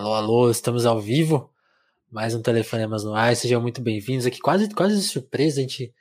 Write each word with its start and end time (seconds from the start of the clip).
Alô, 0.00 0.14
alô, 0.14 0.50
estamos 0.50 0.86
ao 0.86 0.98
vivo. 0.98 1.50
Mais 2.10 2.34
um 2.34 2.40
Telefonemas 2.40 3.04
no 3.04 3.12
ar. 3.14 3.36
Sejam 3.36 3.60
muito 3.60 3.82
bem-vindos 3.82 4.24
aqui. 4.24 4.38
Quase, 4.40 4.72
quase 4.74 4.96
de 4.96 5.02
surpresa, 5.02 5.58
a 5.60 5.62
gente. 5.62 5.92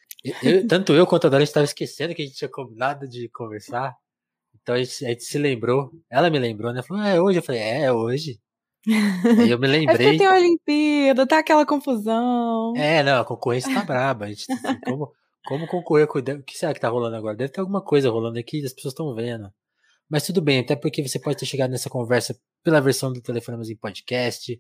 eu- 0.42 0.66
tanto 0.68 0.94
eu 0.94 1.06
quanto 1.06 1.28
a 1.28 1.30
Dora 1.30 1.44
estava 1.44 1.66
esquecendo 1.66 2.16
que 2.16 2.22
a 2.22 2.26
gente 2.26 2.38
tinha 2.38 2.50
combinado 2.50 3.06
de 3.10 3.28
conversar. 3.28 3.94
Então 4.62 4.76
a 4.76 4.78
gente, 4.82 5.06
a 5.06 5.10
gente 5.10 5.24
se 5.26 5.38
lembrou. 5.38 5.92
Ela 6.10 6.30
me 6.30 6.40
lembrou, 6.40 6.72
né? 6.72 6.82
Falou, 6.82 7.04
"Ah, 7.04 7.10
é 7.10 7.20
hoje. 7.22 7.40
Eu 7.40 7.44
falei, 7.44 7.60
é, 7.60 7.82
é 7.84 7.92
hoje. 7.92 8.40
Aí 9.46 9.50
eu 9.52 9.60
me 9.60 9.68
É 9.68 9.72
lembrei. 9.72 10.18
tem 10.18 10.26
a 10.28 10.34
Olimpíada, 10.36 11.28
tá 11.28 11.40
aquela 11.40 11.66
confusão. 11.66 12.74
É, 12.78 13.04
não, 13.04 13.20
a 13.20 13.26
concorrência 13.26 13.74
tá 13.74 13.84
braba. 13.84 14.26
A 14.26 14.30
gente, 14.30 14.46
como, 14.86 15.12
como 15.46 15.68
concorrer 15.68 16.08
com. 16.08 16.20
O 16.20 16.44
que 16.44 16.58
será 16.58 16.74
que 16.74 16.80
tá 16.80 16.88
rolando 16.88 17.18
agora? 17.18 17.36
Deve 17.36 17.52
ter 17.52 17.60
alguma 17.60 17.82
coisa 17.82 18.10
rolando 18.10 18.40
aqui, 18.40 18.64
as 18.64 18.72
pessoas 18.72 18.94
estão 18.94 19.14
vendo. 19.14 19.52
Mas 20.10 20.26
tudo 20.26 20.42
bem, 20.42 20.60
até 20.60 20.76
porque 20.76 21.08
você 21.08 21.20
pode 21.20 21.38
ter 21.38 21.46
chegado 21.46 21.70
nessa 21.72 21.90
conversa 21.90 22.40
pela 22.64 22.82
versão 22.82 23.14
do 23.14 23.22
Telefonemas 23.22 23.70
em 23.70 23.76
podcast, 23.76 24.60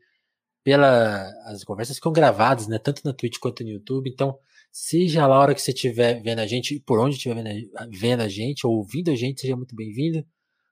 pela. 0.63 1.27
As 1.45 1.63
conversas 1.63 1.95
ficam 1.95 2.12
gravadas, 2.12 2.67
né? 2.67 2.77
Tanto 2.77 3.02
na 3.03 3.13
Twitch 3.13 3.40
quanto 3.40 3.63
no 3.63 3.70
YouTube. 3.70 4.09
Então, 4.09 4.38
seja 4.71 5.26
lá 5.26 5.35
a 5.35 5.40
hora 5.40 5.55
que 5.55 5.62
você 5.62 5.71
estiver 5.71 6.21
vendo 6.21 6.40
a 6.40 6.45
gente, 6.48 6.80
por 6.81 6.99
onde 6.99 7.16
estiver 7.16 7.35
vendo, 7.35 7.70
a- 7.76 7.88
vendo 7.91 8.21
a 8.21 8.27
gente, 8.27 8.66
ou 8.67 8.76
ouvindo 8.77 9.09
a 9.09 9.16
gente, 9.16 9.41
seja 9.41 9.55
muito 9.55 9.76
bem-vindo. 9.76 10.23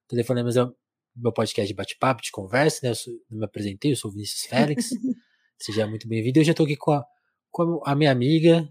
Telefonemas 0.07 0.55
é 0.55 0.63
o 0.63 0.73
meu 1.15 1.33
podcast 1.33 1.67
de 1.67 1.75
bate-papo, 1.75 2.21
de 2.21 2.31
conversa, 2.31 2.79
né? 2.83 2.91
Eu, 2.91 2.95
sou, 2.95 3.13
eu 3.31 3.37
me 3.37 3.45
apresentei, 3.45 3.91
eu 3.91 3.95
sou 3.95 4.11
o 4.11 4.13
Vinícius 4.13 4.43
Félix. 4.43 4.89
Seja 5.59 5.87
muito 5.87 6.07
bem-vindo. 6.07 6.39
Hoje 6.39 6.51
eu 6.51 6.55
tô 6.55 6.63
aqui 6.63 6.75
com 6.77 6.91
a, 6.91 7.03
com 7.49 7.81
a 7.83 7.95
minha 7.95 8.11
amiga, 8.11 8.69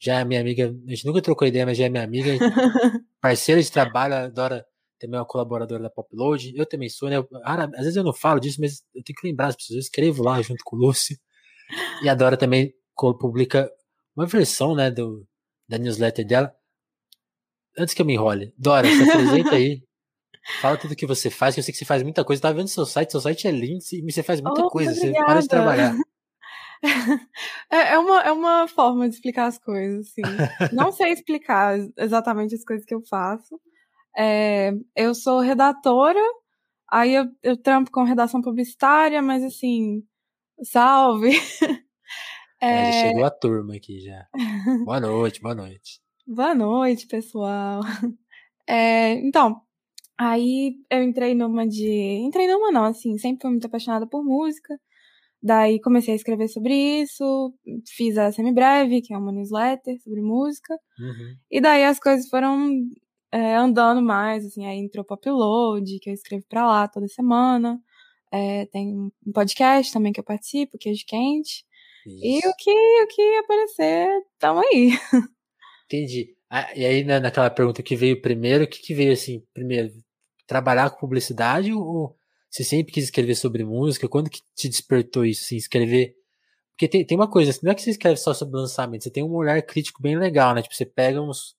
já 0.00 0.18
é 0.18 0.24
minha 0.24 0.40
amiga, 0.40 0.74
a 0.86 0.90
gente 0.90 1.06
nunca 1.06 1.22
trocou 1.22 1.46
ideia, 1.46 1.64
mas 1.64 1.78
já 1.78 1.84
é 1.84 1.88
minha 1.88 2.02
amiga, 2.02 2.28
parceira 3.22 3.62
de 3.62 3.70
trabalho, 3.70 4.14
adora 4.14 4.66
também 5.02 5.18
é 5.18 5.20
uma 5.20 5.26
colaboradora 5.26 5.82
da 5.82 5.90
Popload. 5.90 6.52
Eu 6.56 6.64
também 6.64 6.88
sou, 6.88 7.08
né? 7.08 7.16
Eu- 7.16 7.28
às 7.44 7.70
vezes 7.80 7.96
eu 7.96 8.04
não 8.04 8.12
falo 8.14 8.40
disso, 8.40 8.60
mas 8.60 8.82
eu 8.94 9.02
tenho 9.02 9.16
que 9.20 9.26
lembrar 9.26 9.48
as 9.48 9.56
pessoas. 9.56 9.76
Eu 9.76 9.80
escrevo 9.80 10.22
lá 10.22 10.40
junto 10.40 10.62
com 10.64 10.76
o 10.76 10.78
Lúcio. 10.78 11.18
E 12.02 12.08
a 12.08 12.14
Dora 12.14 12.36
também 12.36 12.72
publica 13.18 13.70
uma 14.16 14.26
versão, 14.26 14.74
né, 14.74 14.90
do, 14.90 15.26
da 15.68 15.78
newsletter 15.78 16.26
dela. 16.26 16.54
Antes 17.78 17.94
que 17.94 18.02
eu 18.02 18.06
me 18.06 18.14
enrole, 18.14 18.52
Dora, 18.56 18.88
se 18.90 19.02
apresenta 19.02 19.54
aí. 19.56 19.82
Fala 20.60 20.76
tudo 20.76 20.96
que 20.96 21.06
você 21.06 21.30
faz, 21.30 21.54
que 21.54 21.60
eu 21.60 21.64
sei 21.64 21.72
que 21.72 21.78
você 21.78 21.84
faz 21.84 22.02
muita 22.02 22.24
coisa. 22.24 22.38
Eu 22.40 22.42
tava 22.42 22.54
vendo 22.54 22.68
seu 22.68 22.84
site, 22.84 23.10
seu 23.12 23.20
site 23.20 23.46
é 23.46 23.50
lindo 23.50 23.82
e 23.92 24.12
você 24.12 24.22
faz 24.22 24.40
muita 24.40 24.62
Oh, 24.64 24.68
coisa. 24.68 24.92
Você 24.94 25.00
obrigada. 25.08 25.26
para 25.26 25.40
de 25.40 25.48
trabalhar. 25.48 25.94
É, 27.70 27.92
é 27.92 27.98
uma, 27.98 28.20
é 28.22 28.32
uma 28.32 28.66
forma 28.66 29.08
de 29.08 29.14
explicar 29.14 29.46
as 29.46 29.56
coisas, 29.56 30.08
assim. 30.08 30.22
Não 30.72 30.90
sei 30.90 31.12
explicar 31.12 31.78
exatamente 31.96 32.56
as 32.56 32.64
coisas 32.64 32.84
que 32.84 32.92
eu 32.92 33.00
faço. 33.08 33.60
É, 34.16 34.72
eu 34.96 35.14
sou 35.14 35.40
redatora, 35.40 36.20
aí 36.90 37.14
eu, 37.14 37.26
eu 37.42 37.56
trampo 37.56 37.90
com 37.90 38.04
redação 38.04 38.40
publicitária, 38.42 39.22
mas 39.22 39.42
assim, 39.42 40.02
salve! 40.62 41.30
É, 42.64 42.90
É, 42.90 42.92
chegou 43.08 43.24
a 43.24 43.30
turma 43.30 43.74
aqui 43.74 43.98
já. 43.98 44.24
Boa 44.84 45.00
noite, 45.00 45.40
boa 45.40 45.52
noite. 45.52 46.00
Boa 46.24 46.54
noite, 46.54 47.08
pessoal. 47.08 47.80
É, 48.68 49.14
então, 49.14 49.60
aí 50.16 50.76
eu 50.88 51.02
entrei 51.02 51.34
numa 51.34 51.66
de. 51.66 51.90
Entrei 52.24 52.46
numa 52.46 52.70
não, 52.70 52.84
assim, 52.84 53.18
sempre 53.18 53.42
fui 53.42 53.50
muito 53.50 53.66
apaixonada 53.66 54.06
por 54.06 54.24
música. 54.24 54.78
Daí 55.42 55.80
comecei 55.80 56.12
a 56.14 56.16
escrever 56.16 56.46
sobre 56.46 56.72
isso, 57.02 57.52
fiz 57.96 58.16
a 58.16 58.30
Semibreve, 58.30 59.02
que 59.02 59.12
é 59.12 59.18
uma 59.18 59.32
newsletter 59.32 60.00
sobre 60.00 60.22
música. 60.22 60.72
Uhum. 61.00 61.34
E 61.50 61.60
daí 61.60 61.84
as 61.84 61.98
coisas 61.98 62.28
foram 62.28 62.70
é, 63.32 63.56
andando 63.56 64.02
mais, 64.02 64.44
assim, 64.44 64.66
aí 64.66 64.78
entrou 64.78 65.04
o 65.08 65.14
Upload, 65.14 65.98
que 65.98 66.10
eu 66.10 66.14
escrevo 66.14 66.44
pra 66.48 66.66
lá 66.66 66.86
toda 66.86 67.08
semana. 67.08 67.80
É, 68.30 68.66
tem 68.66 68.94
um 68.94 69.32
podcast 69.32 69.92
também 69.92 70.12
que 70.12 70.20
eu 70.20 70.24
participo, 70.24 70.78
Queijo 70.78 71.04
Quente. 71.06 71.64
E 72.06 72.38
Isso. 72.38 72.48
o 72.48 72.54
que, 72.56 72.70
o 72.70 73.06
que 73.06 73.36
aparecer, 73.38 74.08
tamo 74.38 74.60
aí. 74.60 74.90
Entendi. 75.86 76.34
Ah, 76.50 76.70
e 76.76 76.84
aí, 76.84 77.04
né, 77.04 77.20
naquela 77.20 77.48
pergunta 77.48 77.82
que 77.82 77.96
veio 77.96 78.20
primeiro, 78.20 78.64
o 78.64 78.66
que, 78.66 78.82
que 78.82 78.94
veio 78.94 79.12
assim, 79.12 79.42
primeiro? 79.54 79.90
Trabalhar 80.46 80.90
com 80.90 80.98
publicidade 80.98 81.72
ou 81.72 82.14
você 82.50 82.62
sempre 82.64 82.92
quis 82.92 83.04
escrever 83.04 83.34
sobre 83.34 83.64
música? 83.64 84.08
Quando 84.08 84.28
que 84.28 84.42
te 84.54 84.68
despertou 84.68 85.24
isso, 85.24 85.44
assim, 85.44 85.56
escrever? 85.56 86.14
Porque 86.72 86.86
tem, 86.88 87.06
tem 87.06 87.16
uma 87.16 87.30
coisa, 87.30 87.50
assim, 87.50 87.60
não 87.62 87.72
é 87.72 87.74
que 87.74 87.80
você 87.80 87.90
escreve 87.90 88.16
só 88.16 88.34
sobre 88.34 88.56
lançamento, 88.56 89.04
você 89.04 89.10
tem 89.10 89.22
um 89.22 89.34
olhar 89.34 89.62
crítico 89.62 90.02
bem 90.02 90.18
legal, 90.18 90.54
né? 90.54 90.60
Tipo, 90.60 90.74
você 90.74 90.84
pega 90.84 91.22
uns 91.22 91.56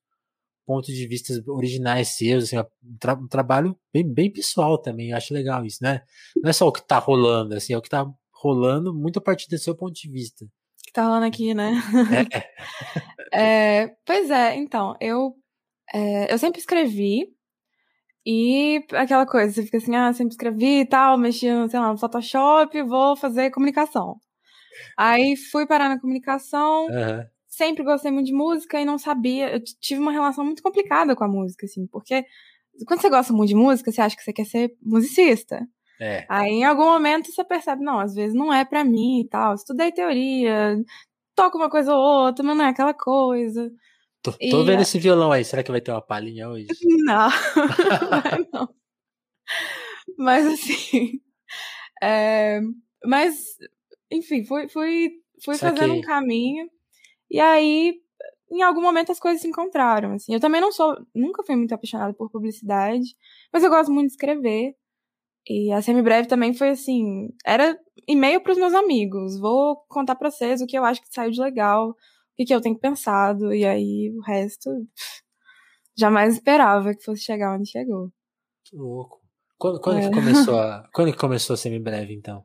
pontos 0.65 0.93
de 0.93 1.07
vista 1.07 1.33
originais 1.47 2.09
seus, 2.15 2.45
assim, 2.45 2.57
um, 2.59 2.97
tra- 2.97 3.13
um 3.15 3.27
trabalho 3.27 3.77
bem, 3.93 4.07
bem 4.07 4.31
pessoal 4.31 4.77
também, 4.77 5.11
eu 5.11 5.17
acho 5.17 5.33
legal 5.33 5.65
isso, 5.65 5.79
né? 5.81 6.01
Não 6.41 6.49
é 6.49 6.53
só 6.53 6.67
o 6.67 6.71
que 6.71 6.85
tá 6.85 6.97
rolando, 6.99 7.55
assim, 7.55 7.73
é 7.73 7.77
o 7.77 7.81
que 7.81 7.89
tá 7.89 8.05
rolando 8.33 8.93
muito 8.93 9.19
a 9.19 9.21
partir 9.21 9.47
do 9.49 9.57
seu 9.57 9.75
ponto 9.75 9.93
de 9.93 10.09
vista. 10.09 10.45
Que 10.85 10.91
tá 10.91 11.03
rolando 11.05 11.25
aqui, 11.25 11.53
né? 11.53 11.73
É, 13.31 13.33
é. 13.87 13.95
Pois 14.05 14.29
é, 14.29 14.55
então, 14.55 14.95
eu, 14.99 15.35
é, 15.93 16.33
eu 16.33 16.37
sempre 16.37 16.59
escrevi 16.59 17.27
e 18.25 18.81
aquela 18.93 19.25
coisa, 19.25 19.51
você 19.53 19.63
fica 19.63 19.77
assim, 19.77 19.95
ah, 19.95 20.13
sempre 20.13 20.31
escrevi 20.33 20.79
e 20.81 20.85
tal, 20.85 21.17
mexia, 21.17 21.67
sei 21.67 21.79
lá, 21.79 21.91
no 21.91 21.97
Photoshop, 21.97 22.81
vou 22.83 23.15
fazer 23.17 23.51
comunicação. 23.51 24.15
Aí 24.97 25.35
fui 25.35 25.65
parar 25.67 25.89
na 25.89 25.99
comunicação, 25.99 26.87
Aham. 26.89 27.27
Sempre 27.55 27.83
gostei 27.83 28.11
muito 28.11 28.27
de 28.27 28.33
música 28.33 28.79
e 28.79 28.85
não 28.85 28.97
sabia, 28.97 29.53
eu 29.55 29.63
tive 29.79 30.01
uma 30.01 30.11
relação 30.11 30.43
muito 30.45 30.63
complicada 30.63 31.15
com 31.15 31.23
a 31.23 31.27
música, 31.27 31.65
assim, 31.65 31.87
porque 31.87 32.25
quando 32.87 33.01
você 33.01 33.09
gosta 33.09 33.33
muito 33.33 33.49
de 33.49 33.55
música, 33.55 33.91
você 33.91 34.01
acha 34.01 34.15
que 34.15 34.23
você 34.23 34.33
quer 34.33 34.45
ser 34.45 34.75
musicista. 34.81 35.61
É. 35.99 36.25
Aí 36.29 36.49
em 36.51 36.63
algum 36.65 36.85
momento 36.85 37.31
você 37.31 37.43
percebe, 37.43 37.83
não, 37.83 37.99
às 37.99 38.13
vezes 38.15 38.33
não 38.35 38.51
é 38.53 38.65
pra 38.65 38.83
mim 38.83 39.21
e 39.21 39.27
tal. 39.29 39.53
Estudei 39.55 39.91
teoria, 39.91 40.75
toco 41.35 41.57
uma 41.57 41.69
coisa 41.69 41.93
ou 41.95 42.01
outra, 42.25 42.43
mas 42.43 42.57
não 42.57 42.65
é 42.65 42.69
aquela 42.69 42.93
coisa. 42.93 43.71
Tô, 44.23 44.31
tô 44.31 44.37
E, 44.41 44.65
vendo 44.65 44.81
esse 44.81 44.97
violão 44.99 45.31
aí. 45.31 45.43
Será 45.45 45.63
que 45.63 45.71
vai 45.71 45.81
ter 45.81 45.91
uma 45.91 46.01
palhinha 46.01 46.49
hoje? 46.49 46.67
Não, 47.05 47.29
não 47.29 48.09
vai 48.09 48.47
não. 48.53 48.69
Mas 50.17 50.45
assim. 50.47 51.21
é, 52.01 52.59
mas, 53.05 53.57
enfim, 54.11 54.43
fui, 54.45 54.67
fui, 54.69 55.11
fui 55.43 55.55
Saquei. 55.55 55.77
fazendo 55.77 55.93
um 55.99 56.01
caminho. 56.01 56.69
E 57.33 57.39
aí, 57.39 57.95
em 58.51 58.61
algum 58.61 58.81
momento, 58.81 59.11
as 59.11 59.19
coisas 59.19 59.41
se 59.41 59.47
encontraram. 59.47 60.13
Assim. 60.13 60.33
Eu 60.33 60.39
também 60.39 60.61
não 60.61 60.71
sou. 60.71 60.95
Nunca 61.13 61.43
fui 61.43 61.55
muito 61.55 61.73
apaixonada 61.73 62.13
por 62.13 62.29
publicidade, 62.29 63.15
mas 63.51 63.63
eu 63.63 63.69
gosto 63.71 63.91
muito 63.91 64.07
de 64.09 64.13
escrever. 64.13 64.75
E 65.49 65.71
a 65.71 65.81
Semibreve 65.81 66.27
também 66.27 66.53
foi 66.53 66.69
assim. 66.69 67.29
Era 67.45 67.77
e-mail 68.07 68.39
pros 68.41 68.57
meus 68.57 68.73
amigos. 68.73 69.39
Vou 69.39 69.83
contar 69.89 70.15
pra 70.15 70.29
vocês 70.29 70.61
o 70.61 70.67
que 70.67 70.77
eu 70.77 70.85
acho 70.85 71.01
que 71.01 71.07
saiu 71.11 71.31
de 71.31 71.41
legal, 71.41 71.89
o 71.89 71.95
que, 72.37 72.45
que 72.45 72.53
eu 72.53 72.61
tenho 72.61 72.77
pensado. 72.77 73.53
E 73.53 73.65
aí 73.65 74.11
o 74.15 74.21
resto. 74.21 74.69
pff, 74.69 75.23
Jamais 75.97 76.35
esperava 76.35 76.93
que 76.93 77.03
fosse 77.03 77.23
chegar 77.23 77.55
onde 77.55 77.69
chegou. 77.69 78.09
Que 78.63 78.75
louco. 78.75 79.21
Quando, 79.57 79.79
quando 79.81 79.99
É. 79.99 80.09
que 80.09 80.15
começou 80.15 80.59
a. 80.59 80.87
Quando 80.93 81.11
que 81.11 81.17
começou 81.17 81.55
a 81.55 81.57
semibreve, 81.57 82.13
então? 82.13 82.43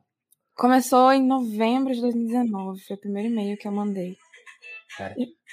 Começou 0.55 1.11
em 1.13 1.25
novembro 1.25 1.93
de 1.93 2.01
2019. 2.01 2.81
Foi 2.81 2.95
o 2.95 2.99
primeiro 2.99 3.29
e-mail 3.29 3.57
que 3.57 3.67
eu 3.67 3.71
mandei. 3.71 4.17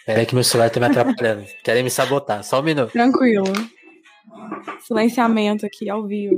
Peraí 0.04 0.26
que 0.26 0.34
meu 0.34 0.44
celular 0.44 0.70
tá 0.70 0.80
me 0.80 0.86
atrapalhando. 0.86 1.46
Querem 1.64 1.82
me 1.82 1.90
sabotar. 1.90 2.42
Só 2.44 2.60
um 2.60 2.62
minuto. 2.62 2.92
Tranquilo. 2.92 3.44
Silenciamento 4.86 5.66
aqui 5.66 5.88
ao 5.88 6.06
vivo. 6.06 6.36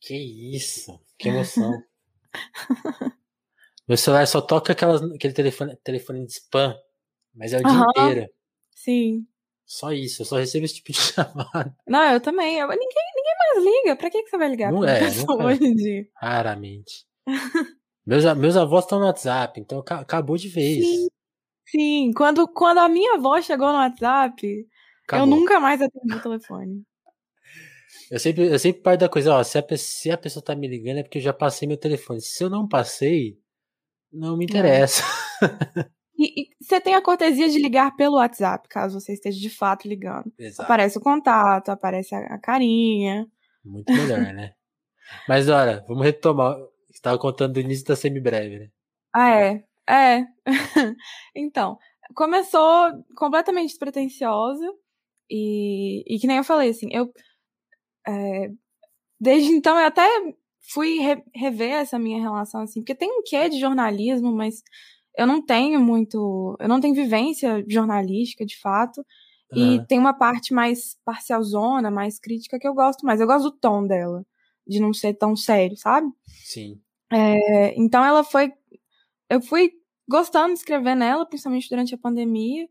Que 0.00 0.14
isso? 0.54 1.00
Que 1.18 1.28
emoção. 1.28 1.72
meu 3.88 3.96
celular 3.96 4.26
só 4.26 4.40
toca 4.40 4.72
aquelas, 4.72 5.02
aquele 5.02 5.32
telefone, 5.32 5.76
telefone 5.82 6.26
de 6.26 6.32
spam. 6.32 6.74
Mas 7.34 7.52
é 7.52 7.58
o 7.58 7.62
dia 7.62 7.84
inteiro. 8.04 8.30
Sim. 8.70 9.26
Só 9.66 9.92
isso. 9.92 10.22
Eu 10.22 10.26
só 10.26 10.36
recebo 10.36 10.64
esse 10.66 10.74
tipo 10.76 10.92
de 10.92 10.98
chamada. 11.00 11.74
Não, 11.86 12.12
eu 12.12 12.20
também. 12.20 12.58
Eu- 12.58 12.68
ninguém, 12.68 12.88
ninguém 13.16 13.34
mais 13.38 13.64
liga. 13.82 13.96
Pra 13.96 14.10
que, 14.10 14.22
que 14.22 14.30
você 14.30 14.38
vai 14.38 14.48
ligar 14.48 14.70
Não 14.72 14.84
é, 14.84 15.10
nunca- 15.10 15.44
hoje 15.44 15.64
em 15.64 15.74
dia? 15.74 16.06
Raramente. 16.16 17.06
meus, 18.06 18.24
meus 18.36 18.56
avós 18.56 18.84
estão 18.84 18.98
no 19.00 19.06
WhatsApp, 19.06 19.58
então 19.60 19.82
ca- 19.82 20.00
acabou 20.00 20.36
de 20.36 20.48
vez. 20.48 20.84
Sim. 20.84 21.08
Sim, 21.66 22.12
quando, 22.14 22.46
quando 22.48 22.78
a 22.78 22.88
minha 22.88 23.14
avó 23.14 23.40
chegou 23.40 23.68
no 23.68 23.78
WhatsApp, 23.78 24.46
eu 24.46 24.64
Acabou. 25.04 25.26
nunca 25.26 25.58
mais 25.60 25.80
atendi 25.80 26.14
o 26.14 26.22
telefone. 26.22 26.82
Eu 28.10 28.18
sempre, 28.18 28.46
eu 28.46 28.58
sempre 28.58 28.82
parto 28.82 29.00
da 29.00 29.08
coisa, 29.08 29.34
ó, 29.34 29.42
se 29.42 29.58
a, 29.58 29.64
se 29.76 30.10
a 30.10 30.18
pessoa 30.18 30.44
tá 30.44 30.54
me 30.54 30.68
ligando 30.68 30.98
é 30.98 31.02
porque 31.02 31.18
eu 31.18 31.22
já 31.22 31.32
passei 31.32 31.66
meu 31.66 31.76
telefone. 31.76 32.20
Se 32.20 32.44
eu 32.44 32.50
não 32.50 32.68
passei, 32.68 33.38
não 34.12 34.36
me 34.36 34.44
interessa. 34.44 35.02
E, 36.16 36.42
e 36.42 36.48
você 36.60 36.80
tem 36.80 36.94
a 36.94 37.02
cortesia 37.02 37.48
de 37.48 37.58
ligar 37.58 37.96
pelo 37.96 38.16
WhatsApp, 38.16 38.68
caso 38.68 39.00
você 39.00 39.14
esteja 39.14 39.38
de 39.38 39.50
fato 39.50 39.88
ligando. 39.88 40.32
Exato. 40.38 40.62
Aparece 40.62 40.96
o 40.96 41.00
contato, 41.00 41.70
aparece 41.70 42.14
a, 42.14 42.18
a 42.34 42.38
carinha. 42.38 43.26
Muito 43.64 43.92
melhor, 43.92 44.32
né? 44.32 44.52
Mas, 45.28 45.48
olha, 45.48 45.84
vamos 45.88 46.04
retomar. 46.04 46.56
Você 46.88 47.00
tava 47.02 47.18
contando 47.18 47.54
do 47.54 47.60
início 47.60 47.84
da 47.84 47.96
semibreve, 47.96 48.58
né? 48.60 48.68
Ah, 49.12 49.30
é. 49.30 49.64
É. 49.88 50.24
então, 51.34 51.78
começou 52.14 52.92
completamente 53.16 53.68
despretensiosa. 53.70 54.66
E, 55.30 56.04
e 56.06 56.18
que 56.18 56.26
nem 56.26 56.38
eu 56.38 56.44
falei, 56.44 56.70
assim, 56.70 56.88
eu. 56.92 57.10
é, 58.06 58.50
desde 59.20 59.50
então 59.52 59.78
eu 59.78 59.86
até 59.86 60.08
fui 60.72 60.98
re 60.98 61.22
rever 61.34 61.72
essa 61.72 61.98
minha 61.98 62.20
relação, 62.20 62.62
assim, 62.62 62.80
porque 62.80 62.94
tem 62.94 63.10
um 63.10 63.22
quê 63.24 63.48
de 63.48 63.58
jornalismo, 63.58 64.32
mas 64.32 64.62
eu 65.16 65.26
não 65.26 65.44
tenho 65.44 65.80
muito. 65.80 66.56
Eu 66.60 66.68
não 66.68 66.80
tenho 66.80 66.94
vivência 66.94 67.64
jornalística, 67.68 68.44
de 68.44 68.58
fato. 68.58 69.04
Uhum. 69.52 69.76
E 69.76 69.86
tem 69.86 69.98
uma 69.98 70.14
parte 70.14 70.52
mais 70.52 70.96
parcialzona, 71.04 71.90
mais 71.90 72.18
crítica 72.18 72.58
que 72.58 72.66
eu 72.66 72.74
gosto 72.74 73.06
mais. 73.06 73.20
Eu 73.20 73.26
gosto 73.26 73.50
do 73.50 73.56
tom 73.56 73.86
dela, 73.86 74.24
de 74.66 74.80
não 74.80 74.92
ser 74.92 75.14
tão 75.14 75.36
sério, 75.36 75.76
sabe? 75.76 76.08
Sim. 76.26 76.80
É, 77.12 77.74
então 77.80 78.04
ela 78.04 78.24
foi. 78.24 78.52
Eu 79.30 79.40
fui 79.40 79.72
gostando 80.08 80.54
de 80.54 80.60
escrever 80.60 80.94
nela, 80.94 81.26
principalmente 81.26 81.68
durante 81.68 81.94
a 81.94 81.98
pandemia, 81.98 82.66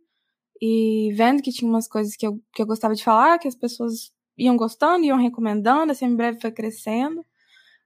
e 0.62 1.12
vendo 1.16 1.42
que 1.42 1.52
tinha 1.52 1.70
umas 1.70 1.88
coisas 1.88 2.16
que 2.16 2.26
eu, 2.28 2.40
que 2.54 2.62
eu 2.62 2.66
gostava 2.68 2.96
de 2.96 3.04
falar, 3.04 3.40
que 3.40 3.48
as 3.48 3.56
pessoas 3.56 4.12
iam 4.38 4.58
gostando, 4.58 5.06
iam 5.06 5.18
recomendando, 5.18 5.92
assim, 5.92 6.06
em 6.06 6.16
breve 6.16 6.40
foi 6.42 6.52
crescendo. 6.52 7.24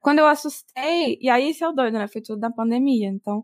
Quando 0.02 0.20
eu 0.20 0.28
assustei, 0.28 1.18
e 1.22 1.30
aí 1.30 1.50
esse 1.50 1.64
é 1.64 1.68
o 1.70 1.74
doido, 1.74 1.96
né? 1.98 2.08
Foi 2.08 2.22
tudo 2.22 2.40
da 2.40 2.52
pandemia, 2.52 3.10
então 3.10 3.44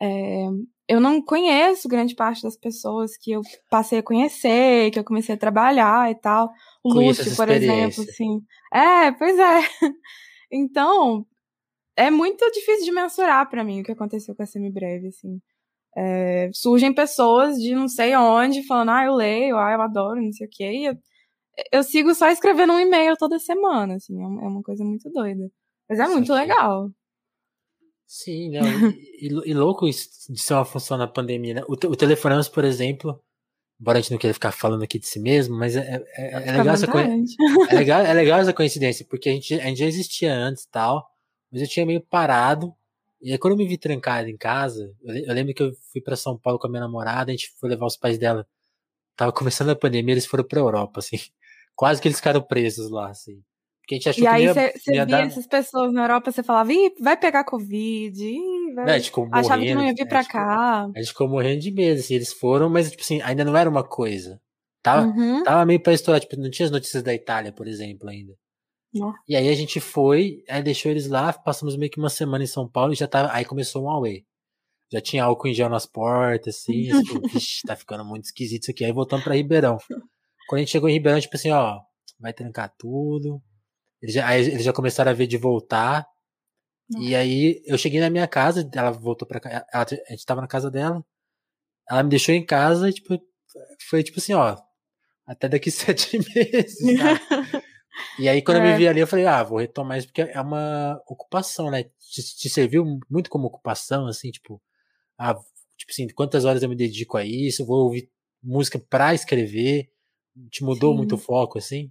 é, 0.00 0.46
eu 0.88 1.00
não 1.00 1.22
conheço 1.22 1.88
grande 1.88 2.14
parte 2.14 2.42
das 2.42 2.56
pessoas 2.56 3.16
que 3.16 3.32
eu 3.32 3.42
passei 3.70 3.98
a 3.98 4.02
conhecer, 4.02 4.90
que 4.90 4.98
eu 4.98 5.04
comecei 5.04 5.34
a 5.34 5.38
trabalhar 5.38 6.10
e 6.10 6.14
tal. 6.14 6.50
O 6.82 6.92
Lúcio, 6.94 7.36
por 7.36 7.48
exemplo, 7.50 8.02
assim. 8.04 8.40
É, 8.72 9.12
pois 9.12 9.38
é. 9.38 9.60
Então, 10.50 11.26
é 11.98 12.10
muito 12.10 12.48
difícil 12.52 12.84
de 12.84 12.92
mensurar 12.92 13.50
para 13.50 13.64
mim 13.64 13.80
o 13.80 13.84
que 13.84 13.90
aconteceu 13.90 14.34
com 14.34 14.42
a 14.42 14.46
Semibreve, 14.46 15.08
assim. 15.08 15.40
É, 15.96 16.48
surgem 16.54 16.94
pessoas 16.94 17.56
de 17.58 17.74
não 17.74 17.88
sei 17.88 18.14
onde 18.16 18.64
falando, 18.66 18.90
ah, 18.90 19.04
eu 19.04 19.14
leio, 19.14 19.56
ah, 19.58 19.72
eu 19.72 19.82
adoro, 19.82 20.22
não 20.22 20.32
sei 20.32 20.46
o 20.46 20.50
quê. 20.50 20.64
Eu, 20.84 20.96
eu 21.72 21.82
sigo 21.82 22.14
só 22.14 22.28
escrevendo 22.28 22.72
um 22.72 22.78
e-mail 22.78 23.16
toda 23.16 23.38
semana, 23.40 23.96
assim, 23.96 24.14
é 24.22 24.26
uma 24.26 24.60
é 24.60 24.62
coisa 24.62 24.84
muito 24.84 25.10
doida. 25.10 25.50
Mas 25.88 25.98
é 25.98 26.06
muito 26.06 26.32
legal. 26.32 26.88
Sim, 28.06 28.52
não, 28.52 28.62
e, 29.20 29.50
e, 29.50 29.54
louco 29.54 29.88
isso 29.88 30.08
de 30.32 30.40
ser 30.40 30.54
uma 30.54 30.64
função 30.64 30.96
na 30.96 31.08
pandemia, 31.08 31.54
né? 31.54 31.62
O, 31.68 31.72
o 31.72 31.96
Telefonemas, 31.96 32.48
por 32.48 32.64
exemplo, 32.64 33.20
embora 33.80 33.98
a 33.98 34.00
gente 34.00 34.12
não 34.12 34.18
queira 34.18 34.34
ficar 34.34 34.52
falando 34.52 34.84
aqui 34.84 35.00
de 35.00 35.06
si 35.06 35.18
mesmo, 35.18 35.58
mas 35.58 35.74
é, 35.74 36.02
é, 36.16 36.32
é 36.32 36.52
legal, 36.52 36.74
essa 36.74 36.86
é, 36.86 37.74
legal, 37.74 38.00
é 38.02 38.14
legal 38.14 38.38
essa 38.38 38.52
coincidência, 38.52 39.04
porque 39.10 39.28
a 39.28 39.32
gente, 39.32 39.54
a 39.54 39.64
gente 39.64 39.78
já 39.78 39.86
existia 39.86 40.32
antes 40.32 40.62
e 40.62 40.70
tal, 40.70 41.04
mas 41.50 41.62
eu 41.62 41.68
tinha 41.68 41.86
meio 41.86 42.00
parado, 42.00 42.74
e 43.20 43.32
aí 43.32 43.38
quando 43.38 43.52
eu 43.52 43.58
me 43.58 43.66
vi 43.66 43.76
trancado 43.76 44.28
em 44.28 44.36
casa, 44.36 44.94
eu, 45.04 45.34
lembro 45.34 45.54
que 45.54 45.62
eu 45.62 45.72
fui 45.92 46.00
para 46.00 46.16
São 46.16 46.36
Paulo 46.36 46.58
com 46.58 46.66
a 46.66 46.70
minha 46.70 46.82
namorada, 46.82 47.30
a 47.30 47.34
gente 47.34 47.52
foi 47.58 47.70
levar 47.70 47.86
os 47.86 47.96
pais 47.96 48.18
dela, 48.18 48.46
tava 49.16 49.32
começando 49.32 49.70
a 49.70 49.76
pandemia, 49.76 50.14
eles 50.14 50.26
foram 50.26 50.44
pra 50.44 50.60
Europa, 50.60 51.00
assim, 51.00 51.16
quase 51.74 52.00
que 52.00 52.08
eles 52.08 52.18
ficaram 52.18 52.42
presos 52.42 52.90
lá, 52.90 53.10
assim. 53.10 53.42
Porque 53.80 53.94
a 53.94 53.98
gente 53.98 54.08
achou 54.10 54.22
e 54.22 54.26
que 54.26 54.28
aí 54.28 54.48
você 54.48 54.74
via 54.86 55.06
dar... 55.06 55.26
essas 55.26 55.46
pessoas 55.46 55.92
na 55.94 56.02
Europa, 56.02 56.30
você 56.30 56.42
falava, 56.42 56.70
ih, 56.70 56.92
vai 57.00 57.16
pegar 57.16 57.42
Covid, 57.44 58.22
ih, 58.22 58.74
vai... 58.74 58.84
Não, 58.84 58.92
a 58.92 58.98
gente 58.98 59.06
ficou 59.06 59.24
morrendo, 59.24 59.46
Achava 59.46 59.62
que 59.62 59.74
não 59.74 59.84
ia 59.84 59.94
vir 59.94 60.06
pra 60.06 60.24
cá. 60.24 60.90
A 60.94 60.98
gente 60.98 61.08
ficou 61.08 61.26
morrendo 61.26 61.60
de 61.60 61.70
medo, 61.70 61.98
assim, 61.98 62.14
eles 62.14 62.32
foram, 62.32 62.68
mas, 62.68 62.90
tipo 62.90 63.02
assim, 63.02 63.22
ainda 63.22 63.44
não 63.46 63.56
era 63.56 63.68
uma 63.68 63.82
coisa. 63.82 64.38
Tava, 64.82 65.06
uhum. 65.06 65.42
tava 65.42 65.64
meio 65.64 65.80
pra 65.80 65.94
estourar, 65.94 66.20
tipo, 66.20 66.36
não 66.36 66.50
tinha 66.50 66.66
as 66.66 66.70
notícias 66.70 67.02
da 67.02 67.14
Itália, 67.14 67.50
por 67.50 67.66
exemplo, 67.66 68.08
ainda. 68.08 68.34
Não. 68.92 69.12
E 69.28 69.36
aí 69.36 69.48
a 69.48 69.54
gente 69.54 69.80
foi, 69.80 70.42
aí 70.48 70.62
deixou 70.62 70.90
eles 70.90 71.08
lá, 71.08 71.32
passamos 71.32 71.76
meio 71.76 71.90
que 71.90 71.98
uma 71.98 72.08
semana 72.08 72.44
em 72.44 72.46
São 72.46 72.68
Paulo 72.68 72.92
e 72.92 72.96
já 72.96 73.06
tava, 73.06 73.32
aí 73.32 73.44
começou 73.44 73.84
um 73.84 73.90
away. 73.90 74.24
Já 74.90 75.00
tinha 75.00 75.24
álcool 75.24 75.48
em 75.48 75.54
gel 75.54 75.68
nas 75.68 75.84
portas, 75.84 76.56
assim, 76.56 76.88
tipo, 77.04 77.28
Vixe, 77.28 77.60
tá 77.66 77.76
ficando 77.76 78.04
muito 78.04 78.24
esquisito 78.24 78.62
isso 78.62 78.70
aqui. 78.70 78.84
Aí 78.84 78.92
voltamos 78.92 79.22
pra 79.22 79.34
Ribeirão. 79.34 79.76
Quando 80.48 80.58
a 80.58 80.58
gente 80.60 80.70
chegou 80.70 80.88
em 80.88 80.94
Ribeirão, 80.94 81.20
tipo 81.20 81.36
assim, 81.36 81.50
ó, 81.50 81.78
vai 82.18 82.32
trancar 82.32 82.74
tudo, 82.78 83.42
eles 84.00 84.14
já, 84.14 84.26
aí 84.26 84.40
eles 84.40 84.64
já 84.64 84.72
começaram 84.72 85.10
a 85.10 85.14
ver 85.14 85.26
de 85.26 85.36
voltar. 85.36 86.06
E 86.98 87.14
aí 87.14 87.60
eu 87.66 87.76
cheguei 87.76 88.00
na 88.00 88.08
minha 88.08 88.26
casa, 88.26 88.68
ela 88.74 88.90
voltou 88.90 89.28
pra 89.28 89.40
cá, 89.40 89.66
a 89.72 89.84
gente 90.10 90.24
tava 90.24 90.40
na 90.40 90.48
casa 90.48 90.70
dela. 90.70 91.04
Ela 91.90 92.02
me 92.02 92.08
deixou 92.08 92.34
em 92.34 92.44
casa 92.44 92.88
e, 92.88 92.92
tipo, 92.92 93.18
foi 93.88 94.02
tipo 94.02 94.18
assim, 94.18 94.32
ó, 94.32 94.56
até 95.26 95.48
daqui 95.48 95.70
sete 95.70 96.18
meses. 96.18 96.78
e 98.18 98.28
aí, 98.28 98.42
quando 98.42 98.58
é. 98.58 98.60
eu 98.60 98.64
me 98.64 98.70
é. 98.72 98.76
vi 98.76 98.88
ali, 98.88 99.00
eu 99.00 99.06
falei, 99.06 99.26
ah, 99.26 99.42
vou 99.42 99.58
retomar 99.58 99.98
isso, 99.98 100.08
porque 100.08 100.22
é 100.22 100.40
uma 100.40 101.00
ocupação, 101.06 101.70
né? 101.70 101.84
Te, 101.84 102.22
te, 102.36 102.48
serviu 102.48 102.84
muito 103.10 103.30
como 103.30 103.46
ocupação, 103.46 104.06
assim, 104.06 104.30
tipo, 104.30 104.60
ah, 105.18 105.34
tipo 105.76 105.90
assim, 105.90 106.06
quantas 106.08 106.44
horas 106.44 106.62
eu 106.62 106.68
me 106.68 106.76
dedico 106.76 107.16
a 107.16 107.24
isso, 107.24 107.66
vou 107.66 107.84
ouvir 107.84 108.10
música 108.42 108.78
pra 108.78 109.14
escrever. 109.14 109.88
Te 110.50 110.62
mudou 110.62 110.92
Sim. 110.92 110.98
muito 110.98 111.14
o 111.16 111.18
foco, 111.18 111.58
assim? 111.58 111.90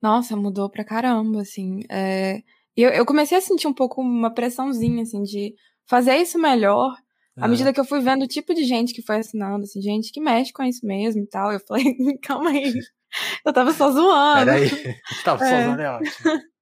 Nossa, 0.00 0.36
mudou 0.36 0.70
pra 0.70 0.84
caramba, 0.84 1.40
assim. 1.42 1.80
É... 1.90 2.42
Eu, 2.76 2.90
eu 2.90 3.04
comecei 3.04 3.36
a 3.36 3.40
sentir 3.40 3.66
um 3.66 3.74
pouco 3.74 4.00
uma 4.00 4.32
pressãozinha, 4.32 5.02
assim, 5.02 5.22
de 5.22 5.54
fazer 5.86 6.16
isso 6.16 6.38
melhor. 6.38 6.94
À 7.36 7.46
medida 7.46 7.72
que 7.72 7.78
eu 7.78 7.84
fui 7.84 8.00
vendo 8.00 8.24
o 8.24 8.28
tipo 8.28 8.52
de 8.52 8.64
gente 8.64 8.92
que 8.92 9.02
foi 9.02 9.18
assinando, 9.18 9.62
assim, 9.62 9.80
gente 9.80 10.10
que 10.10 10.20
mexe 10.20 10.52
com 10.52 10.62
isso 10.64 10.84
mesmo 10.84 11.22
e 11.22 11.26
tal. 11.26 11.52
Eu 11.52 11.60
falei, 11.60 11.84
calma 12.22 12.50
aí. 12.50 12.72
Eu 13.44 13.52
tava 13.52 13.72
só 13.72 13.90
zoando. 13.90 14.44
Peraí, 14.44 14.68
tava 15.24 15.44
é. 15.44 15.48
só 15.48 15.64
zoando, 15.64 15.82
é 15.82 15.90
ótimo. 15.90 16.30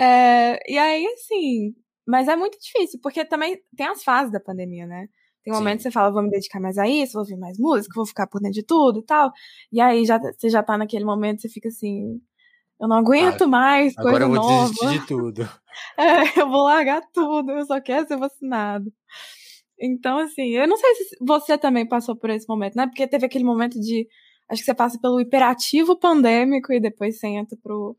É, 0.00 0.60
e 0.72 0.78
aí, 0.78 1.04
assim, 1.08 1.74
mas 2.06 2.28
é 2.28 2.36
muito 2.36 2.56
difícil, 2.56 3.00
porque 3.02 3.24
também 3.24 3.58
tem 3.76 3.88
as 3.88 4.04
fases 4.04 4.30
da 4.30 4.38
pandemia, 4.38 4.86
né? 4.86 5.08
Tem 5.42 5.52
um 5.52 5.56
momento 5.56 5.78
que 5.78 5.82
você 5.82 5.90
fala, 5.90 6.12
vou 6.12 6.22
me 6.22 6.30
dedicar 6.30 6.60
mais 6.60 6.78
a 6.78 6.86
isso, 6.86 7.14
vou 7.14 7.22
ouvir 7.22 7.36
mais 7.36 7.58
música, 7.58 7.94
vou 7.96 8.06
ficar 8.06 8.28
por 8.28 8.40
dentro 8.40 8.54
de 8.54 8.64
tudo 8.64 9.00
e 9.00 9.04
tal. 9.04 9.32
E 9.72 9.80
aí 9.80 10.04
já, 10.04 10.20
você 10.20 10.48
já 10.48 10.62
tá 10.62 10.78
naquele 10.78 11.04
momento, 11.04 11.40
você 11.40 11.48
fica 11.48 11.68
assim, 11.68 12.20
eu 12.80 12.86
não 12.86 12.96
aguento 12.96 13.42
ah, 13.42 13.48
mais 13.48 13.94
coisa 13.94 14.10
nova. 14.10 14.24
Agora 14.24 14.38
eu 14.38 14.42
vou 14.42 14.58
nova. 14.58 14.72
desistir 14.72 15.00
de 15.00 15.06
tudo. 15.06 15.48
É, 15.98 16.40
eu 16.40 16.48
vou 16.48 16.62
largar 16.62 17.02
tudo, 17.12 17.50
eu 17.50 17.66
só 17.66 17.80
quero 17.80 18.06
ser 18.06 18.16
vacinado. 18.16 18.92
Então, 19.80 20.18
assim, 20.18 20.50
eu 20.50 20.66
não 20.66 20.76
sei 20.76 20.94
se 20.94 21.16
você 21.20 21.56
também 21.56 21.86
passou 21.86 22.16
por 22.16 22.30
esse 22.30 22.48
momento, 22.48 22.74
né? 22.74 22.86
Porque 22.86 23.06
teve 23.06 23.26
aquele 23.26 23.44
momento 23.44 23.78
de. 23.80 24.06
Acho 24.50 24.60
que 24.60 24.66
você 24.66 24.74
passa 24.74 24.98
pelo 25.00 25.20
hiperativo 25.20 25.98
pandêmico 25.98 26.72
e 26.72 26.80
depois 26.80 27.18
você 27.18 27.26
entra 27.28 27.56
pro. 27.62 27.96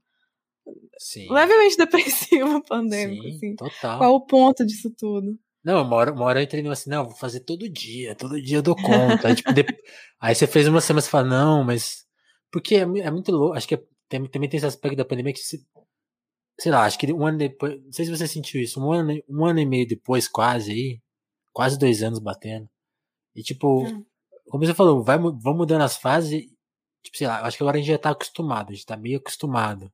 Sim. 0.97 1.31
Levemente 1.31 1.77
depressivo 1.77 2.63
pandêmico, 2.63 3.23
Sim, 3.23 3.35
assim. 3.35 3.55
Total. 3.55 3.97
Qual 3.97 4.15
o 4.15 4.25
ponto 4.25 4.65
disso 4.65 4.93
tudo? 4.97 5.37
Não, 5.63 5.83
uma 5.83 5.95
hora, 5.95 6.11
uma 6.11 6.25
hora 6.25 6.39
eu 6.39 6.43
entrei 6.43 6.65
assim, 6.69 6.89
não, 6.89 7.05
vou 7.05 7.15
fazer 7.15 7.41
todo 7.41 7.69
dia, 7.69 8.15
todo 8.15 8.41
dia 8.41 8.57
eu 8.57 8.61
dou 8.61 8.75
conta. 8.75 9.27
aí, 9.27 9.35
tipo, 9.35 9.53
de... 9.53 9.63
aí 10.19 10.33
você 10.33 10.47
fez 10.47 10.67
uma 10.67 10.81
semana 10.81 11.05
e 11.05 11.09
fala, 11.09 11.27
não, 11.27 11.63
mas. 11.63 12.05
Porque 12.51 12.75
é, 12.75 12.81
é 12.81 13.11
muito 13.11 13.31
louco, 13.31 13.55
acho 13.55 13.67
que 13.67 13.75
é 13.75 13.83
tem, 14.09 14.25
também 14.25 14.49
tem 14.49 14.57
esse 14.57 14.65
aspecto 14.65 14.97
da 14.97 15.05
pandemia 15.05 15.31
que 15.31 15.39
se, 15.39 15.63
sei 16.59 16.71
lá, 16.71 16.85
acho 16.85 16.97
que 16.97 17.13
um 17.13 17.25
ano 17.25 17.37
depois, 17.37 17.81
não 17.83 17.91
sei 17.91 18.05
se 18.05 18.11
você 18.11 18.27
sentiu 18.27 18.59
isso, 18.59 18.83
um 18.83 18.91
ano, 18.91 19.21
um 19.29 19.45
ano 19.45 19.59
e 19.59 19.65
meio 19.65 19.87
depois, 19.87 20.27
quase 20.27 20.71
aí, 20.71 21.01
quase 21.53 21.77
dois 21.77 22.01
anos 22.01 22.19
batendo. 22.19 22.67
E 23.35 23.43
tipo, 23.43 23.85
hum. 23.85 24.03
Como 24.49 24.65
você 24.65 24.73
falou, 24.73 25.03
vai, 25.03 25.17
vão 25.17 25.55
mudando 25.55 25.83
as 25.83 25.97
fases, 25.97 26.43
tipo, 27.03 27.17
sei 27.17 27.27
lá, 27.27 27.45
acho 27.45 27.57
que 27.57 27.63
agora 27.63 27.77
a 27.77 27.79
gente 27.79 27.89
já 27.89 27.97
tá 27.97 28.11
acostumado, 28.11 28.71
a 28.71 28.73
gente 28.73 28.85
tá 28.85 28.97
meio 28.97 29.17
acostumado. 29.17 29.91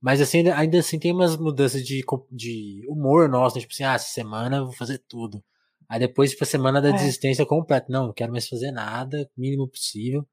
Mas 0.00 0.20
assim, 0.20 0.38
ainda, 0.38 0.56
ainda 0.56 0.78
assim 0.78 0.98
tem 0.98 1.12
umas 1.12 1.36
mudanças 1.36 1.84
de, 1.84 2.02
de 2.30 2.86
humor 2.88 3.28
nosso, 3.28 3.56
né? 3.56 3.60
tipo 3.60 3.72
assim, 3.72 3.84
ah, 3.84 3.94
essa 3.94 4.08
semana 4.08 4.58
eu 4.58 4.66
vou 4.66 4.74
fazer 4.74 4.98
tudo. 5.08 5.42
Aí 5.88 5.98
depois, 5.98 6.30
tipo, 6.30 6.44
a 6.44 6.46
semana 6.46 6.80
da 6.80 6.90
é. 6.90 6.92
desistência 6.92 7.44
completa. 7.44 7.86
Não, 7.90 8.06
não 8.06 8.12
quero 8.12 8.32
mais 8.32 8.48
fazer 8.48 8.70
nada, 8.70 9.28
mínimo 9.36 9.68
possível. 9.68 10.26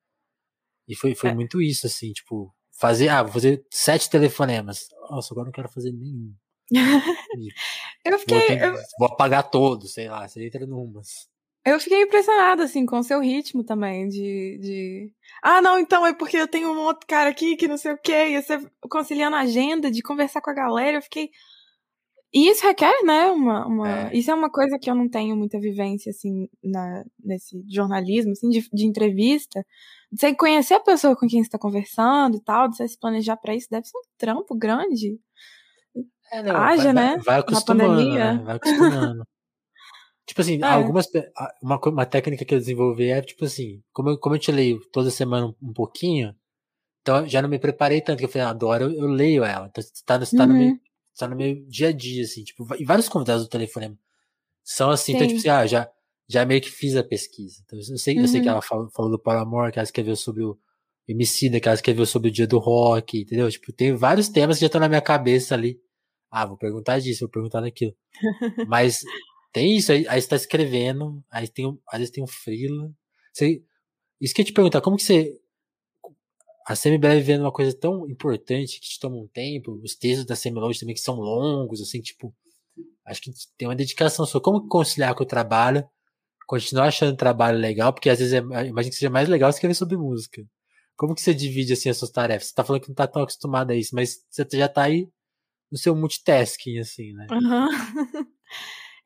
E 0.87 0.95
foi, 0.95 1.15
foi 1.15 1.31
é. 1.31 1.33
muito 1.33 1.61
isso, 1.61 1.87
assim, 1.87 2.13
tipo, 2.13 2.53
fazer, 2.79 3.09
ah, 3.09 3.23
vou 3.23 3.33
fazer 3.33 3.65
sete 3.71 4.09
telefonemas. 4.09 4.87
Nossa, 5.09 5.33
agora 5.33 5.45
não 5.45 5.51
quero 5.51 5.69
fazer 5.69 5.91
nenhum. 5.91 6.33
eu 8.05 8.19
fiquei. 8.19 8.37
Vou, 8.37 8.47
ter, 8.47 8.61
eu... 8.61 8.73
vou, 8.99 9.07
apagar 9.07 9.49
todos, 9.49 9.93
sei 9.93 10.07
lá, 10.09 10.27
você 10.27 10.45
entra 10.45 10.65
numas. 10.65 11.27
Eu 11.67 11.79
fiquei 11.79 12.01
impressionada, 12.01 12.63
assim, 12.63 12.85
com 12.85 12.99
o 12.99 13.03
seu 13.03 13.19
ritmo 13.19 13.63
também, 13.63 14.07
de, 14.07 14.57
de. 14.61 15.11
Ah, 15.43 15.61
não, 15.61 15.77
então 15.77 16.05
é 16.05 16.13
porque 16.13 16.37
eu 16.37 16.47
tenho 16.47 16.71
um 16.71 16.79
outro 16.79 17.05
cara 17.07 17.29
aqui 17.29 17.55
que 17.55 17.67
não 17.67 17.77
sei 17.77 17.93
o 17.93 17.97
quê, 17.97 18.29
e 18.29 18.41
você 18.41 18.57
conciliando 18.89 19.35
a 19.35 19.41
agenda, 19.41 19.91
de 19.91 20.01
conversar 20.01 20.41
com 20.41 20.49
a 20.49 20.53
galera, 20.53 20.97
eu 20.97 21.01
fiquei. 21.01 21.29
E 22.33 22.49
isso 22.49 22.65
requer, 22.65 23.03
né, 23.03 23.31
uma. 23.31 23.67
uma... 23.67 23.89
É. 23.89 24.17
Isso 24.17 24.31
é 24.31 24.33
uma 24.33 24.49
coisa 24.49 24.77
que 24.79 24.89
eu 24.89 24.95
não 24.95 25.09
tenho 25.09 25.35
muita 25.35 25.59
vivência, 25.59 26.09
assim, 26.09 26.47
na, 26.63 27.03
nesse 27.23 27.61
jornalismo, 27.67 28.31
assim, 28.31 28.49
de, 28.49 28.67
de 28.71 28.85
entrevista 28.85 29.65
de 30.11 30.21
você 30.21 30.33
conhecer 30.33 30.75
a 30.75 30.79
pessoa 30.79 31.15
com 31.15 31.27
quem 31.27 31.41
você 31.41 31.47
está 31.47 31.59
conversando 31.59 32.37
e 32.37 32.41
tal, 32.41 32.69
de 32.69 32.77
você 32.77 32.87
se 32.87 32.97
planejar 32.97 33.37
para 33.37 33.55
isso, 33.55 33.67
deve 33.69 33.87
ser 33.87 33.97
um 33.97 34.01
trampo 34.17 34.55
grande. 34.55 35.19
É, 36.31 36.41
não, 36.43 36.55
Haja, 36.55 36.83
vai, 36.83 36.93
né? 36.93 37.17
Vai 37.25 37.39
acostumando, 37.39 38.13
né? 38.13 38.41
Vai 38.43 38.55
acostumando. 38.55 39.27
Tipo 40.27 40.41
assim, 40.41 40.61
é. 40.61 40.65
algumas. 40.65 41.07
Uma, 41.61 41.79
uma 41.85 42.05
técnica 42.05 42.45
que 42.45 42.53
eu 42.53 42.59
desenvolvi 42.59 43.09
é, 43.09 43.21
tipo 43.21 43.45
assim, 43.45 43.81
como 43.91 44.09
eu, 44.09 44.19
como 44.19 44.35
eu 44.35 44.39
te 44.39 44.51
leio 44.51 44.79
toda 44.91 45.09
semana 45.09 45.47
um, 45.47 45.69
um 45.69 45.73
pouquinho, 45.73 46.35
então 47.01 47.27
já 47.27 47.41
não 47.41 47.49
me 47.49 47.57
preparei 47.57 48.01
tanto, 48.01 48.19
que 48.19 48.25
eu 48.25 48.29
falei, 48.29 48.45
ah, 48.47 48.51
adoro, 48.51 48.85
eu, 48.85 48.93
eu 48.93 49.07
leio 49.07 49.43
ela. 49.43 49.67
Então 49.67 49.81
você 49.81 50.03
tá, 50.05 50.19
você 50.19 50.35
tá, 50.37 50.43
uhum. 50.43 50.49
no 50.49 50.55
meu, 50.55 50.79
tá 51.17 51.27
no 51.27 51.35
meu 51.35 51.55
dia 51.67 51.87
a 51.87 51.91
dia, 51.91 52.23
assim, 52.23 52.43
tipo, 52.43 52.67
e 52.77 52.85
vários 52.85 53.09
convidados 53.09 53.43
do 53.43 53.49
telefone 53.49 53.97
são 54.63 54.89
assim, 54.89 55.13
Sim. 55.13 55.15
então, 55.15 55.27
tipo 55.27 55.39
assim, 55.39 55.49
ah, 55.49 55.65
já 55.65 55.89
já 56.29 56.45
meio 56.45 56.61
que 56.61 56.69
fiz 56.69 56.95
a 56.95 57.03
pesquisa. 57.03 57.61
Então, 57.63 57.79
eu, 57.79 57.97
sei, 57.97 58.15
uhum. 58.15 58.21
eu 58.21 58.27
sei 58.27 58.41
que 58.41 58.47
uhum. 58.47 58.53
ela 58.53 58.61
falou, 58.61 58.89
falou 58.89 59.11
do 59.11 59.19
Paramore, 59.19 59.71
que 59.71 59.79
ela 59.79 59.85
escreveu 59.85 60.15
sobre 60.15 60.43
o 60.43 60.57
Emicida, 61.07 61.59
que 61.59 61.67
ela 61.67 61.75
escreveu 61.75 62.05
sobre 62.05 62.27
o 62.27 62.31
dia 62.31 62.45
do 62.45 62.59
rock, 62.59 63.21
entendeu? 63.21 63.49
Tipo, 63.49 63.71
tem 63.71 63.95
vários 63.95 64.27
temas 64.27 64.57
que 64.57 64.61
já 64.61 64.65
estão 64.65 64.81
na 64.81 64.89
minha 64.89 65.01
cabeça 65.01 65.55
ali. 65.55 65.79
Ah, 66.29 66.45
vou 66.45 66.57
perguntar 66.57 66.99
disso, 66.99 67.21
vou 67.21 67.29
perguntar 67.29 67.61
daquilo. 67.61 67.95
Mas 68.67 69.03
tem 69.51 69.77
isso, 69.77 69.91
aí, 69.91 70.07
aí 70.07 70.21
você 70.21 70.27
tá 70.27 70.35
escrevendo, 70.35 71.23
aí 71.31 71.47
tem, 71.47 71.65
às 71.89 71.99
vezes 71.99 72.13
tem 72.13 72.23
um 72.23 72.27
freela. 72.27 72.91
Você, 73.33 73.63
isso 74.19 74.33
que 74.33 74.41
eu 74.41 74.45
te 74.45 74.53
perguntar, 74.53 74.81
como 74.81 74.97
que 74.97 75.03
você. 75.03 75.39
A 76.65 76.75
semi-breve 76.75 77.21
vendo 77.21 77.41
uma 77.41 77.51
coisa 77.51 77.73
tão 77.73 78.09
importante 78.09 78.79
que 78.81 78.89
te 78.89 78.99
toma 78.99 79.15
um 79.15 79.27
tempo, 79.27 79.79
os 79.83 79.95
textos 79.95 80.25
da 80.25 80.35
semi 80.35 80.59
também 80.77 80.93
que 80.93 81.01
são 81.01 81.15
longos, 81.15 81.81
assim, 81.81 82.01
tipo. 82.01 82.33
Acho 83.05 83.21
que 83.21 83.31
tem 83.57 83.67
uma 83.67 83.75
dedicação 83.75 84.25
sua. 84.25 84.41
Como 84.41 84.67
conciliar 84.67 85.15
com 85.15 85.23
o 85.23 85.27
trabalho? 85.27 85.87
Continuar 86.45 86.87
achando 86.87 87.13
o 87.13 87.17
trabalho 87.17 87.57
legal, 87.57 87.93
porque 87.93 88.09
às 88.09 88.19
vezes 88.19 88.33
é, 88.33 88.37
imagino 88.39 88.91
que 88.91 88.95
seja 88.95 89.09
mais 89.09 89.29
legal 89.29 89.49
escrever 89.49 89.73
sobre 89.75 89.97
música. 89.97 90.45
Como 90.95 91.15
que 91.15 91.21
você 91.21 91.33
divide 91.33 91.73
assim 91.73 91.89
as 91.89 91.97
suas 91.97 92.11
tarefas? 92.11 92.49
Você 92.49 92.53
tá 92.53 92.63
falando 92.63 92.81
que 92.81 92.89
não 92.89 92.95
tá 92.95 93.07
tão 93.07 93.21
acostumado 93.21 93.71
a 93.71 93.75
isso, 93.75 93.95
mas 93.95 94.25
você 94.29 94.45
já 94.57 94.67
tá 94.67 94.83
aí 94.83 95.09
no 95.71 95.77
seu 95.77 95.95
multitasking, 95.95 96.79
assim, 96.79 97.13
né? 97.13 97.27
Uhum. 97.31 97.67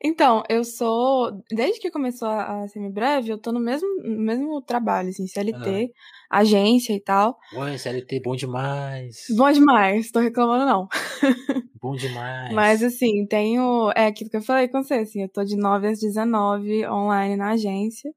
Então, 0.04 0.42
eu 0.48 0.64
sou. 0.64 1.30
Desde 1.50 1.80
que 1.80 1.90
começou 1.90 2.26
a, 2.26 2.62
a 2.62 2.68
semi-breve, 2.68 3.30
eu 3.30 3.38
tô 3.38 3.52
no 3.52 3.60
mesmo, 3.60 3.88
no 4.02 4.20
mesmo 4.20 4.60
trabalho, 4.60 5.10
assim, 5.10 5.28
CLT, 5.28 5.92
ah. 6.28 6.38
agência 6.40 6.92
e 6.92 7.00
tal. 7.00 7.38
Ué, 7.54 7.78
CLT, 7.78 8.20
bom 8.20 8.34
demais. 8.34 9.26
Bom 9.36 9.50
demais, 9.52 10.10
tô 10.10 10.18
reclamando 10.18 10.66
não. 10.66 10.88
Bom 11.80 11.96
demais. 11.96 12.54
Mas, 12.54 12.80
assim, 12.80 13.26
tenho. 13.26 13.90
É 13.96 14.06
aquilo 14.06 14.30
que 14.30 14.36
eu 14.36 14.42
falei 14.42 14.68
com 14.68 14.84
você, 14.84 14.94
assim, 14.94 15.22
eu 15.22 15.28
tô 15.28 15.42
de 15.42 15.56
9 15.56 15.88
às 15.88 15.98
19 15.98 16.86
online 16.86 17.36
na 17.36 17.50
agência. 17.52 18.08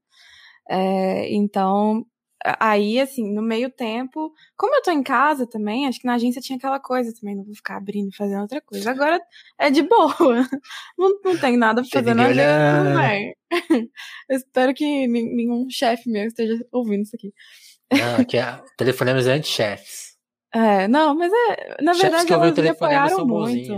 É, 0.70 1.34
então, 1.34 2.06
aí, 2.60 3.00
assim, 3.00 3.34
no 3.34 3.42
meio 3.42 3.70
tempo, 3.70 4.34
como 4.56 4.76
eu 4.76 4.82
tô 4.82 4.92
em 4.92 5.02
casa 5.02 5.48
também, 5.48 5.88
acho 5.88 6.00
que 6.00 6.06
na 6.06 6.16
agência 6.16 6.42
tinha 6.42 6.58
aquela 6.58 6.80
coisa 6.80 7.14
também, 7.20 7.36
não 7.36 7.44
vou 7.44 7.56
ficar 7.56 7.78
abrindo, 7.78 8.16
fazendo 8.16 8.42
outra 8.42 8.62
coisa. 8.62 8.90
Agora 8.92 9.20
é 9.60 9.70
de 9.70 9.82
boa. 9.82 10.16
Não, 10.98 11.20
não 11.24 11.38
tem 11.38 11.58
nada 11.58 11.82
pra 11.82 11.90
fazer 11.92 12.14
na 12.14 12.28
agência, 12.28 12.84
não 12.84 13.00
é. 13.00 13.34
Eu 14.30 14.38
espero 14.38 14.74
que 14.74 15.08
nenhum 15.08 15.68
chefe 15.70 16.10
meu 16.10 16.26
esteja 16.26 16.66
ouvindo 16.72 17.04
isso 17.04 17.16
aqui. 17.16 17.34
Não, 17.92 18.22
aqui 18.22 18.38
é 18.38 18.62
telefonemas 18.78 19.28
anti-chefes. 19.28 20.16
É, 20.54 20.88
não, 20.88 21.14
mas 21.16 21.32
é, 21.34 21.84
na 21.84 21.92
verdade, 21.92 22.32
elas 22.32 22.58
me 22.58 22.70
apoiaram 22.70 23.26
muito. 23.28 23.74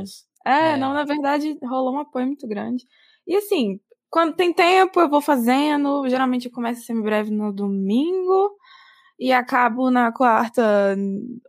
É, 0.45 0.73
é, 0.73 0.77
não, 0.77 0.93
na 0.93 1.03
verdade, 1.03 1.57
rolou 1.63 1.95
um 1.95 1.99
apoio 1.99 2.27
muito 2.27 2.47
grande. 2.47 2.85
E 3.25 3.35
assim, 3.35 3.79
quando 4.09 4.35
tem 4.35 4.53
tempo, 4.53 4.99
eu 4.99 5.09
vou 5.09 5.21
fazendo. 5.21 6.07
Geralmente 6.07 6.45
eu 6.45 6.51
começo 6.51 6.81
semi-breve 6.81 7.31
no 7.31 7.51
domingo 7.53 8.55
e 9.19 9.31
acabo 9.31 9.89
na 9.89 10.11
quarta, 10.11 10.95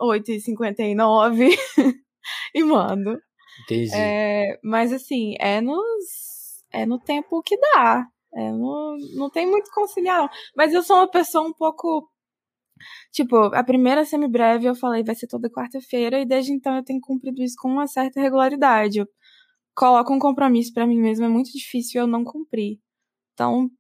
8h59 0.01 1.57
e 2.55 2.63
mando. 2.63 3.19
Entendi. 3.65 3.91
É, 3.95 4.59
mas 4.63 4.93
assim, 4.93 5.35
é 5.39 5.61
nos. 5.61 6.65
É 6.73 6.85
no 6.85 6.99
tempo 6.99 7.43
que 7.43 7.57
dá. 7.59 8.07
É 8.35 8.51
no, 8.53 8.97
não 9.15 9.31
tem 9.31 9.47
muito 9.47 9.71
conciliar. 9.73 10.31
Mas 10.57 10.73
eu 10.75 10.83
sou 10.83 10.97
uma 10.97 11.11
pessoa 11.11 11.47
um 11.47 11.53
pouco. 11.53 12.09
Tipo, 13.13 13.37
a 13.55 13.65
primeira 13.65 14.05
semi-breve 14.05 14.67
eu 14.67 14.75
falei 14.75 15.03
vai 15.03 15.15
ser 15.15 15.27
toda 15.27 15.51
quarta-feira, 15.51 16.21
e 16.21 16.27
desde 16.27 16.53
então 16.53 16.77
eu 16.77 16.85
tenho 16.85 17.01
cumprido 17.01 17.43
isso 17.43 17.57
com 17.59 17.69
uma 17.69 17.87
certa 17.87 18.21
regularidade. 18.21 18.99
Eu 18.99 19.07
coloco 19.79 20.13
um 20.13 20.19
compromisso 20.19 20.73
para 20.75 20.87
mim 20.87 21.01
mesma, 21.01 21.27
é 21.27 21.29
muito 21.29 21.53
difícil 21.53 22.01
eu 22.01 22.07
não 22.07 22.25
cumprir. 22.25 22.81
Então, 23.33 23.71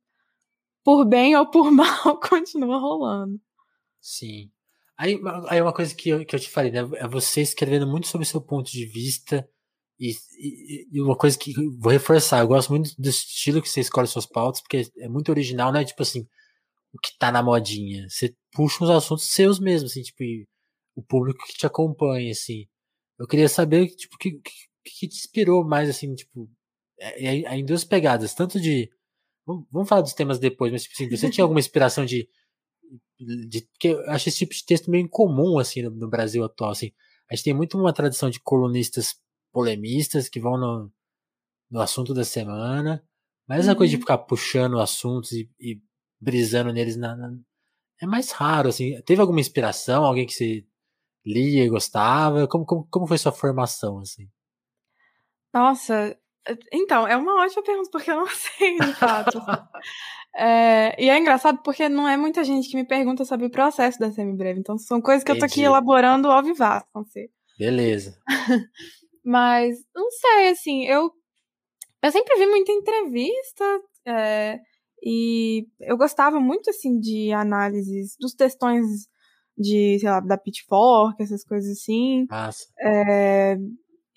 por 0.85 1.05
bem 1.05 1.37
ou 1.37 1.51
por 1.51 1.71
mal, 1.73 2.21
continua 2.21 2.79
rolando. 2.79 3.41
Sim. 4.01 4.51
Aí, 4.97 5.21
aí 5.49 5.61
uma 5.61 5.73
coisa 5.73 5.95
que 5.95 6.09
eu, 6.09 6.25
que 6.25 6.35
eu 6.35 6.41
te 6.41 6.49
falei, 6.49 6.71
né? 6.71 6.81
É 6.97 7.09
você 7.09 7.41
escrevendo 7.41 7.87
muito 7.87 8.07
sobre 8.07 8.25
o 8.25 8.29
seu 8.29 8.41
ponto 8.41 8.71
de 8.71 8.87
vista. 8.87 9.49
E, 9.99 10.13
e, 10.39 10.89
e, 10.93 11.03
uma 11.03 11.17
coisa 11.17 11.37
que 11.37 11.53
vou 11.79 11.91
reforçar, 11.91 12.41
eu 12.41 12.49
gosto 12.49 12.71
muito 12.71 12.95
do 12.97 13.09
estilo 13.09 13.61
que 13.61 13.69
você 13.69 13.81
escolhe 13.81 14.07
suas 14.07 14.27
pautas, 14.27 14.61
porque 14.61 14.89
é 14.99 15.09
muito 15.09 15.31
original, 15.31 15.73
né? 15.73 15.85
Tipo 15.85 16.03
assim, 16.03 16.27
o 16.93 16.99
que 17.01 17.19
tá 17.19 17.33
na 17.33 17.43
modinha. 17.43 18.09
Você 18.09 18.35
puxa 18.53 18.85
uns 18.85 18.91
assuntos 18.91 19.33
seus 19.33 19.59
mesmos, 19.59 19.91
assim, 19.91 20.03
tipo, 20.03 20.23
o 20.95 21.03
público 21.03 21.45
que 21.47 21.55
te 21.55 21.67
acompanha, 21.67 22.31
assim. 22.31 22.67
Eu 23.19 23.27
queria 23.27 23.49
saber, 23.49 23.89
tipo, 23.89 24.17
que, 24.19 24.33
que, 24.33 24.68
que 24.91 25.09
te 25.09 25.17
inspirou 25.17 25.65
mais, 25.65 25.89
assim, 25.89 26.15
tipo, 26.15 26.51
é, 26.99 27.27
é, 27.27 27.57
em 27.57 27.65
duas 27.65 27.85
pegadas, 27.85 28.35
tanto 28.35 28.61
de. 28.61 28.91
Vamos 29.47 29.89
falar 29.89 30.03
dos 30.03 30.13
temas 30.13 30.39
depois, 30.39 30.71
mas, 30.71 30.83
tipo 30.83 30.95
assim, 30.95 31.09
você 31.09 31.31
tinha 31.31 31.45
alguma 31.45 31.61
inspiração 31.61 32.05
de. 32.05 32.29
de 33.19 33.63
porque 33.73 33.89
eu 33.89 34.11
acho 34.11 34.29
esse 34.29 34.39
tipo 34.39 34.55
de 34.55 34.65
texto 34.65 34.91
meio 34.91 35.05
incomum, 35.05 35.59
assim, 35.59 35.83
no, 35.83 35.91
no 35.91 36.09
Brasil 36.09 36.45
atual, 36.45 36.71
assim. 36.71 36.93
A 37.31 37.35
gente 37.35 37.45
tem 37.45 37.55
muito 37.55 37.79
uma 37.79 37.93
tradição 37.93 38.31
de 38.31 38.41
colunistas 38.41 39.17
polemistas 39.53 40.29
que 40.29 40.41
vão 40.41 40.59
no, 40.59 40.93
no 41.71 41.81
assunto 41.81 42.15
da 42.15 42.25
semana, 42.25 43.03
mas 43.47 43.61
essa 43.61 43.73
uhum. 43.73 43.77
coisa 43.79 43.91
de 43.91 43.97
uhum. 43.97 44.03
ficar 44.03 44.19
puxando 44.19 44.79
assuntos 44.79 45.33
e, 45.33 45.51
e 45.59 45.81
brisando 46.21 46.73
neles 46.73 46.97
na, 46.97 47.17
na, 47.17 47.33
é 48.01 48.07
mais 48.07 48.31
raro, 48.31 48.69
assim. 48.69 49.01
Teve 49.03 49.21
alguma 49.21 49.41
inspiração, 49.41 50.05
alguém 50.05 50.27
que 50.27 50.33
você 50.33 50.65
lia 51.25 51.65
e 51.65 51.69
gostava? 51.69 52.47
Como, 52.47 52.65
como, 52.65 52.87
como 52.91 53.07
foi 53.07 53.19
sua 53.19 53.33
formação, 53.33 54.01
assim? 54.01 54.29
Nossa, 55.59 56.17
então, 56.73 57.07
é 57.07 57.17
uma 57.17 57.43
ótima 57.43 57.65
pergunta, 57.65 57.91
porque 57.91 58.11
eu 58.11 58.17
não 58.17 58.27
sei, 58.31 58.79
de 58.79 58.95
fato. 58.95 59.39
é, 60.37 60.95
e 61.03 61.11
é 61.11 61.19
engraçado 61.19 61.61
porque 61.65 61.89
não 61.89 62.09
é 62.09 62.17
muita 62.17 62.45
gente 62.45 62.69
que 62.69 62.77
me 62.77 62.87
pergunta 62.87 63.25
sobre 63.25 63.47
o 63.47 63.51
processo 63.51 63.99
da 63.99 64.13
semi-breve. 64.13 64.61
Então, 64.61 64.79
são 64.79 65.01
coisas 65.01 65.25
que 65.25 65.33
Entendi. 65.33 65.45
eu 65.45 65.49
tô 65.49 65.53
aqui 65.53 65.63
elaborando 65.63 66.31
ao 66.31 66.43
com 66.93 67.03
você. 67.03 67.29
Beleza. 67.59 68.17
Mas, 69.25 69.77
não 69.93 70.09
sei, 70.13 70.51
assim, 70.51 70.87
eu, 70.87 71.11
eu 72.03 72.13
sempre 72.13 72.39
vi 72.39 72.47
muita 72.47 72.71
entrevista 72.71 73.65
é, 74.07 74.61
e 75.03 75.67
eu 75.81 75.99
gostava 75.99 76.39
muito, 76.39 76.71
assim, 76.71 77.01
de 77.01 77.33
análises 77.33 78.17
dos 78.19 78.33
textões 78.33 78.87
de, 79.57 79.99
sei 79.99 80.09
lá, 80.09 80.21
da 80.21 80.39
Pitchfork, 80.39 81.21
essas 81.21 81.45
coisas 81.45 81.73
assim. 81.73 82.27
Massa. 82.31 82.69
É, 82.81 83.57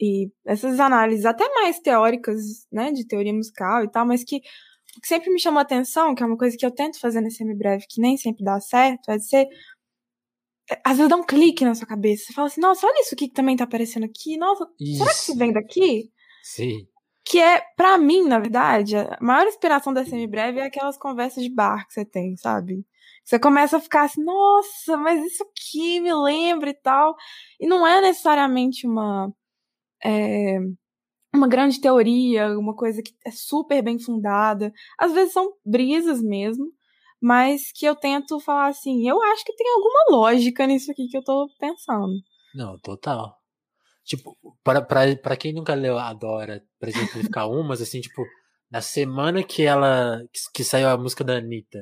e 0.01 0.31
essas 0.45 0.79
análises 0.79 1.25
até 1.25 1.47
mais 1.53 1.79
teóricas, 1.79 2.65
né, 2.71 2.91
de 2.91 3.05
teoria 3.05 3.33
musical 3.33 3.83
e 3.83 3.91
tal, 3.91 4.05
mas 4.05 4.23
que 4.23 4.37
o 4.97 5.01
que 5.01 5.07
sempre 5.07 5.29
me 5.29 5.39
chamou 5.39 5.59
a 5.59 5.61
atenção, 5.61 6.13
que 6.13 6.23
é 6.23 6.25
uma 6.25 6.37
coisa 6.37 6.57
que 6.57 6.65
eu 6.65 6.71
tento 6.71 6.99
fazer 6.99 7.21
nesse 7.21 7.37
semi-breve, 7.37 7.85
que 7.87 8.01
nem 8.01 8.17
sempre 8.17 8.43
dá 8.43 8.59
certo, 8.59 9.09
é 9.09 9.17
de 9.17 9.25
ser 9.25 9.47
é, 10.71 10.79
às 10.85 10.97
vezes 10.97 11.09
dá 11.09 11.15
um 11.15 11.25
clique 11.25 11.65
na 11.65 11.75
sua 11.75 11.87
cabeça. 11.87 12.25
Você 12.25 12.33
fala 12.33 12.47
assim, 12.47 12.61
nossa, 12.61 12.87
olha 12.87 13.01
isso 13.01 13.13
aqui 13.13 13.27
que 13.27 13.33
também 13.33 13.55
tá 13.55 13.65
aparecendo 13.65 14.05
aqui. 14.05 14.37
Nossa, 14.37 14.67
isso. 14.79 14.97
será 14.97 15.09
que 15.09 15.17
isso 15.17 15.37
vem 15.37 15.53
daqui? 15.53 16.11
Sim. 16.43 16.87
Que 17.25 17.39
é, 17.39 17.61
para 17.75 17.97
mim, 17.97 18.23
na 18.27 18.39
verdade, 18.39 18.95
a 18.97 19.17
maior 19.21 19.47
inspiração 19.47 19.93
da 19.93 20.05
semi-breve 20.05 20.59
é 20.59 20.65
aquelas 20.65 20.97
conversas 20.97 21.43
de 21.43 21.49
bar 21.49 21.85
que 21.87 21.93
você 21.93 22.05
tem, 22.05 22.35
sabe? 22.37 22.85
Você 23.23 23.37
começa 23.39 23.77
a 23.77 23.79
ficar 23.79 24.03
assim, 24.03 24.23
nossa, 24.23 24.97
mas 24.97 25.23
isso 25.23 25.43
aqui 25.43 25.99
me 25.99 26.13
lembra 26.13 26.69
e 26.69 26.73
tal. 26.73 27.15
E 27.59 27.67
não 27.67 27.85
é 27.85 28.01
necessariamente 28.01 28.87
uma 28.87 29.31
é, 30.03 30.59
uma 31.33 31.47
grande 31.47 31.79
teoria, 31.79 32.57
uma 32.57 32.75
coisa 32.75 33.01
que 33.01 33.13
é 33.25 33.31
super 33.31 33.81
bem 33.81 33.99
fundada. 33.99 34.71
Às 34.97 35.13
vezes 35.13 35.33
são 35.33 35.53
brisas 35.65 36.21
mesmo, 36.21 36.65
mas 37.21 37.71
que 37.73 37.85
eu 37.85 37.95
tento 37.95 38.39
falar 38.39 38.67
assim, 38.67 39.07
eu 39.07 39.21
acho 39.21 39.45
que 39.45 39.55
tem 39.55 39.67
alguma 39.69 40.17
lógica 40.17 40.65
nisso 40.67 40.91
aqui 40.91 41.07
que 41.07 41.17
eu 41.17 41.23
tô 41.23 41.47
pensando. 41.59 42.13
Não, 42.53 42.77
total. 42.79 43.37
Tipo, 44.03 44.35
para, 44.63 44.81
para, 44.81 45.15
para 45.15 45.37
quem 45.37 45.53
nunca 45.53 45.73
leu 45.73 45.97
a 45.97 46.11
Dora, 46.13 46.63
pra 46.79 46.89
exemplificar 46.89 47.47
umas, 47.49 47.81
assim, 47.81 48.01
tipo, 48.01 48.23
na 48.69 48.81
semana 48.81 49.43
que 49.43 49.63
ela. 49.63 50.21
Que, 50.33 50.39
que, 50.55 50.63
saiu 50.63 50.89
a 50.89 50.97
música 50.97 51.23
da 51.23 51.37
Anitta, 51.37 51.79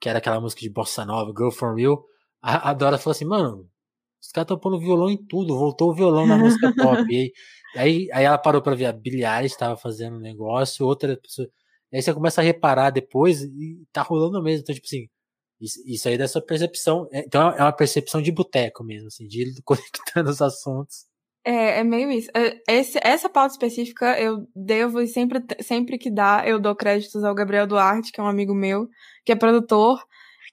que 0.00 0.08
era 0.08 0.18
aquela 0.18 0.40
música 0.40 0.60
de 0.60 0.70
Bossa 0.70 1.04
Nova, 1.04 1.32
Girl 1.36 1.50
From 1.50 1.74
Real, 1.74 2.04
a, 2.42 2.70
a 2.70 2.74
Dora 2.74 2.98
falou 2.98 3.12
assim, 3.12 3.24
mano, 3.24 3.68
os 4.20 4.30
caras 4.30 4.46
estão 4.46 4.58
pondo 4.58 4.78
violão 4.78 5.10
em 5.10 5.16
tudo, 5.16 5.56
voltou 5.56 5.90
o 5.90 5.94
violão 5.94 6.26
na 6.26 6.36
música 6.36 6.72
pop. 6.74 7.04
E 7.74 7.78
aí, 7.78 8.08
aí, 8.12 8.24
ela 8.24 8.38
parou 8.38 8.62
pra 8.62 8.74
ver 8.74 8.86
a 8.86 8.92
Billie 8.92 9.26
Eilish 9.26 9.52
estava 9.52 9.76
fazendo 9.76 10.16
um 10.16 10.20
negócio, 10.20 10.86
outra 10.86 11.18
pessoa. 11.18 11.46
Aí 11.92 12.00
você 12.00 12.14
começa 12.14 12.40
a 12.40 12.44
reparar 12.44 12.88
depois 12.88 13.42
e 13.42 13.84
tá 13.92 14.00
rolando 14.00 14.42
mesmo. 14.42 14.62
Então, 14.62 14.74
tipo 14.74 14.86
assim, 14.86 15.06
isso, 15.60 15.78
isso 15.86 16.08
aí 16.08 16.16
dessa 16.16 16.40
percepção. 16.40 17.06
É, 17.12 17.20
então 17.20 17.50
é 17.50 17.62
uma 17.62 17.72
percepção 17.72 18.22
de 18.22 18.32
boteco 18.32 18.84
mesmo, 18.84 19.08
assim, 19.08 19.26
de 19.26 19.52
conectando 19.64 20.30
os 20.30 20.40
assuntos. 20.40 21.06
É, 21.44 21.80
é 21.80 21.84
meio 21.84 22.10
isso. 22.10 22.30
É, 22.34 22.60
esse, 22.68 22.98
essa 23.02 23.28
pauta 23.28 23.52
específica 23.52 24.18
eu 24.20 24.46
devo, 24.54 25.00
e 25.00 25.06
sempre, 25.06 25.42
sempre 25.60 25.98
que 25.98 26.10
dá, 26.10 26.44
eu 26.46 26.60
dou 26.60 26.74
créditos 26.76 27.24
ao 27.24 27.34
Gabriel 27.34 27.66
Duarte, 27.66 28.12
que 28.12 28.20
é 28.20 28.22
um 28.22 28.26
amigo 28.28 28.54
meu, 28.54 28.88
que 29.24 29.32
é 29.32 29.36
produtor. 29.36 29.98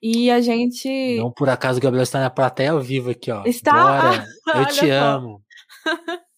E 0.08 0.30
a 0.30 0.40
gente. 0.40 1.18
Não 1.18 1.32
por 1.32 1.50
acaso 1.50 1.80
o 1.80 1.82
Gabriel 1.82 2.04
está 2.04 2.20
na 2.20 2.30
plateia 2.30 2.74
ao 2.74 2.80
vivo 2.80 3.10
aqui, 3.10 3.32
ó. 3.32 3.44
Está? 3.44 3.74
Bora, 3.74 4.26
eu 4.62 4.66
te 4.68 4.88
amo. 4.88 5.42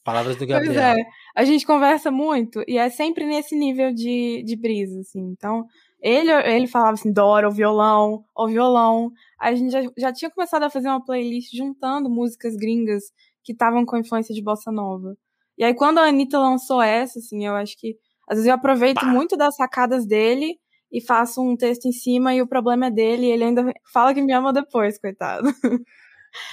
Palavras 0.05 0.37
do 0.37 0.47
Gabriel. 0.47 0.73
Pois 0.73 0.77
é. 0.77 1.03
A 1.35 1.43
gente 1.43 1.65
conversa 1.65 2.09
muito 2.09 2.63
e 2.65 2.77
é 2.77 2.89
sempre 2.89 3.25
nesse 3.25 3.57
nível 3.57 3.93
de, 3.93 4.41
de 4.45 4.55
brisa, 4.55 5.01
assim. 5.01 5.19
Então, 5.19 5.65
ele, 6.01 6.31
ele 6.31 6.65
falava 6.65 6.93
assim, 6.93 7.11
Dora, 7.11 7.49
o 7.49 7.51
violão, 7.51 8.23
o 8.33 8.47
violão. 8.47 9.11
A 9.37 9.53
gente 9.53 9.69
já, 9.69 9.81
já 9.97 10.13
tinha 10.13 10.31
começado 10.31 10.63
a 10.63 10.69
fazer 10.69 10.87
uma 10.87 11.03
playlist 11.03 11.53
juntando 11.53 12.09
músicas 12.09 12.55
gringas 12.55 13.03
que 13.43 13.51
estavam 13.51 13.85
com 13.85 13.97
influência 13.97 14.33
de 14.33 14.41
bossa 14.41 14.71
nova. 14.71 15.13
E 15.57 15.65
aí, 15.65 15.73
quando 15.73 15.97
a 15.97 16.07
Anitta 16.07 16.39
lançou 16.39 16.81
essa, 16.81 17.19
assim, 17.19 17.45
eu 17.45 17.53
acho 17.55 17.77
que. 17.77 17.97
Às 18.29 18.37
vezes 18.37 18.47
eu 18.47 18.55
aproveito 18.55 19.01
Pá. 19.01 19.07
muito 19.07 19.35
das 19.35 19.57
sacadas 19.57 20.05
dele 20.05 20.57
e 20.91 21.01
faço 21.01 21.41
um 21.41 21.55
texto 21.57 21.85
em 21.85 21.91
cima 21.91 22.33
e 22.33 22.41
o 22.41 22.47
problema 22.47 22.87
é 22.87 22.91
dele 22.91 23.25
e 23.25 23.31
ele 23.31 23.43
ainda 23.43 23.73
fala 23.91 24.13
que 24.13 24.21
me 24.21 24.33
ama 24.33 24.53
depois, 24.53 24.97
coitado. 24.99 25.49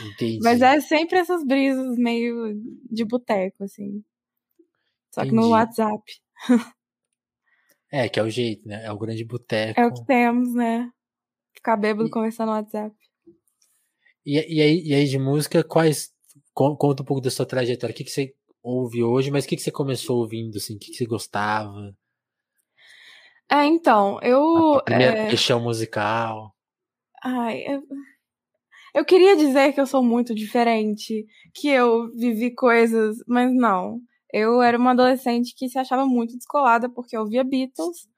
Entendi. 0.00 0.38
Mas 0.42 0.60
é 0.60 0.80
sempre 0.80 1.18
essas 1.18 1.44
brisas 1.44 1.96
meio 1.96 2.54
de 2.90 3.04
boteco, 3.04 3.64
assim. 3.64 4.02
Só 5.14 5.22
que 5.24 5.32
no 5.32 5.42
Entendi. 5.42 5.52
WhatsApp. 5.52 6.02
É, 7.92 8.08
que 8.08 8.18
é 8.18 8.22
o 8.22 8.28
jeito, 8.30 8.66
né? 8.66 8.84
É 8.84 8.90
o 8.90 8.98
grande 8.98 9.24
boteco. 9.24 9.80
É 9.80 9.86
o 9.86 9.92
que 9.92 10.04
temos, 10.04 10.52
né? 10.52 10.90
Ficar 11.54 11.76
bêbado 11.76 12.08
E- 12.08 12.10
conversando 12.10 12.48
no 12.48 12.54
WhatsApp. 12.56 12.94
E, 14.26 14.34
e, 14.56 14.60
aí, 14.60 14.82
e 14.84 14.94
aí 14.94 15.06
de 15.06 15.18
música, 15.18 15.62
quais. 15.62 16.12
con- 16.52 16.76
Conta 16.76 17.02
um 17.02 17.06
pouco 17.06 17.20
da 17.22 17.30
sua 17.30 17.46
trajetória. 17.46 17.92
O 17.92 17.96
que, 17.96 18.02
que 18.04 18.10
você 18.10 18.34
ouve 18.62 19.02
hoje, 19.04 19.30
mas 19.30 19.44
o 19.44 19.48
que, 19.48 19.54
que 19.56 19.62
você 19.62 19.70
começou 19.70 20.18
ouvindo, 20.18 20.56
assim? 20.56 20.74
O 20.74 20.78
que, 20.78 20.90
que 20.90 20.96
você 20.96 21.06
gostava? 21.06 21.94
É, 23.50 23.64
então, 23.66 24.18
eu. 24.22 24.74
A 24.74 24.82
primeira 24.82 25.18
é, 25.18 25.28
paixão 25.28 25.60
musical. 25.60 26.54
Ai, 27.22 27.62
eu... 27.66 27.82
eu 28.94 29.04
queria 29.04 29.36
dizer 29.36 29.72
que 29.72 29.80
eu 29.80 29.86
sou 29.86 30.02
muito 30.02 30.34
diferente, 30.34 31.26
que 31.54 31.68
eu 31.68 32.10
vivi 32.14 32.54
coisas, 32.54 33.16
mas 33.26 33.52
não. 33.54 34.00
Eu 34.32 34.60
era 34.60 34.76
uma 34.76 34.90
adolescente 34.90 35.54
que 35.56 35.68
se 35.68 35.78
achava 35.78 36.04
muito 36.04 36.36
descolada 36.36 36.88
porque 36.88 37.16
eu 37.16 37.20
ouvia 37.20 37.44
Beatles. 37.44 38.08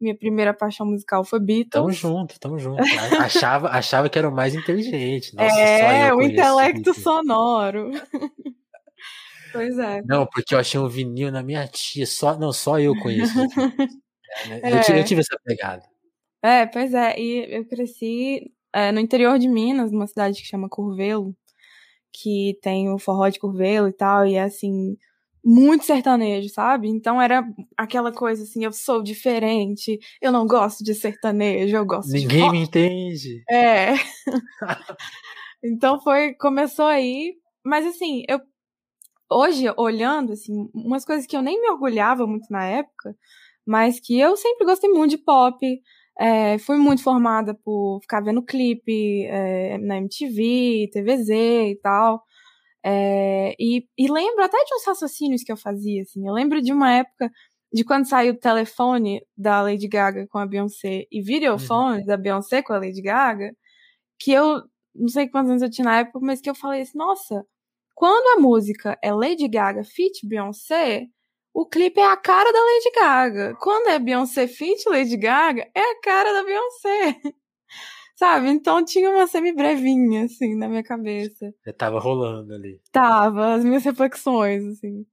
Minha 0.00 0.18
primeira 0.18 0.52
paixão 0.52 0.84
musical 0.84 1.22
foi 1.22 1.38
Beatles. 1.38 1.70
Tamo 1.70 1.92
junto, 1.92 2.40
tamo 2.40 2.58
junto. 2.58 2.82
Achava, 3.20 3.68
achava 3.68 4.08
que 4.08 4.18
era 4.18 4.28
o 4.28 4.34
mais 4.34 4.56
inteligente. 4.56 5.32
Nossa, 5.36 5.56
é, 5.56 6.12
o 6.12 6.20
intelecto 6.20 6.82
Beatles. 6.82 7.04
sonoro. 7.04 7.92
pois 9.52 9.78
é. 9.78 10.02
Não, 10.04 10.26
porque 10.26 10.52
eu 10.52 10.58
achei 10.58 10.80
um 10.80 10.88
vinil 10.88 11.30
na 11.30 11.44
minha 11.44 11.64
tia. 11.68 12.04
Só, 12.04 12.36
não, 12.36 12.52
só 12.52 12.80
eu 12.80 12.98
conheço. 12.98 13.32
É, 14.44 14.48
né? 14.48 14.60
eu, 14.62 14.76
É. 14.76 14.80
tive, 14.80 15.00
eu 15.00 15.04
tive 15.04 15.20
essa 15.20 15.38
pegada. 15.44 15.82
É, 16.42 16.66
pois 16.66 16.92
é. 16.94 17.18
E 17.18 17.56
eu 17.56 17.64
cresci 17.66 18.52
é, 18.72 18.90
no 18.90 19.00
interior 19.00 19.38
de 19.38 19.48
Minas, 19.48 19.92
numa 19.92 20.06
cidade 20.06 20.40
que 20.40 20.48
chama 20.48 20.68
Curvelo, 20.68 21.34
que 22.12 22.58
tem 22.62 22.90
o 22.90 22.98
forró 22.98 23.28
de 23.28 23.38
Curvelo 23.38 23.88
e 23.88 23.92
tal, 23.92 24.26
e 24.26 24.34
é 24.34 24.42
assim, 24.42 24.96
muito 25.44 25.84
sertanejo, 25.84 26.48
sabe? 26.48 26.88
Então 26.88 27.20
era 27.20 27.44
aquela 27.76 28.12
coisa 28.12 28.42
assim, 28.44 28.64
eu 28.64 28.72
sou 28.72 29.02
diferente, 29.02 29.98
eu 30.20 30.30
não 30.30 30.46
gosto 30.46 30.84
de 30.84 30.94
sertanejo, 30.94 31.76
eu 31.76 31.86
gosto 31.86 32.08
de 32.10 32.20
Ninguém 32.20 32.50
me 32.50 32.62
entende. 32.62 33.42
É. 33.50 33.94
então 35.64 36.00
foi, 36.00 36.34
começou 36.34 36.86
aí, 36.86 37.34
mas 37.64 37.86
assim, 37.86 38.24
eu 38.28 38.40
hoje 39.30 39.64
olhando 39.78 40.32
assim, 40.32 40.68
umas 40.74 41.04
coisas 41.04 41.26
que 41.26 41.36
eu 41.36 41.42
nem 41.42 41.60
me 41.60 41.70
orgulhava 41.70 42.26
muito 42.26 42.46
na 42.50 42.64
época, 42.66 43.16
mas 43.66 44.00
que 44.00 44.18
eu 44.18 44.36
sempre 44.36 44.64
gostei 44.64 44.90
muito 44.90 45.10
de 45.10 45.18
pop, 45.18 45.82
é, 46.18 46.58
fui 46.58 46.76
muito 46.78 47.02
formada 47.02 47.54
por 47.54 48.00
ficar 48.02 48.20
vendo 48.20 48.42
clipe 48.42 49.24
é, 49.26 49.78
na 49.78 49.98
MTV, 49.98 50.90
TVZ 50.92 51.30
e 51.30 51.80
tal. 51.82 52.22
É, 52.84 53.54
e, 53.58 53.86
e 53.98 54.10
lembro 54.10 54.44
até 54.44 54.58
de 54.64 54.74
uns 54.74 54.86
raciocínios 54.86 55.42
que 55.44 55.52
eu 55.52 55.56
fazia, 55.56 56.02
assim. 56.02 56.26
Eu 56.26 56.34
lembro 56.34 56.60
de 56.62 56.72
uma 56.72 56.92
época 56.92 57.30
de 57.72 57.84
quando 57.84 58.08
saiu 58.08 58.34
o 58.34 58.38
telefone 58.38 59.24
da 59.36 59.62
Lady 59.62 59.88
Gaga 59.88 60.26
com 60.28 60.38
a 60.38 60.46
Beyoncé 60.46 61.06
e 61.10 61.22
videofone 61.22 62.04
da 62.04 62.16
Beyoncé 62.16 62.62
com 62.62 62.72
a 62.72 62.78
Lady 62.78 63.00
Gaga, 63.02 63.54
que 64.18 64.32
eu 64.32 64.62
não 64.94 65.08
sei 65.08 65.28
quantos 65.28 65.50
anos 65.50 65.62
eu 65.62 65.70
tinha 65.70 65.86
na 65.86 65.98
época, 66.00 66.20
mas 66.22 66.40
que 66.40 66.50
eu 66.50 66.54
falei 66.54 66.82
assim, 66.82 66.98
nossa, 66.98 67.46
quando 67.94 68.38
a 68.38 68.42
música 68.42 68.98
é 69.02 69.12
Lady 69.12 69.48
Gaga 69.48 69.84
feat 69.84 70.26
Beyoncé, 70.26 71.06
o 71.54 71.66
clipe 71.66 72.00
é 72.00 72.06
a 72.06 72.16
cara 72.16 72.50
da 72.50 72.58
Lady 72.58 72.90
Gaga. 72.94 73.56
Quando 73.60 73.88
é 73.88 73.98
Beyoncé 73.98 74.46
feat 74.46 74.88
Lady 74.88 75.16
Gaga, 75.16 75.68
é 75.74 75.80
a 75.80 76.00
cara 76.00 76.32
da 76.32 76.44
Beyoncé. 76.44 77.20
Sabe? 78.16 78.48
Então 78.48 78.84
tinha 78.84 79.10
uma 79.10 79.26
semi-brevinha, 79.26 80.24
assim, 80.24 80.54
na 80.54 80.68
minha 80.68 80.82
cabeça. 80.82 81.52
Já 81.64 81.72
tava 81.72 81.98
rolando 81.98 82.54
ali. 82.54 82.80
Tava, 82.90 83.54
as 83.54 83.64
minhas 83.64 83.84
reflexões, 83.84 84.64
assim. 84.64 85.04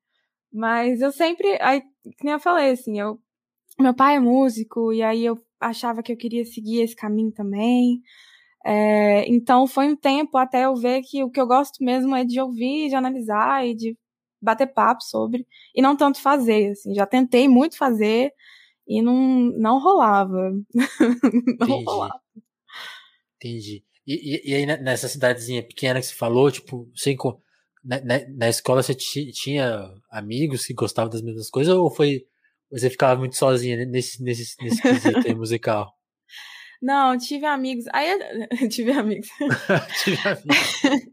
Mas 0.52 1.02
eu 1.02 1.12
sempre, 1.12 1.58
aí, 1.62 1.82
que 1.82 2.24
nem 2.24 2.34
eu 2.34 2.40
falei, 2.40 2.72
assim, 2.72 3.00
eu, 3.00 3.20
meu 3.80 3.94
pai 3.94 4.16
é 4.16 4.20
músico, 4.20 4.94
e 4.94 5.02
aí 5.02 5.26
eu 5.26 5.38
achava 5.60 6.02
que 6.02 6.12
eu 6.12 6.18
queria 6.18 6.46
seguir 6.46 6.82
esse 6.82 6.96
caminho 6.96 7.32
também. 7.32 8.02
É, 8.66 9.28
então 9.28 9.66
foi 9.68 9.88
um 9.88 9.96
tempo 9.96 10.38
até 10.38 10.66
eu 10.66 10.76
ver 10.76 11.02
que 11.02 11.24
o 11.24 11.30
que 11.30 11.40
eu 11.40 11.48
gosto 11.48 11.84
mesmo 11.84 12.16
é 12.16 12.24
de 12.24 12.40
ouvir, 12.40 12.90
de 12.90 12.96
analisar 12.96 13.66
e 13.66 13.74
de 13.74 13.98
bater 14.42 14.68
papo 14.68 15.04
sobre, 15.04 15.46
e 15.76 15.82
não 15.82 15.96
tanto 15.96 16.22
fazer, 16.22 16.72
assim. 16.72 16.94
Já 16.94 17.06
tentei 17.06 17.48
muito 17.48 17.78
fazer 17.78 18.32
e 18.88 19.02
não, 19.02 19.16
não 19.58 19.80
rolava. 19.80 20.52
não 21.60 21.66
Entendi. 21.68 21.84
rolava. 21.86 22.20
Entendi. 23.38 23.84
E, 24.08 24.14
e, 24.14 24.52
e 24.52 24.56
aí, 24.56 24.66
ne- 24.66 24.78
nessa 24.78 25.08
cidadezinha 25.08 25.62
pequena 25.64 26.00
que 26.00 26.08
você 26.08 26.16
falou, 26.16 26.52
tipo, 26.52 26.90
enco- 27.08 27.42
na, 27.84 28.02
na, 28.02 28.20
na 28.36 28.50
escola 28.50 28.82
você 28.84 28.94
ti- 28.96 29.32
tinha 29.32 29.88
amigos 30.12 30.66
que 30.66 30.74
gostavam 30.74 31.10
das 31.12 31.22
mesmas 31.22 31.50
coisas 31.50 31.74
ou 31.74 31.90
foi. 31.92 32.26
Você 32.72 32.90
ficava 32.90 33.20
muito 33.20 33.36
sozinha 33.36 33.84
nesse, 33.86 34.22
nesse, 34.24 34.56
nesse 34.64 34.82
quesito 34.82 35.28
aí 35.28 35.34
musical? 35.36 35.92
Não, 36.82 37.18
tive 37.18 37.46
amigos. 37.46 37.86
Aí 37.94 38.18
tive 38.70 38.92
amigos. 38.92 39.28
Tive 40.04 40.18
amigos. 40.28 41.09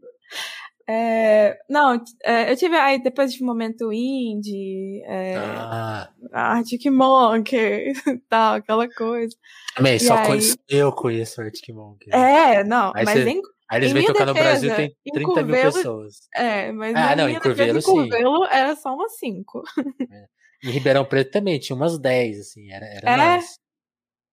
É, 0.89 1.57
não, 1.69 2.01
é, 2.23 2.49
eu 2.51 2.55
tive 2.55 2.75
aí 2.77 3.01
depois 3.03 3.33
de 3.33 3.43
momento 3.43 3.91
indie, 3.91 5.01
é, 5.05 5.35
Ah, 5.37 6.09
Arctic 6.31 6.85
Monkey 6.85 7.57
e 7.57 7.93
tal, 8.29 8.55
aquela 8.55 8.87
coisa. 8.93 9.35
E 9.79 9.99
só 9.99 10.15
aí- 10.15 10.53
eu 10.69 10.91
conheço 10.93 11.41
Arctic 11.41 11.69
Monkey. 11.75 12.09
É, 12.13 12.63
não, 12.63 12.93
Aí 12.95 13.03
mas 13.03 13.19
você- 13.23 13.29
em, 13.29 13.41
Aí 13.69 13.79
eles 13.79 13.91
vêm 13.91 14.05
tocar 14.05 14.25
no 14.25 14.33
Brasil, 14.33 14.69
defesa, 14.69 14.75
tem 14.75 14.97
em 15.05 15.11
30 15.11 15.43
mil 15.43 15.55
Curvelo- 15.55 15.73
pessoas. 15.73 16.15
é, 16.33 16.71
mas 16.71 16.95
Ah, 16.95 17.15
não, 17.17 17.27
em 17.29 17.37
Curvelo, 17.37 17.73
defesa, 17.73 17.79
em 17.79 17.81
sim. 17.81 18.09
Curvelo 18.09 18.45
era 18.45 18.75
só 18.77 18.93
umas 18.95 19.17
cinco. 19.17 19.61
Em 20.63 20.71
Ribeirão 20.71 21.05
Preto 21.05 21.29
também, 21.31 21.59
tinha 21.59 21.75
umas 21.75 21.99
10, 21.99 22.39
assim, 22.39 22.71
era, 22.71 22.85
era 22.87 23.11
É? 23.11 23.15
mais. 23.17 23.59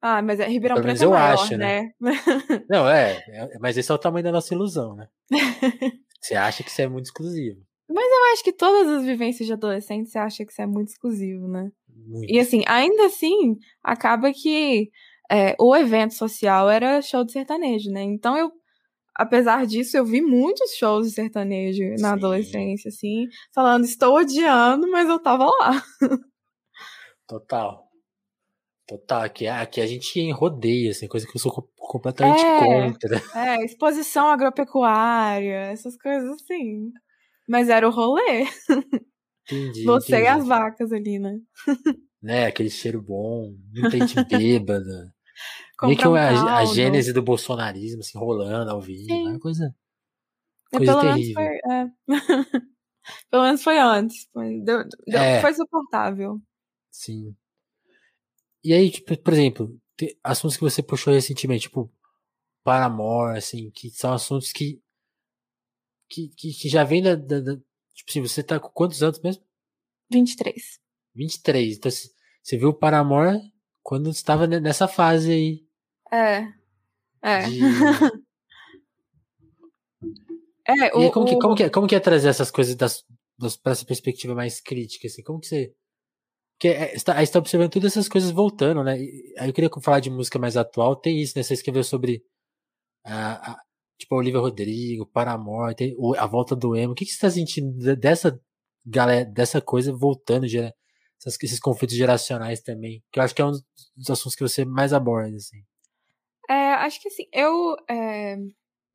Ah, 0.01 0.23
mas 0.23 0.39
é 0.41 0.47
Ribeirão 0.47 0.77
Pelo 0.77 0.87
Preto 0.89 1.03
é 1.05 1.07
maior, 1.09 1.35
acho, 1.35 1.57
né? 1.57 1.91
Não, 2.71 2.89
é, 2.89 3.23
é, 3.29 3.59
mas 3.59 3.77
esse 3.77 3.91
é 3.91 3.95
o 3.95 3.99
tamanho 3.99 4.25
da 4.25 4.33
nossa 4.33 4.55
ilusão, 4.55 4.95
né? 4.95 5.09
Você 6.25 6.35
acha 6.37 6.65
que 6.65 6.71
isso 6.71 6.81
é 6.81 6.89
muito 6.89 7.05
exclusivo. 7.05 7.61
Eu 7.87 8.33
acho 8.33 8.43
que 8.43 8.53
todas 8.53 8.89
as 8.89 9.05
vivências 9.05 9.47
de 9.47 9.53
adolescente 9.53 10.09
você 10.09 10.19
acha 10.19 10.43
que 10.43 10.51
isso 10.51 10.63
é 10.63 10.67
muito 10.67 10.89
exclusivo, 10.89 11.47
né? 11.47 11.71
Muito. 11.87 12.33
E 12.33 12.41
assim, 12.41 12.63
ainda 12.67 13.05
assim, 13.05 13.59
acaba 13.83 14.33
que 14.33 14.91
é, 15.31 15.55
o 15.61 15.77
evento 15.77 16.15
social 16.15 16.71
era 16.71 17.03
show 17.03 17.25
de 17.25 17.33
sertanejo, 17.33 17.91
né? 17.91 18.03
Então 18.03 18.39
eu, 18.39 18.51
apesar 19.15 19.67
disso, 19.67 19.99
eu 19.99 20.05
vi 20.07 20.23
muitos 20.23 20.71
shows 20.77 21.09
de 21.09 21.13
sertanejo 21.13 21.83
na 22.01 22.09
Sim. 22.09 22.15
adolescência, 22.15 22.89
assim, 22.89 23.27
falando, 23.55 23.85
estou 23.85 24.17
odiando, 24.17 24.91
mas 24.91 25.07
eu 25.07 25.23
tava 25.23 25.45
lá. 25.45 25.83
Total. 27.29 27.84
Total. 28.87 29.23
Aqui, 29.23 29.47
aqui 29.47 29.81
a 29.81 29.87
gente 29.87 30.15
ia 30.19 30.25
em 30.25 30.33
rodeio, 30.33 30.91
assim, 30.91 31.09
coisa 31.09 31.27
que 31.27 31.37
eu 31.37 31.41
sou 31.41 31.53
co- 31.53 31.69
completamente 31.77 32.43
É. 32.45 32.59
contra. 32.61 33.23
É, 33.35 33.65
exposição 33.65 34.29
agropecuária, 34.29 35.71
essas 35.73 35.97
coisas 35.97 36.31
assim. 36.35 36.93
Mas 37.49 37.69
era 37.69 37.87
o 37.89 37.91
rolê. 37.91 38.45
Entendi. 39.51 39.85
Você 39.85 40.13
e 40.13 40.21
entendi. 40.21 40.27
as 40.29 40.47
vacas 40.47 40.93
ali, 40.93 41.19
né? 41.19 41.39
Né, 42.23 42.47
aquele 42.47 42.71
cheiro 42.71 43.03
bom, 43.03 43.55
muita 43.73 43.91
gente 43.99 44.15
bêbada. 44.29 45.13
Meio 45.83 45.99
que 45.99 46.09
um 46.09 46.15
a, 46.15 46.59
a 46.59 46.65
gênese 46.65 47.13
do 47.13 47.23
bolsonarismo, 47.23 48.01
assim, 48.01 48.17
rolando 48.19 48.71
ao 48.71 48.81
vivo. 48.81 49.05
Sim. 49.07 49.35
É 49.35 49.39
coisa, 49.39 49.75
É, 50.73 50.77
coisa 50.79 50.93
pelo 50.93 51.05
menos 51.05 51.21
terrível. 51.21 51.35
foi. 51.35 51.73
é. 51.73 51.91
pelo 53.31 53.43
menos 53.43 53.63
foi 53.63 53.79
antes. 53.79 54.29
Foi, 54.33 54.61
deu- 54.61 54.85
deu- 55.07 55.21
É. 55.21 55.41
foi 55.41 55.53
suportável. 55.55 56.39
Sim. 56.91 57.35
E 58.65 58.73
aí, 58.73 58.91
tipo, 58.91 59.17
por 59.19 59.33
exemplo, 59.33 59.81
assuntos 60.23 60.57
que 60.57 60.63
você 60.63 60.83
puxou 60.83 61.13
recentemente, 61.13 61.63
tipo, 61.65 61.93
Paramore, 62.65 63.39
assim, 63.39 63.71
que 63.71 63.91
são 63.91 64.13
assuntos 64.13 64.53
que 64.53 64.81
que, 66.09 66.29
que, 66.37 66.53
que 66.53 66.69
já 66.69 66.85
vem 66.85 67.03
da, 67.03 67.15
da, 67.15 67.41
da- 67.41 67.57
Tipo 67.95 68.11
assim, 68.11 68.21
você 68.21 68.43
tá 68.43 68.59
com 68.59 68.69
quantos 68.71 69.03
anos 69.03 69.21
mesmo? 69.21 69.43
23. 70.11 70.81
23. 71.15 71.77
Então, 71.77 71.91
você 71.91 72.57
viu 72.57 72.71
o 72.71 72.75
Paramore 72.75 73.41
quando 73.83 74.11
estava 74.11 74.47
ne- 74.49 74.59
nessa 74.61 74.89
fase 74.89 75.31
aí 75.33 75.65
É. 76.13 76.53
É. 77.23 77.49
de... 77.49 77.61
É, 80.67 80.73
E 80.73 80.83
aí, 80.83 81.07
o, 81.09 81.13
como, 81.13 81.27
que, 81.27 81.35
o- 81.35 81.39
como, 81.39 81.55
que 81.55 81.63
é, 81.63 81.71
como 81.71 81.87
que 81.87 81.95
é 81.95 82.01
trazer 82.01 82.29
essas 82.29 82.51
coisas 82.51 82.75
das, 82.75 83.05
das, 83.39 83.57
pra 83.57 83.73
essa 83.73 83.85
perspectiva 83.85 84.35
mais 84.35 84.61
crítica, 84.61 85.07
assim? 85.07 85.23
Como 85.23 85.39
que 85.41 85.47
você... 85.47 85.75
Porque 86.57 86.69
é, 86.69 86.97
você 86.97 87.05
tá- 87.05 87.17
aí 87.17 87.27
você 87.27 87.33
tá 87.33 87.39
observando 87.39 87.71
todas 87.71 87.93
essas 87.93 88.09
coisas 88.09 88.31
voltando, 88.31 88.83
né? 88.85 88.99
E- 89.01 89.35
Aí 89.39 89.49
eu 89.49 89.53
queria 89.53 89.71
falar 89.83 90.01
de 90.01 90.11
música 90.11 90.39
mais 90.39 90.57
atual. 90.57 90.97
Tem 90.97 91.21
isso, 91.21 91.35
né? 91.37 91.43
Você 91.43 91.55
escreveu 91.55 91.83
sobre 91.85 92.23
a, 93.05 93.53
a- 93.53 93.61
tipo, 93.99 94.15
a 94.15 94.19
Olivia 94.19 94.41
Rodrigo, 94.41 95.07
Paramore, 95.07 95.75
tem 95.75 95.95
a 96.19 96.27
volta 96.27 96.55
do 96.57 96.77
emo. 96.77 96.93
O 96.93 96.95
que, 96.97 97.05
que 97.05 97.13
você 97.13 97.21
tá 97.21 97.31
sentindo 97.31 97.77
de- 97.79 97.97
dessa 97.97 98.41
galera, 98.87 99.25
dessa 99.25 99.61
coisa 99.61 99.93
voltando, 99.93 100.47
gera, 100.47 100.73
essas, 101.21 101.37
esses 101.43 101.61
conflitos 101.61 101.97
geracionais 101.97 102.61
também. 102.61 103.03
Que 103.13 103.19
eu 103.19 103.25
acho 103.25 103.35
que 103.35 103.43
é 103.43 103.47
um 103.47 103.53
dos 103.97 104.11
assuntos 104.11 104.35
que 104.35 104.43
você 104.43 104.65
mais 104.65 104.93
aborda, 104.93 105.37
assim. 105.37 105.59
É, 106.49 106.75
acho 106.75 107.01
que 107.01 107.09
assim, 107.09 107.25
eu. 107.33 107.77
É, 107.89 108.37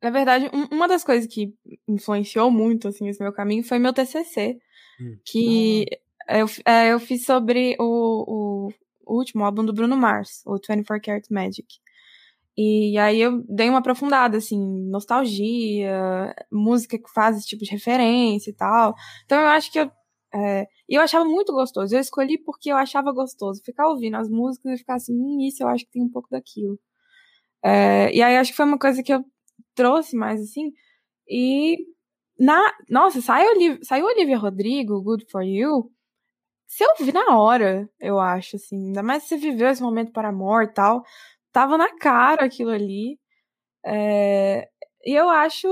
na 0.02 0.10
verdade, 0.10 0.48
um, 0.54 0.74
uma 0.76 0.86
das 0.88 1.04
coisas 1.04 1.26
que 1.32 1.52
influenciou 1.88 2.50
muito, 2.50 2.88
assim, 2.88 3.08
esse 3.08 3.22
meu 3.22 3.32
caminho 3.32 3.62
foi 3.64 3.78
meu 3.78 3.92
TCC. 3.92 4.58
Hum. 5.00 5.18
Que 5.24 5.84
ah. 5.92 5.96
Eu, 6.38 6.46
é, 6.64 6.92
eu 6.92 7.00
fiz 7.00 7.24
sobre 7.24 7.76
o, 7.78 8.68
o, 8.68 8.72
o, 9.06 9.18
último 9.18 9.44
álbum 9.44 9.64
do 9.64 9.72
Bruno 9.72 9.96
Mars, 9.96 10.42
o 10.46 10.54
24 10.54 11.00
Karat 11.02 11.26
Magic. 11.30 11.66
E 12.56 12.98
aí 12.98 13.20
eu 13.20 13.42
dei 13.48 13.68
uma 13.70 13.78
aprofundada, 13.78 14.36
assim, 14.36 14.58
nostalgia, 14.90 16.34
música 16.52 16.98
que 16.98 17.10
faz 17.12 17.38
esse 17.38 17.46
tipo 17.46 17.64
de 17.64 17.70
referência 17.70 18.50
e 18.50 18.54
tal. 18.54 18.94
Então 19.24 19.40
eu 19.40 19.48
acho 19.48 19.72
que 19.72 19.80
eu. 19.80 19.90
É, 20.34 20.66
eu 20.88 21.00
achava 21.00 21.24
muito 21.24 21.52
gostoso. 21.52 21.94
Eu 21.94 22.00
escolhi 22.00 22.38
porque 22.38 22.70
eu 22.70 22.76
achava 22.76 23.12
gostoso. 23.12 23.62
Ficar 23.64 23.88
ouvindo 23.88 24.16
as 24.16 24.28
músicas 24.28 24.74
e 24.74 24.78
ficar 24.78 24.96
assim, 24.96 25.14
hum, 25.14 25.38
isso 25.40 25.62
eu 25.62 25.68
acho 25.68 25.84
que 25.86 25.92
tem 25.92 26.02
um 26.02 26.10
pouco 26.10 26.28
daquilo. 26.30 26.78
É, 27.64 28.14
e 28.14 28.22
aí 28.22 28.36
acho 28.36 28.52
que 28.52 28.56
foi 28.56 28.66
uma 28.66 28.78
coisa 28.78 29.02
que 29.02 29.12
eu 29.12 29.24
trouxe 29.74 30.16
mais 30.16 30.40
assim. 30.40 30.72
E 31.28 31.78
na, 32.38 32.58
nossa, 32.88 33.20
saiu, 33.20 33.78
saiu 33.82 34.06
Olivia 34.06 34.38
Rodrigo, 34.38 35.02
Good 35.02 35.26
for 35.30 35.42
You. 35.42 35.90
Se 36.70 36.84
eu 36.84 36.94
vi 37.00 37.10
na 37.10 37.36
hora, 37.36 37.90
eu 37.98 38.20
acho, 38.20 38.54
assim. 38.54 38.86
Ainda 38.86 39.02
mais 39.02 39.24
se 39.24 39.30
você 39.30 39.36
viveu 39.38 39.68
esse 39.68 39.82
momento 39.82 40.12
para 40.12 40.28
amor 40.28 40.62
e 40.62 40.68
tal. 40.68 41.02
Tava 41.50 41.76
na 41.76 41.92
cara 41.98 42.44
aquilo 42.44 42.70
ali. 42.70 43.18
É, 43.84 44.68
e 45.04 45.12
eu 45.12 45.28
acho. 45.28 45.66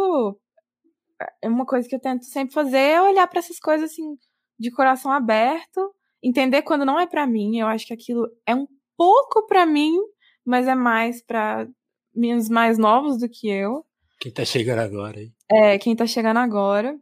É 1.41 1.49
uma 1.49 1.65
coisa 1.65 1.89
que 1.89 1.95
eu 1.95 2.01
tento 2.01 2.25
sempre 2.25 2.53
fazer 2.53 2.79
é 2.79 3.01
olhar 3.01 3.29
para 3.29 3.39
essas 3.39 3.61
coisas 3.61 3.93
assim, 3.93 4.19
de 4.59 4.73
coração 4.73 5.13
aberto, 5.13 5.95
entender 6.21 6.63
quando 6.63 6.85
não 6.85 6.99
é 6.99 7.07
para 7.07 7.29
mim. 7.29 7.59
Eu 7.61 7.69
acho 7.69 7.87
que 7.87 7.95
aquilo 7.95 8.29
é 8.45 8.53
um 8.53 8.67
pouco 8.97 9.47
para 9.47 9.65
mim, 9.65 9.97
mas 10.45 10.67
é 10.67 10.75
mais 10.75 11.23
para 11.23 11.69
meninos 12.13 12.49
mais 12.49 12.77
novos 12.77 13.21
do 13.21 13.29
que 13.29 13.49
eu. 13.49 13.87
Quem 14.19 14.33
tá 14.33 14.45
chegando 14.45 14.81
agora, 14.81 15.21
hein? 15.21 15.33
É, 15.49 15.79
quem 15.79 15.95
tá 15.95 16.09
chegando 16.09 16.39
agora. 16.39 16.99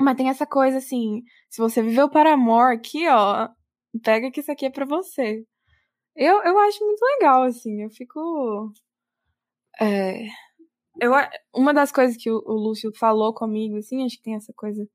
Mas 0.00 0.16
tem 0.16 0.28
essa 0.30 0.46
coisa 0.46 0.78
assim, 0.78 1.22
se 1.48 1.60
você 1.60 1.82
viveu 1.82 2.08
para 2.08 2.32
amor 2.32 2.72
aqui, 2.72 3.06
ó, 3.08 3.48
pega 4.02 4.30
que 4.30 4.40
isso 4.40 4.50
aqui 4.50 4.66
é 4.66 4.70
para 4.70 4.86
você. 4.86 5.44
Eu, 6.16 6.42
eu 6.42 6.58
acho 6.58 6.84
muito 6.84 7.00
legal, 7.02 7.42
assim, 7.44 7.82
eu 7.82 7.90
fico. 7.90 8.72
É, 9.80 10.26
eu, 11.00 11.12
uma 11.54 11.72
das 11.74 11.92
coisas 11.92 12.16
que 12.16 12.30
o, 12.30 12.42
o 12.46 12.52
Lúcio 12.52 12.92
falou 12.98 13.34
comigo, 13.34 13.76
assim, 13.78 14.04
acho 14.04 14.16
que 14.16 14.22
tem 14.22 14.36
essa 14.36 14.52
coisa 14.54 14.86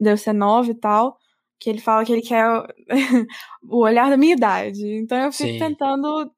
de 0.00 0.10
eu 0.10 0.16
ser 0.16 0.32
nova 0.32 0.70
e 0.70 0.74
tal, 0.74 1.18
que 1.58 1.70
ele 1.70 1.80
fala 1.80 2.04
que 2.04 2.12
ele 2.12 2.22
quer 2.22 2.46
o 3.64 3.78
olhar 3.82 4.10
da 4.10 4.16
minha 4.16 4.34
idade. 4.34 4.84
Então 4.98 5.18
eu 5.18 5.32
fico 5.32 5.50
Sim. 5.50 5.58
tentando 5.58 6.30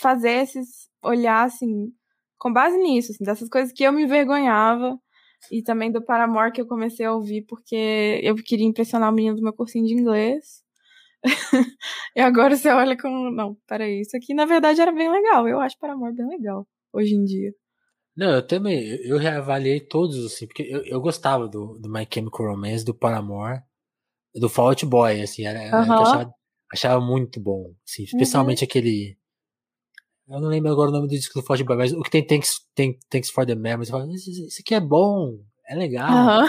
fazer 0.00 0.42
esses 0.42 0.88
olhar, 1.02 1.44
assim, 1.44 1.92
com 2.38 2.52
base 2.52 2.76
nisso, 2.78 3.12
assim, 3.12 3.24
dessas 3.24 3.48
coisas 3.48 3.72
que 3.72 3.84
eu 3.84 3.92
me 3.92 4.04
envergonhava. 4.04 4.98
E 5.50 5.62
também 5.62 5.90
do 5.90 6.04
Paramore 6.04 6.52
que 6.52 6.60
eu 6.60 6.66
comecei 6.66 7.06
a 7.06 7.12
ouvir 7.12 7.44
porque 7.46 8.20
eu 8.22 8.34
queria 8.36 8.66
impressionar 8.66 9.10
o 9.10 9.14
menino 9.14 9.36
do 9.36 9.42
meu 9.42 9.52
cursinho 9.52 9.86
de 9.86 9.94
inglês. 9.94 10.62
e 12.16 12.20
agora 12.20 12.56
você 12.56 12.68
olha 12.70 12.96
com. 12.96 13.30
Não, 13.30 13.56
peraí, 13.66 14.00
isso 14.00 14.16
aqui 14.16 14.34
na 14.34 14.44
verdade 14.44 14.80
era 14.80 14.92
bem 14.92 15.10
legal. 15.10 15.48
Eu 15.48 15.60
acho 15.60 15.78
Paramore 15.78 16.14
bem 16.14 16.26
legal 16.26 16.66
hoje 16.92 17.14
em 17.14 17.24
dia. 17.24 17.52
Não, 18.16 18.32
eu 18.32 18.44
também, 18.44 18.84
eu 19.04 19.16
reavaliei 19.16 19.78
todos, 19.78 20.24
assim, 20.26 20.46
porque 20.48 20.64
eu, 20.64 20.84
eu 20.84 21.00
gostava 21.00 21.46
do, 21.46 21.78
do 21.78 21.88
My 21.88 22.06
Chemical 22.12 22.46
Romance, 22.46 22.84
do 22.84 22.92
Paramore, 22.92 23.60
do 24.34 24.48
Fall 24.48 24.70
Out 24.70 24.86
Boy, 24.86 25.22
assim, 25.22 25.46
era, 25.46 25.60
uh 25.60 25.86
-huh. 25.86 25.94
eu 25.94 26.02
achava, 26.02 26.34
achava, 26.72 27.00
muito 27.00 27.40
bom, 27.40 27.72
assim, 27.86 28.02
especialmente 28.02 28.58
uh 28.58 28.60
-huh. 28.62 28.70
aquele 28.70 29.17
eu 30.28 30.40
não 30.40 30.48
lembro 30.48 30.70
agora 30.70 30.90
o 30.90 30.92
nome 30.92 31.08
do 31.08 31.14
disco 31.14 31.40
do 31.40 31.44
Forte 31.44 31.64
Boy, 31.64 31.76
mas 31.76 31.92
o 31.92 32.02
que 32.02 32.10
tem 32.10 32.26
Thanks, 32.26 32.60
tem, 32.74 32.98
Thanks 33.08 33.30
for 33.30 33.46
the 33.46 33.54
Memories. 33.54 33.90
Falo, 33.90 34.10
isso, 34.12 34.30
isso 34.30 34.60
aqui 34.60 34.74
é 34.74 34.80
bom, 34.80 35.38
é 35.68 35.74
legal. 35.74 36.44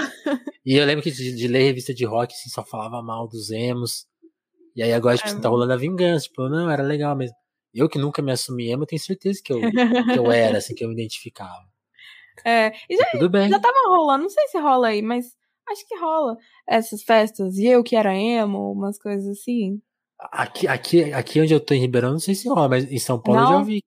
E 0.65 0.75
eu 0.75 0.85
lembro 0.85 1.01
que 1.01 1.09
de, 1.09 1.35
de, 1.35 1.47
ler 1.47 1.63
revista 1.63 1.93
de 1.93 2.05
rock, 2.05 2.33
assim, 2.33 2.49
só 2.49 2.63
falava 2.63 3.01
mal 3.01 3.27
dos 3.27 3.49
emos. 3.49 4.05
E 4.75 4.83
aí 4.83 4.93
agora, 4.93 5.17
tipo, 5.17 5.29
é. 5.29 5.39
tá 5.39 5.49
rolando 5.49 5.73
a 5.73 5.77
vingança. 5.77 6.25
Tipo, 6.27 6.47
não, 6.47 6.69
era 6.69 6.83
legal 6.83 7.15
mesmo. 7.15 7.35
Eu 7.73 7.89
que 7.89 7.97
nunca 7.97 8.21
me 8.21 8.31
assumi 8.31 8.69
emo, 8.69 8.85
tenho 8.85 9.01
certeza 9.01 9.39
que 9.43 9.51
eu, 9.51 9.59
que 9.59 10.19
eu 10.19 10.31
era, 10.31 10.57
assim, 10.59 10.75
que 10.75 10.83
eu 10.83 10.87
me 10.87 10.93
identificava. 10.93 11.65
É, 12.45 12.71
e 12.89 12.95
já, 12.95 13.05
tudo 13.11 13.29
bem. 13.29 13.49
já 13.49 13.59
tava 13.59 13.89
rolando, 13.89 14.23
não 14.23 14.29
sei 14.29 14.47
se 14.47 14.59
rola 14.59 14.87
aí, 14.89 15.01
mas 15.01 15.25
acho 15.69 15.87
que 15.87 15.97
rola 15.97 16.37
essas 16.67 17.03
festas. 17.03 17.57
E 17.57 17.65
eu 17.65 17.83
que 17.83 17.95
era 17.95 18.15
emo, 18.15 18.71
umas 18.71 18.97
coisas 18.99 19.27
assim. 19.27 19.81
Aqui, 20.19 20.67
aqui, 20.67 21.13
aqui 21.13 21.39
onde 21.39 21.53
eu 21.53 21.59
tô 21.59 21.73
em 21.73 21.79
Ribeirão, 21.79 22.11
não 22.11 22.19
sei 22.19 22.35
se 22.35 22.49
rola, 22.49 22.67
mas 22.67 22.91
em 22.91 22.99
São 22.99 23.21
Paulo 23.21 23.39
não. 23.39 23.47
eu 23.47 23.53
já 23.53 23.57
ouvi. 23.59 23.81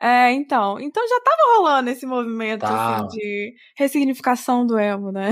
É, 0.00 0.32
então. 0.32 0.80
Então 0.80 1.06
já 1.06 1.20
tava 1.20 1.58
rolando 1.58 1.90
esse 1.90 2.06
movimento 2.06 2.64
assim, 2.64 3.06
de 3.08 3.54
ressignificação 3.76 4.66
do 4.66 4.78
emo, 4.78 5.12
né? 5.12 5.30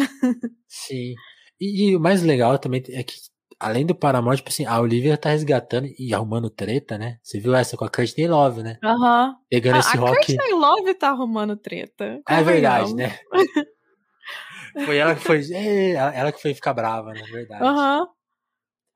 Sim. 0.68 1.14
E, 1.61 1.90
e, 1.90 1.96
o 1.96 2.00
mais 2.00 2.22
legal 2.22 2.59
também 2.59 2.83
é 2.90 3.02
que, 3.02 3.14
além 3.59 3.85
do 3.85 3.94
Paramore, 3.94 4.37
tipo 4.37 4.50
assim, 4.50 4.66
a 4.66 4.78
Olivia 4.78 5.16
tá 5.16 5.30
resgatando 5.30 5.88
e 5.98 6.14
arrumando 6.14 6.48
treta, 6.48 6.96
né? 6.96 7.18
Você 7.22 7.40
viu 7.40 7.54
essa 7.54 7.76
com 7.76 7.85
a 7.85 7.90
Courtney 7.90 8.28
Love, 8.28 8.62
né? 8.62 8.78
Aham. 8.85 9.28
Uhum. 9.30 9.35
Pegando 9.50 9.76
a, 9.76 9.78
esse 9.80 9.96
a 9.96 10.00
rock. 10.00 10.12
A 10.12 10.16
Courtney 10.16 10.52
Love 10.52 10.94
tá 10.94 11.09
arrumando 11.09 11.56
treta. 11.56 12.20
É 12.28 12.42
verdade, 12.42 12.94
né? 12.94 13.18
foi 14.85 14.98
ela 14.98 15.14
que 15.14 15.22
foi. 15.22 15.40
É, 15.52 15.92
ela 15.92 16.30
que 16.30 16.40
foi 16.40 16.54
ficar 16.54 16.74
brava, 16.74 17.12
na 17.12 17.20
né? 17.20 17.26
verdade. 17.33 17.64
Aham. 17.64 18.00
Uhum. 18.02 18.19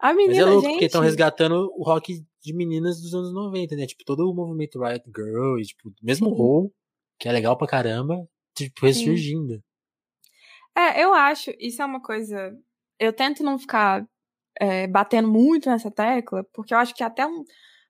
A 0.04 0.12
menina, 0.12 0.34
Mas 0.34 0.38
é 0.38 0.44
louco, 0.44 0.60
gente... 0.60 0.72
porque 0.72 0.84
estão 0.84 1.00
resgatando 1.00 1.72
o 1.74 1.82
rock 1.82 2.22
de 2.42 2.52
meninas 2.52 3.00
dos 3.00 3.14
anos 3.14 3.32
90, 3.32 3.74
né? 3.74 3.86
Tipo, 3.86 4.04
todo 4.04 4.30
o 4.30 4.34
movimento 4.34 4.78
Riot 4.78 5.02
Girl, 5.06 5.58
e, 5.58 5.62
tipo, 5.62 5.90
mesmo 6.02 6.28
o 6.28 6.34
Roll, 6.34 6.70
que 7.18 7.26
é 7.26 7.32
legal 7.32 7.56
pra 7.56 7.66
caramba, 7.66 8.28
tipo, 8.54 8.84
ressurgindo. 8.84 9.62
É, 10.76 11.02
eu 11.02 11.14
acho, 11.14 11.52
isso 11.58 11.80
é 11.80 11.86
uma 11.86 12.02
coisa. 12.02 12.54
Eu 13.00 13.14
tento 13.14 13.42
não 13.42 13.58
ficar 13.58 14.06
é, 14.60 14.86
batendo 14.86 15.26
muito 15.26 15.70
nessa 15.70 15.90
tecla, 15.90 16.44
porque 16.52 16.74
eu 16.74 16.78
acho 16.78 16.94
que 16.94 17.02
é 17.02 17.06
até 17.06 17.26
um, 17.26 17.42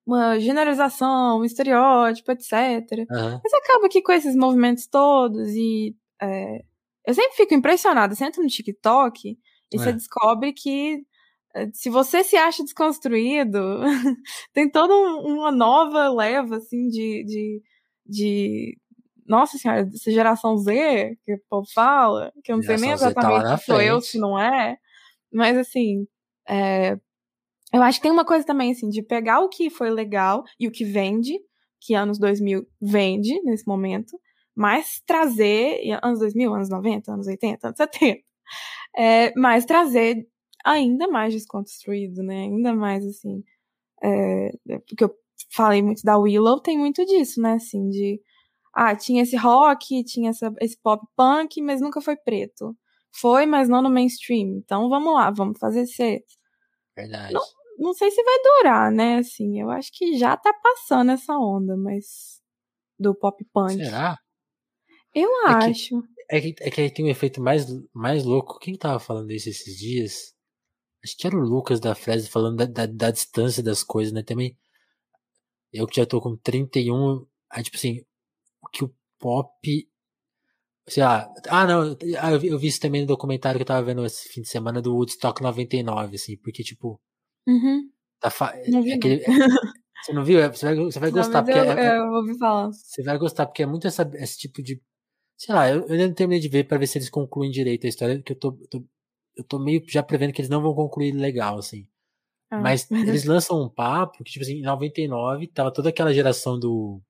uma 0.07 0.38
generalização, 0.38 1.40
um 1.40 1.44
estereótipo, 1.44 2.31
etc. 2.31 2.53
Uhum. 3.11 3.40
Mas 3.42 3.55
acaba 3.55 3.88
que 3.88 4.00
com 4.00 4.12
esses 4.12 4.37
movimentos 4.37 4.87
todos 4.87 5.48
e. 5.48 5.96
É, 6.22 6.62
eu 7.05 7.12
sempre 7.12 7.35
fico 7.35 7.55
impressionada. 7.55 8.14
Você 8.14 8.24
entra 8.24 8.40
no 8.40 8.48
TikTok 8.48 9.31
e 9.31 9.37
é. 9.74 9.79
você 9.81 9.92
descobre 9.92 10.53
que 10.53 11.05
se 11.72 11.88
você 11.88 12.24
se 12.24 12.36
acha 12.36 12.62
desconstruído, 12.62 13.80
tem 14.52 14.68
toda 14.68 14.94
um, 14.94 15.38
uma 15.38 15.52
nova 15.52 16.08
leva, 16.08 16.56
assim, 16.56 16.88
de, 16.88 17.24
de, 17.24 17.62
de. 18.06 18.78
Nossa 19.26 19.56
senhora, 19.56 19.84
dessa 19.84 20.10
geração 20.10 20.56
Z, 20.58 21.16
que 21.24 21.34
o 21.34 21.40
povo 21.48 21.66
fala, 21.72 22.32
que 22.42 22.52
eu 22.52 22.56
não 22.56 22.62
sei 22.62 22.76
nem 22.76 22.90
tá 22.90 22.94
exatamente 22.94 23.42
tá 23.44 23.56
se 23.56 23.64
sou 23.64 23.80
eu, 23.80 24.00
se 24.00 24.18
não 24.18 24.38
é. 24.38 24.76
Mas, 25.32 25.56
assim, 25.56 26.06
é, 26.48 26.98
eu 27.72 27.82
acho 27.82 27.98
que 27.98 28.02
tem 28.02 28.12
uma 28.12 28.24
coisa 28.24 28.44
também, 28.44 28.72
assim, 28.72 28.88
de 28.88 29.02
pegar 29.02 29.40
o 29.40 29.48
que 29.48 29.70
foi 29.70 29.90
legal 29.90 30.44
e 30.60 30.68
o 30.68 30.70
que 30.70 30.84
vende, 30.84 31.38
que 31.80 31.94
anos 31.94 32.18
2000 32.18 32.66
vende 32.80 33.40
nesse 33.42 33.66
momento, 33.66 34.18
mas 34.54 35.02
trazer, 35.06 35.80
anos 36.02 36.20
2000, 36.20 36.54
anos 36.54 36.68
90, 36.68 37.12
anos 37.12 37.26
80, 37.26 37.66
anos 37.68 37.76
70, 37.76 38.20
é, 38.96 39.32
mas 39.36 39.64
trazer 39.64 40.26
ainda 40.64 41.07
mais 41.09 41.35
desconstruído, 41.35 42.22
né? 42.22 42.44
Ainda 42.44 42.74
mais 42.74 43.05
assim. 43.05 43.44
É, 44.03 44.50
porque 44.87 45.05
eu 45.05 45.14
falei 45.53 45.83
muito 45.83 46.03
da 46.03 46.18
Willow, 46.18 46.61
tem 46.61 46.79
muito 46.79 47.05
disso, 47.05 47.40
né? 47.40 47.55
Assim, 47.55 47.88
de. 47.90 48.20
Ah, 48.72 48.96
tinha 48.96 49.22
esse 49.22 49.37
rock, 49.37 50.03
tinha 50.05 50.31
essa, 50.31 50.53
esse 50.61 50.77
pop 50.81 51.07
punk, 51.14 51.62
mas 51.62 51.81
nunca 51.81 52.00
foi 52.00 52.16
preto. 52.16 52.77
Foi, 53.12 53.46
mas 53.46 53.68
não 53.68 53.81
no 53.81 53.90
mainstream. 53.90 54.59
Então 54.59 54.88
vamos 54.88 55.14
lá, 55.14 55.31
vamos 55.31 55.59
fazer 55.59 55.87
ser. 55.87 56.24
Verdade. 56.96 57.33
Não, 57.33 57.42
não 57.79 57.94
sei 57.94 58.11
se 58.11 58.22
vai 58.22 58.38
durar, 58.42 58.90
né? 58.90 59.18
Assim, 59.18 59.61
eu 59.61 59.70
acho 59.70 59.90
que 59.92 60.16
já 60.16 60.37
tá 60.37 60.53
passando 60.53 61.12
essa 61.12 61.37
onda, 61.38 61.77
mas. 61.77 62.42
Do 62.98 63.14
pop 63.14 63.44
punk. 63.53 63.74
Será? 63.74 64.18
Eu 65.14 65.29
é 65.46 65.50
acho. 65.50 66.00
Que, 66.03 66.09
é, 66.31 66.40
que, 66.40 66.55
é 66.61 66.70
que 66.70 66.81
aí 66.81 66.90
tem 66.90 67.05
um 67.05 67.09
efeito 67.09 67.40
mais, 67.40 67.66
mais 67.92 68.24
louco. 68.24 68.59
Quem 68.59 68.77
tava 68.77 68.98
falando 68.98 69.31
isso 69.31 69.48
esses 69.48 69.77
dias? 69.77 70.35
Acho 71.04 71.16
que 71.18 71.26
era 71.26 71.36
o 71.36 71.40
Lucas 71.40 71.78
da 71.78 71.94
Fresa 71.94 72.30
falando 72.30 72.56
da, 72.56 72.64
da, 72.64 72.86
da, 72.86 73.10
distância 73.10 73.62
das 73.62 73.82
coisas, 73.82 74.10
né? 74.10 74.22
Também. 74.22 74.56
Eu 75.70 75.86
que 75.86 75.96
já 75.96 76.06
tô 76.06 76.18
com 76.18 76.34
31. 76.34 77.26
Aí, 77.50 77.62
tipo 77.62 77.76
assim, 77.76 78.02
que 78.72 78.84
o 78.84 78.94
pop. 79.18 79.88
Sei 80.88 81.02
lá. 81.02 81.30
Ah, 81.48 81.66
não. 81.66 81.96
Ah, 82.18 82.32
eu, 82.32 82.58
vi, 82.58 82.66
isso 82.66 82.80
também 82.80 83.02
no 83.02 83.06
documentário 83.06 83.58
que 83.58 83.62
eu 83.62 83.66
tava 83.66 83.84
vendo 83.84 84.04
esse 84.06 84.30
fim 84.30 84.40
de 84.40 84.48
semana 84.48 84.80
do 84.80 84.94
Woodstock 84.94 85.42
99, 85.42 86.16
assim, 86.16 86.38
porque, 86.38 86.62
tipo. 86.62 86.98
Uhum. 87.46 87.90
Tá 88.18 88.30
fa... 88.30 88.54
é, 88.56 88.94
aquele, 88.94 89.22
é, 89.22 89.26
você 90.02 90.12
não 90.14 90.24
viu? 90.24 90.40
É, 90.40 90.48
você 90.48 90.64
vai, 90.64 90.76
você 90.76 90.98
vai 90.98 91.10
não, 91.10 91.18
gostar. 91.18 91.42
Porque 91.42 91.58
eu, 91.58 91.64
é, 91.64 91.98
eu 91.98 92.12
ouvi 92.12 92.38
falar. 92.38 92.72
Você 92.72 93.02
vai 93.02 93.18
gostar, 93.18 93.44
porque 93.44 93.62
é 93.62 93.66
muito 93.66 93.86
essa, 93.86 94.10
esse 94.14 94.38
tipo 94.38 94.62
de. 94.62 94.80
Sei 95.36 95.54
lá, 95.54 95.68
eu, 95.68 95.82
eu 95.82 95.92
ainda 95.92 96.08
não 96.08 96.14
terminei 96.14 96.40
de 96.40 96.48
ver 96.48 96.64
pra 96.64 96.78
ver 96.78 96.86
se 96.86 96.96
eles 96.96 97.10
concluem 97.10 97.50
direito 97.50 97.84
a 97.84 97.88
história, 97.88 98.22
que 98.22 98.32
eu 98.32 98.38
tô, 98.38 98.52
tô 98.70 98.84
eu 99.36 99.44
tô 99.44 99.58
meio 99.58 99.82
já 99.88 100.02
prevendo 100.02 100.32
que 100.32 100.40
eles 100.40 100.48
não 100.48 100.62
vão 100.62 100.74
concluir 100.74 101.12
legal, 101.12 101.58
assim. 101.58 101.86
Ah. 102.50 102.60
Mas 102.60 102.90
eles 102.90 103.24
lançam 103.24 103.62
um 103.62 103.68
papo 103.68 104.22
que, 104.22 104.32
tipo 104.32 104.44
assim, 104.44 104.58
em 104.58 104.62
99, 104.62 105.48
tava 105.48 105.72
toda 105.72 105.88
aquela 105.88 106.12
geração 106.12 106.58
do. 106.58 107.00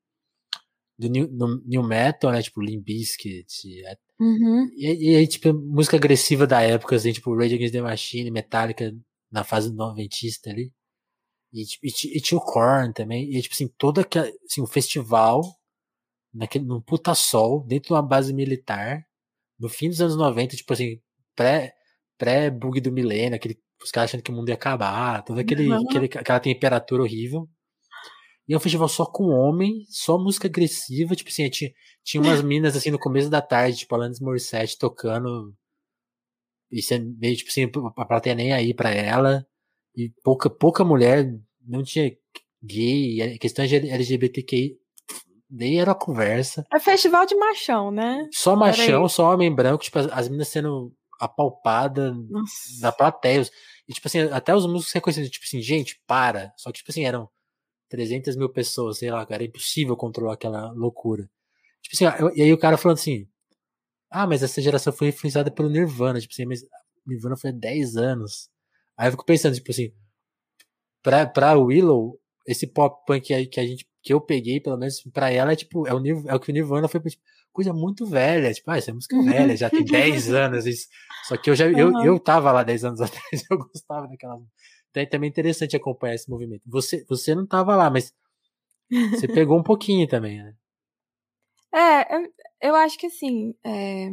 Do 0.97 1.09
new, 1.09 1.27
do 1.27 1.61
new 1.67 1.83
metal, 1.83 2.31
né? 2.31 2.41
Tipo, 2.41 2.61
Limp 2.61 2.85
Bizkit. 2.85 3.83
Uhum. 4.21 4.71
E, 4.77 5.11
e 5.11 5.17
aí, 5.17 5.27
tipo, 5.27 5.53
música 5.53 5.97
agressiva 5.97 6.47
da 6.47 6.63
época, 6.63 6.95
assim, 6.95 7.13
tipo, 7.13 7.37
Rage 7.37 7.57
Against 7.57 7.73
the 7.73 7.83
Machine, 7.83 8.31
Metallica, 8.31 8.95
na 9.31 9.43
fase 9.43 9.75
noventista 9.75 10.51
ali. 10.51 10.73
E, 11.53 11.63
e, 11.83 12.17
e, 12.17 12.21
tinha 12.21 12.39
o 12.39 12.45
Korn 12.45 12.93
também. 12.93 13.29
E, 13.29 13.43
tipo 13.43 13.55
assim, 13.55 13.69
todo 13.77 14.01
aquele, 14.01 14.33
assim, 14.49 14.63
um 14.63 14.67
festival, 14.67 15.43
naquele, 16.33 16.65
num 16.65 16.81
puta 16.81 17.13
sol, 17.15 17.65
dentro 17.67 17.89
de 17.89 17.93
uma 17.95 18.03
base 18.03 18.33
militar, 18.33 19.05
no 19.59 19.69
fim 19.69 19.89
dos 19.89 20.01
anos 20.01 20.17
90, 20.17 20.57
tipo 20.57 20.73
assim, 20.73 21.01
pré, 21.35 21.74
pré-bug 22.19 22.81
do 22.81 22.93
milênio, 22.93 23.37
aquele, 23.37 23.59
os 23.83 23.91
caras 23.91 24.11
achando 24.11 24.23
que 24.23 24.31
o 24.31 24.35
mundo 24.35 24.49
ia 24.49 24.55
acabar, 24.55 25.23
toda 25.23 25.41
aquele, 25.41 25.69
uhum. 25.69 25.85
aquele, 25.89 26.07
aquela 26.07 26.41
temperatura 26.41 27.03
horrível. 27.03 27.49
E 28.47 28.53
é 28.53 28.57
um 28.57 28.61
festival 28.61 28.89
só 28.89 29.07
com 29.07 29.29
homem, 29.29 29.85
só 29.89 30.19
música 30.19 30.49
agressiva, 30.49 31.15
tipo 31.15 31.31
assim, 31.31 31.49
tinha, 31.49 31.71
tinha 32.03 32.23
umas 32.23 32.43
minas 32.45 32.77
assim 32.77 32.91
no 32.91 32.99
começo 32.99 33.31
da 33.31 33.41
tarde, 33.41 33.79
tipo 33.79 33.95
Alanis 33.95 34.21
Morissette 34.21 34.79
tocando. 34.79 35.55
E 36.71 36.83
você 36.83 36.99
meio, 36.99 37.37
tipo 37.37 37.51
assim, 37.51 37.71
a 37.97 38.05
plateia 38.05 38.35
nem 38.35 38.53
aí 38.53 38.75
pra 38.75 38.91
ela. 38.91 39.47
E 39.97 40.11
pouca, 40.23 40.51
pouca 40.51 40.85
mulher, 40.85 41.33
não 41.67 41.83
tinha 41.83 42.13
gay, 42.63 43.23
a 43.23 43.39
questão 43.39 43.65
de 43.65 43.77
LGBTQI 43.77 44.77
nem 45.51 45.81
era 45.81 45.95
conversa. 45.95 46.67
É 46.73 46.81
festival 46.81 47.25
de 47.27 47.37
machão, 47.37 47.91
né? 47.91 48.29
Só 48.33 48.57
machão, 48.57 49.09
só 49.09 49.33
homem 49.33 49.55
branco, 49.55 49.85
tipo, 49.85 49.99
as, 49.99 50.07
as 50.07 50.29
meninas 50.29 50.49
sendo 50.49 50.93
apalpadas 51.25 52.15
na 52.81 52.93
plateia. 52.93 53.43
E, 53.89 53.93
tipo 53.93 54.07
assim, 54.09 54.21
até 54.21 54.55
os 54.55 54.67
músicos 54.67 54.93
reconhecidos, 54.93 55.31
tipo 55.31 55.45
assim, 55.45 55.61
gente, 55.61 56.01
para. 56.07 56.53
Só 56.57 56.71
que, 56.71 56.79
tipo 56.79 56.91
assim, 56.91 57.05
eram 57.05 57.29
300 57.89 58.37
mil 58.37 58.49
pessoas, 58.49 58.99
sei 58.99 59.11
lá, 59.11 59.27
era 59.29 59.45
impossível 59.45 59.97
controlar 59.97 60.35
aquela 60.35 60.73
loucura. 60.73 61.29
Tipo 61.83 61.97
assim, 61.97 62.35
e 62.37 62.43
aí 62.43 62.53
o 62.53 62.59
cara 62.59 62.79
falando 62.79 62.99
assim, 62.99 63.29
ah, 64.11 64.27
mas 64.27 64.43
essa 64.43 64.63
geração 64.63 64.93
foi 64.93 65.09
influenciada 65.09 65.51
pelo 65.51 65.69
Nirvana, 65.69 66.21
tipo 66.21 66.33
assim, 66.33 66.47
mas 66.47 66.65
Nirvana 67.07 67.37
foi 67.37 67.51
há 67.51 67.53
10 67.53 67.97
anos. 67.97 68.49
Aí 68.97 69.09
eu 69.09 69.13
fico 69.13 69.25
pensando, 69.25 69.55
tipo 69.55 69.71
assim, 69.71 69.93
pra, 71.03 71.27
pra 71.27 71.59
Willow, 71.59 72.19
esse 72.47 72.67
pop 72.67 73.05
punk 73.07 73.27
que 73.27 73.35
a, 73.35 73.47
que 73.47 73.61
a 73.61 73.67
gente, 73.67 73.87
que 74.03 74.13
eu 74.13 74.21
peguei, 74.21 74.61
pelo 74.61 74.79
menos 74.79 75.03
pra 75.13 75.31
ela, 75.31 75.53
é 75.53 75.57
tipo, 75.57 75.87
é 75.87 75.95
o, 75.95 76.01
é 76.29 76.35
o 76.35 76.41
que 76.41 76.51
o 76.51 76.55
Nirvana 76.55 76.89
foi, 76.89 77.01
tipo, 77.01 77.23
coisa 77.55 77.73
muito 77.73 78.05
velha, 78.05 78.53
tipo, 78.53 78.71
ah, 78.71 78.77
essa 78.77 78.91
é 78.91 78.95
música 78.95 79.23
velha, 79.23 79.57
já 79.57 79.71
tem 79.71 79.85
10 79.85 80.31
anos, 80.35 80.67
isso. 80.67 80.89
Só 81.29 81.37
que 81.39 81.49
eu 81.49 81.55
já, 81.55 81.67
eu, 81.71 81.91
eu 82.03 82.19
tava 82.19 82.53
lá 82.53 82.63
10 82.63 82.85
anos 82.85 83.01
atrás, 83.03 83.45
eu 83.51 83.57
gostava 83.57 84.07
daquela 84.09 84.39
então 84.91 85.03
é 85.03 85.07
também 85.07 85.29
interessante 85.29 85.75
acompanhar 85.75 86.15
esse 86.15 86.31
movimento. 86.31 86.63
Você, 86.67 87.05
você 87.09 87.35
não 87.35 87.45
tava 87.45 87.75
lá, 87.75 87.91
mas 87.91 88.15
você 89.11 89.27
pegou 89.27 89.59
um 89.59 89.63
pouquinho 89.63 90.07
também, 90.07 90.41
né? 90.41 90.55
É, 91.75 92.17
eu, 92.17 92.33
eu 92.61 92.75
acho 92.77 92.97
que 92.97 93.09
assim, 93.09 93.53
é... 93.65 94.09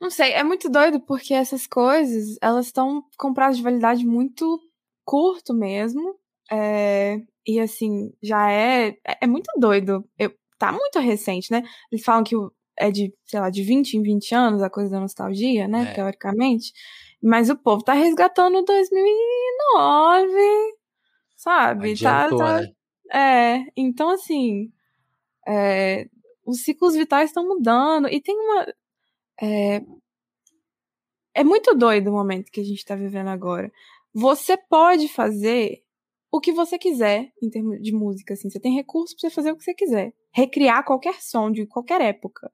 não 0.00 0.08
sei, 0.08 0.32
é 0.32 0.42
muito 0.42 0.70
doido 0.70 0.98
porque 1.00 1.34
essas 1.34 1.66
coisas, 1.66 2.38
elas 2.40 2.66
estão 2.66 3.04
com 3.18 3.34
prazo 3.34 3.58
de 3.58 3.62
validade 3.62 4.06
muito 4.06 4.58
curto 5.04 5.52
mesmo, 5.52 6.18
é... 6.50 7.18
e 7.46 7.60
assim, 7.60 8.14
já 8.22 8.50
é, 8.50 8.96
é, 9.06 9.18
é 9.20 9.26
muito 9.26 9.50
doido, 9.58 10.02
eu, 10.18 10.32
tá 10.60 10.70
muito 10.70 10.98
recente, 11.00 11.50
né? 11.50 11.64
Eles 11.90 12.04
falam 12.04 12.22
que 12.22 12.36
é 12.76 12.90
de, 12.90 13.12
sei 13.24 13.40
lá, 13.40 13.48
de 13.48 13.62
20 13.62 13.94
em 13.94 14.02
20 14.02 14.34
anos 14.34 14.62
a 14.62 14.68
coisa 14.68 14.90
da 14.90 15.00
nostalgia, 15.00 15.66
né, 15.66 15.90
é. 15.90 15.94
teoricamente, 15.94 16.72
mas 17.22 17.48
o 17.50 17.56
povo 17.56 17.82
tá 17.82 17.94
resgatando 17.94 18.62
2009, 18.62 20.32
sabe? 21.34 21.92
Adiantou, 21.92 22.38
tá, 22.38 22.44
tá... 22.44 22.60
Né? 22.60 22.72
É, 23.12 23.64
então 23.76 24.10
assim, 24.10 24.70
é, 25.48 26.08
os 26.44 26.62
ciclos 26.62 26.94
vitais 26.94 27.30
estão 27.30 27.46
mudando 27.46 28.06
e 28.08 28.20
tem 28.20 28.36
uma. 28.36 28.66
É, 29.42 29.82
é 31.34 31.42
muito 31.42 31.74
doido 31.74 32.08
o 32.08 32.12
momento 32.12 32.52
que 32.52 32.60
a 32.60 32.64
gente 32.64 32.84
tá 32.84 32.94
vivendo 32.94 33.28
agora. 33.28 33.72
Você 34.12 34.56
pode 34.56 35.08
fazer 35.08 35.82
o 36.30 36.40
que 36.40 36.52
você 36.52 36.78
quiser 36.78 37.32
em 37.42 37.48
termos 37.50 37.80
de 37.82 37.92
música, 37.92 38.34
assim. 38.34 38.50
Você 38.50 38.60
tem 38.60 38.74
recursos 38.74 39.14
pra 39.14 39.28
você 39.28 39.34
fazer 39.34 39.52
o 39.52 39.56
que 39.56 39.64
você 39.64 39.74
quiser. 39.74 40.12
Recriar 40.32 40.84
qualquer 40.84 41.20
som 41.20 41.50
de 41.50 41.66
qualquer 41.66 42.00
época. 42.00 42.50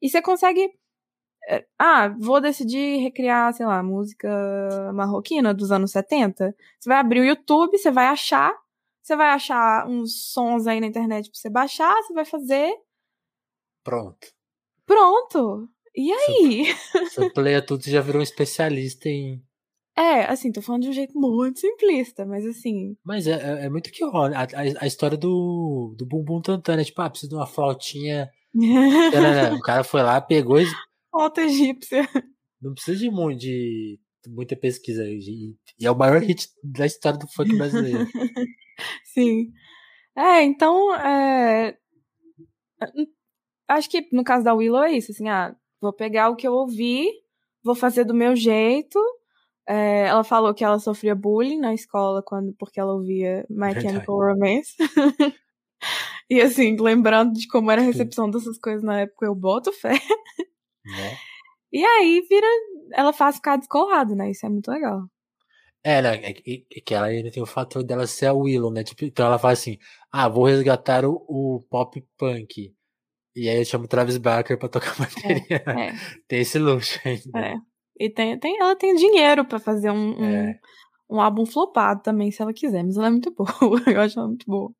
E 0.00 0.08
você 0.08 0.22
consegue 0.22 0.70
é, 1.48 1.66
ah, 1.78 2.08
vou 2.08 2.40
decidir 2.40 3.02
recriar, 3.02 3.52
sei 3.52 3.66
lá, 3.66 3.82
música 3.82 4.28
marroquina 4.94 5.52
dos 5.52 5.70
anos 5.70 5.90
70. 5.90 6.54
Você 6.78 6.88
vai 6.88 6.98
abrir 6.98 7.20
o 7.20 7.24
YouTube, 7.24 7.76
você 7.76 7.90
vai 7.90 8.06
achar, 8.06 8.54
você 9.02 9.14
vai 9.14 9.28
achar 9.28 9.86
uns 9.86 10.32
sons 10.32 10.66
aí 10.66 10.80
na 10.80 10.86
internet 10.86 11.30
pra 11.30 11.38
você 11.38 11.50
baixar, 11.50 11.94
você 12.02 12.14
vai 12.14 12.24
fazer. 12.24 12.72
Pronto. 13.82 14.28
Pronto. 14.86 15.68
E 15.94 16.12
aí? 16.12 16.74
Você 17.08 17.30
playa 17.30 17.64
tudo, 17.64 17.84
você 17.84 17.90
já 17.90 18.00
virou 18.00 18.18
um 18.18 18.22
especialista 18.22 19.08
em. 19.08 19.40
É, 19.96 20.24
assim, 20.24 20.50
tô 20.50 20.60
falando 20.60 20.82
de 20.82 20.88
um 20.88 20.92
jeito 20.92 21.16
muito 21.18 21.60
simplista, 21.60 22.26
mas 22.26 22.44
assim. 22.44 22.96
Mas 23.04 23.26
é, 23.26 23.32
é, 23.32 23.66
é 23.66 23.68
muito 23.68 23.92
que 23.92 24.04
rola. 24.04 24.36
A, 24.36 24.42
a, 24.42 24.82
a, 24.82 24.86
história 24.86 25.16
do, 25.16 25.94
do 25.96 26.04
Bumbum 26.04 26.40
Tantana, 26.40 26.82
é 26.82 26.84
tipo, 26.84 27.00
ah, 27.00 27.08
preciso 27.08 27.30
de 27.30 27.36
uma 27.36 27.46
flautinha. 27.46 28.28
o 29.56 29.60
cara 29.60 29.84
foi 29.84 30.02
lá, 30.02 30.20
pegou 30.20 30.60
e 30.60 30.66
Alta 31.12 31.42
egípcia. 31.42 32.08
Não 32.60 32.74
precisa 32.74 32.98
de 32.98 33.10
muito 33.10 33.38
de 33.38 33.98
muita 34.28 34.56
pesquisa. 34.56 35.04
E, 35.06 35.54
e 35.78 35.86
é 35.86 35.90
o 35.90 35.96
maior 35.96 36.20
hit 36.20 36.48
da 36.62 36.86
história 36.86 37.18
do 37.18 37.28
funk 37.28 37.56
brasileiro. 37.56 38.06
Sim. 39.04 39.52
É, 40.16 40.42
então, 40.42 40.94
é... 40.94 41.76
acho 43.68 43.88
que 43.88 44.08
no 44.12 44.24
caso 44.24 44.44
da 44.44 44.54
Willow 44.54 44.82
é 44.82 44.92
isso, 44.92 45.12
assim, 45.12 45.28
ah, 45.28 45.54
vou 45.80 45.92
pegar 45.92 46.30
o 46.30 46.36
que 46.36 46.46
eu 46.46 46.52
ouvi, 46.52 47.10
vou 47.62 47.74
fazer 47.74 48.04
do 48.04 48.14
meu 48.14 48.34
jeito. 48.34 48.98
É, 49.66 50.06
ela 50.06 50.22
falou 50.22 50.52
que 50.52 50.62
ela 50.62 50.78
sofria 50.78 51.14
bullying 51.14 51.58
na 51.58 51.72
escola 51.72 52.22
quando, 52.22 52.54
porque 52.58 52.78
ela 52.78 52.92
ouvia 52.92 53.46
My 53.48 53.72
Verdade. 53.72 53.88
Chemical 53.88 54.16
Romance. 54.16 54.74
e 56.28 56.40
assim, 56.40 56.76
lembrando 56.78 57.32
de 57.32 57.48
como 57.48 57.70
era 57.70 57.80
a 57.80 57.84
recepção 57.84 58.30
dessas 58.30 58.58
coisas 58.58 58.82
na 58.82 59.00
época, 59.00 59.26
eu 59.26 59.34
boto 59.34 59.72
fé. 59.72 59.94
Né? 60.84 61.16
E 61.72 61.84
aí 61.84 62.20
vira. 62.28 62.46
Ela 62.92 63.12
faz 63.12 63.36
ficar 63.36 63.56
descolado, 63.56 64.14
né? 64.14 64.30
Isso 64.30 64.46
é 64.46 64.48
muito 64.48 64.70
legal. 64.70 65.08
É, 65.82 66.00
né? 66.00 66.14
É 66.22 66.32
que, 66.32 66.66
é 66.70 66.80
que 66.80 66.94
ela 66.94 67.06
ainda 67.06 67.30
tem 67.30 67.42
o 67.42 67.46
fator 67.46 67.82
dela 67.82 68.06
ser 68.06 68.26
a 68.26 68.32
Willow, 68.32 68.70
né? 68.70 68.84
Tipo, 68.84 69.04
então 69.04 69.26
ela 69.26 69.38
fala 69.38 69.54
assim: 69.54 69.78
ah, 70.12 70.28
vou 70.28 70.44
resgatar 70.44 71.04
o, 71.04 71.24
o 71.28 71.62
pop 71.68 72.00
punk. 72.16 72.72
E 73.36 73.48
aí 73.48 73.58
eu 73.58 73.64
chamo 73.64 73.84
o 73.84 73.88
Travis 73.88 74.16
Barker 74.16 74.56
pra 74.58 74.68
tocar 74.68 74.94
bateria. 74.96 75.62
É, 75.66 75.88
é. 75.88 75.92
tem 76.28 76.40
esse 76.40 76.58
luxo 76.58 77.00
ainda. 77.04 77.38
É. 77.38 77.56
E 77.98 78.10
tem, 78.10 78.38
tem, 78.38 78.58
ela 78.58 78.76
tem 78.76 78.94
dinheiro 78.94 79.44
pra 79.44 79.58
fazer 79.58 79.90
um, 79.90 80.20
um, 80.20 80.24
é. 80.24 80.60
um 81.08 81.20
álbum 81.20 81.46
flopado 81.46 82.02
também, 82.02 82.30
se 82.30 82.42
ela 82.42 82.52
quiser. 82.52 82.82
Mas 82.82 82.96
ela 82.96 83.06
é 83.06 83.10
muito 83.10 83.30
boa. 83.34 83.82
eu 83.86 84.00
acho 84.00 84.18
ela 84.18 84.28
muito 84.28 84.46
boa. 84.46 84.72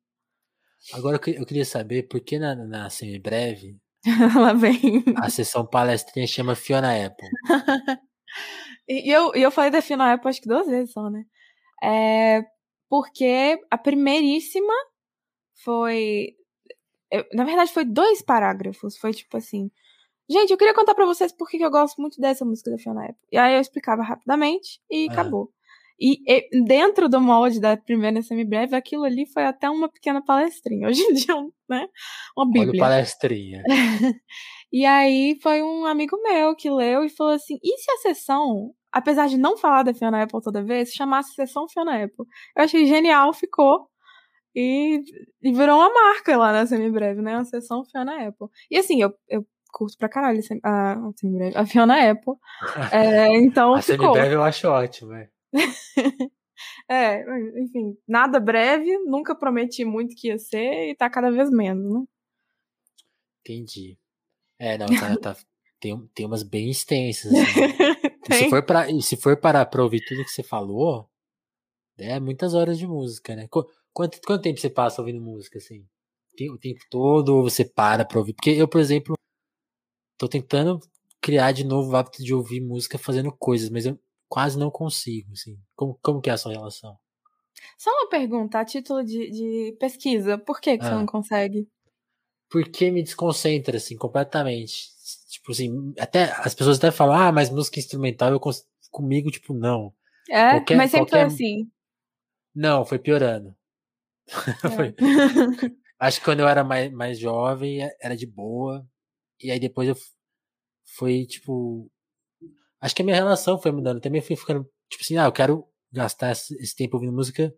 Agora 0.93 1.15
eu 1.15 1.45
queria 1.45 1.65
saber 1.65 2.07
por 2.07 2.19
que 2.19 2.37
na, 2.37 2.55
na 2.55 2.89
semi-breve 2.89 3.77
Ela 4.35 4.53
vem. 4.53 5.03
A 5.17 5.29
sessão 5.29 5.65
palestrinha 5.65 6.27
chama 6.27 6.55
Fiona 6.55 7.05
Apple. 7.05 7.27
e 8.87 9.11
eu, 9.11 9.33
eu 9.33 9.49
falei 9.49 9.71
da 9.71 9.81
Fiona 9.81 10.13
Apple 10.13 10.29
acho 10.29 10.41
que 10.41 10.47
duas 10.47 10.67
vezes 10.67 10.93
só, 10.93 11.09
né? 11.09 11.23
É, 11.83 12.43
porque 12.89 13.59
a 13.69 13.77
primeiríssima 13.77 14.73
foi. 15.63 16.35
Eu, 17.11 17.25
na 17.33 17.43
verdade, 17.43 17.71
foi 17.71 17.83
dois 17.83 18.21
parágrafos. 18.21 18.97
Foi 18.97 19.11
tipo 19.11 19.37
assim. 19.37 19.71
Gente, 20.29 20.51
eu 20.51 20.57
queria 20.57 20.73
contar 20.73 20.95
para 20.95 21.05
vocês 21.05 21.31
por 21.31 21.47
que 21.47 21.57
eu 21.57 21.69
gosto 21.69 22.01
muito 22.01 22.19
dessa 22.19 22.43
música 22.43 22.71
da 22.71 22.77
Fiona 22.77 23.03
Apple. 23.03 23.27
E 23.31 23.37
aí 23.37 23.55
eu 23.55 23.61
explicava 23.61 24.01
rapidamente 24.01 24.79
e 24.89 25.07
ah. 25.09 25.11
acabou. 25.11 25.51
E, 25.99 26.19
e, 26.27 26.63
dentro 26.65 27.07
do 27.07 27.21
molde 27.21 27.59
da 27.59 27.77
primeira 27.77 28.21
semi-breve, 28.21 28.75
aquilo 28.75 29.05
ali 29.05 29.25
foi 29.31 29.45
até 29.45 29.69
uma 29.69 29.87
pequena 29.87 30.23
palestrinha. 30.23 30.87
Hoje 30.89 31.01
em 31.01 31.13
dia, 31.13 31.35
né? 31.69 31.87
Uma 32.35 32.45
bíblia. 32.45 32.83
Olha 32.83 32.95
palestrinha. 32.95 33.63
e 34.71 34.85
aí 34.85 35.37
foi 35.41 35.61
um 35.61 35.85
amigo 35.85 36.21
meu 36.21 36.55
que 36.55 36.69
leu 36.69 37.03
e 37.03 37.09
falou 37.09 37.33
assim, 37.33 37.57
e 37.63 37.77
se 37.77 37.91
a 37.91 37.97
sessão, 37.97 38.73
apesar 38.91 39.27
de 39.27 39.37
não 39.37 39.57
falar 39.57 39.83
da 39.83 39.93
Fiona 39.93 40.23
Apple 40.23 40.41
toda 40.41 40.63
vez, 40.63 40.91
chamasse 40.91 41.33
sessão 41.33 41.69
Fiona 41.69 42.03
Apple? 42.03 42.25
Eu 42.57 42.63
achei 42.63 42.85
genial, 42.85 43.31
ficou. 43.33 43.87
E, 44.53 45.01
e 45.43 45.51
virou 45.51 45.77
uma 45.77 45.93
marca 45.93 46.37
lá 46.37 46.51
na 46.51 46.65
semi-breve, 46.65 47.21
né? 47.21 47.35
Uma 47.35 47.45
sessão 47.45 47.85
Fiona 47.85 48.27
Apple. 48.27 48.47
E 48.71 48.77
assim, 48.77 49.01
eu, 49.01 49.13
eu 49.29 49.45
curto 49.75 49.97
pra 49.97 50.07
caralho 50.07 50.39
a, 50.63 50.93
a, 50.93 51.61
a 51.61 51.65
Fiona 51.65 52.09
Apple. 52.11 52.35
É, 52.93 53.27
então 53.35 53.73
a 53.73 53.81
ficou. 53.81 54.05
semi-breve 54.05 54.35
eu 54.35 54.41
acho 54.41 54.69
ótimo, 54.69 55.13
é. 55.13 55.29
é, 56.89 57.61
enfim, 57.61 57.97
nada 58.07 58.39
breve, 58.39 58.97
nunca 58.99 59.35
prometi 59.35 59.83
muito 59.83 60.15
que 60.15 60.29
ia 60.29 60.39
ser 60.39 60.91
e 60.91 60.95
tá 60.95 61.09
cada 61.09 61.29
vez 61.29 61.49
menos, 61.49 61.93
né? 61.93 62.05
Entendi. 63.41 63.99
É, 64.57 64.77
não, 64.77 64.87
tá, 64.87 65.17
tá 65.17 65.35
tem, 65.77 66.09
tem 66.15 66.25
umas 66.25 66.41
bem 66.41 66.69
extensas. 66.69 67.33
Assim. 67.33 68.15
Se 68.31 68.49
for 68.49 68.63
para 68.65 68.87
se 69.01 69.15
for 69.15 69.37
parar 69.37 69.67
pra 69.67 69.83
ouvir 69.83 70.03
tudo 70.03 70.23
que 70.23 70.31
você 70.31 70.41
falou, 70.41 71.07
é 71.95 72.19
muitas 72.19 72.55
horas 72.55 72.79
de 72.79 72.87
música, 72.87 73.35
né? 73.35 73.47
Quanto, 73.47 74.19
quanto 74.25 74.41
tempo 74.41 74.59
você 74.59 74.67
passa 74.67 74.99
ouvindo 74.99 75.21
música, 75.21 75.59
assim? 75.59 75.85
O 76.49 76.57
tempo 76.57 76.79
todo 76.89 77.35
ou 77.35 77.43
você 77.43 77.63
para 77.63 78.03
pra 78.03 78.17
ouvir? 78.17 78.33
Porque 78.33 78.49
eu, 78.49 78.67
por 78.67 78.81
exemplo, 78.81 79.15
tô 80.17 80.27
tentando 80.27 80.79
criar 81.21 81.51
de 81.51 81.63
novo 81.63 81.91
o 81.91 81.95
hábito 81.95 82.23
de 82.23 82.33
ouvir 82.33 82.61
música 82.61 82.97
fazendo 82.97 83.31
coisas, 83.31 83.69
mas 83.69 83.85
eu 83.85 83.99
quase 84.27 84.57
não 84.57 84.69
consigo, 84.69 85.31
assim. 85.33 85.57
Como, 85.75 85.97
como 86.01 86.21
que 86.21 86.29
é 86.29 86.33
a 86.33 86.37
sua 86.37 86.51
relação? 86.51 86.97
Só 87.77 87.89
uma 87.89 88.09
pergunta, 88.09 88.59
a 88.59 88.65
título 88.65 89.03
de, 89.03 89.31
de 89.31 89.77
pesquisa, 89.79 90.37
por 90.37 90.59
que, 90.59 90.77
que 90.77 90.85
ah. 90.85 90.89
você 90.89 90.95
não 90.95 91.05
consegue? 91.05 91.67
Porque 92.49 92.91
me 92.91 93.01
desconcentra, 93.01 93.77
assim, 93.77 93.97
completamente. 93.97 94.89
Tipo 95.29 95.51
assim, 95.51 95.93
até 95.99 96.31
as 96.39 96.53
pessoas 96.53 96.77
até 96.77 96.91
falam, 96.91 97.15
ah, 97.15 97.31
mas 97.31 97.49
música 97.49 97.79
instrumental 97.79 98.31
eu 98.31 98.39
comigo, 98.91 99.31
tipo, 99.31 99.53
não. 99.53 99.93
É, 100.29 100.51
qualquer, 100.51 100.77
mas 100.77 100.91
sempre 100.91 101.09
qualquer... 101.09 101.27
foi 101.27 101.35
assim. 101.35 101.71
Não, 102.53 102.85
foi 102.85 102.99
piorando. 102.99 103.55
É. 104.63 104.69
foi... 104.69 104.95
Acho 105.99 106.19
que 106.19 106.25
quando 106.25 106.41
eu 106.41 106.47
era 106.47 106.63
mais, 106.63 106.91
mais 106.91 107.17
jovem 107.17 107.79
era 108.01 108.15
de 108.17 108.25
boa. 108.25 108.85
E 109.41 109.51
aí 109.51 109.59
depois 109.59 109.89
eu 109.89 109.95
foi 110.97 111.25
tipo. 111.25 111.89
Acho 112.81 112.95
que 112.95 113.01
a 113.01 113.05
minha 113.05 113.17
relação 113.17 113.59
foi 113.59 113.71
mudando. 113.71 113.99
Também 114.01 114.21
fui 114.21 114.35
ficando, 114.35 114.63
tipo 114.89 115.03
assim, 115.03 115.17
ah, 115.17 115.25
eu 115.25 115.31
quero 115.31 115.67
gastar 115.91 116.31
esse 116.31 116.75
tempo 116.75 116.97
ouvindo 116.97 117.13
música 117.13 117.53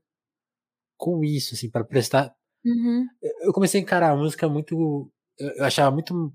com 0.98 1.24
isso, 1.24 1.54
assim, 1.54 1.70
para 1.70 1.84
prestar. 1.84 2.34
Uhum. 2.66 3.06
Eu 3.42 3.54
comecei 3.54 3.80
a 3.80 3.84
encarar 3.84 4.12
a 4.12 4.16
música 4.16 4.48
muito. 4.48 5.12
Eu 5.38 5.66
achava 5.66 5.92
muito. 5.92 6.34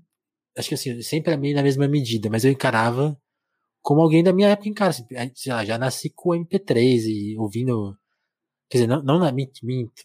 Acho 0.57 0.69
que 0.69 0.75
assim, 0.75 1.01
sempre 1.01 1.33
a 1.33 1.37
mim 1.37 1.53
na 1.53 1.63
mesma 1.63 1.87
medida, 1.87 2.29
mas 2.29 2.45
eu 2.45 2.51
encarava 2.51 3.19
como 3.81 4.01
alguém 4.01 4.23
da 4.23 4.33
minha 4.33 4.49
época 4.49 4.69
encara. 4.69 4.91
Assim, 4.91 5.05
sei 5.35 5.51
lá, 5.51 5.65
já 5.65 5.77
nasci 5.77 6.09
com 6.09 6.29
MP3 6.31 7.05
e 7.07 7.37
ouvindo. 7.37 7.97
Quer 8.69 8.77
dizer, 8.79 8.87
não, 8.87 9.03
não 9.03 9.19
na 9.19 9.31
minto, 9.31 9.65
minto. 9.65 10.03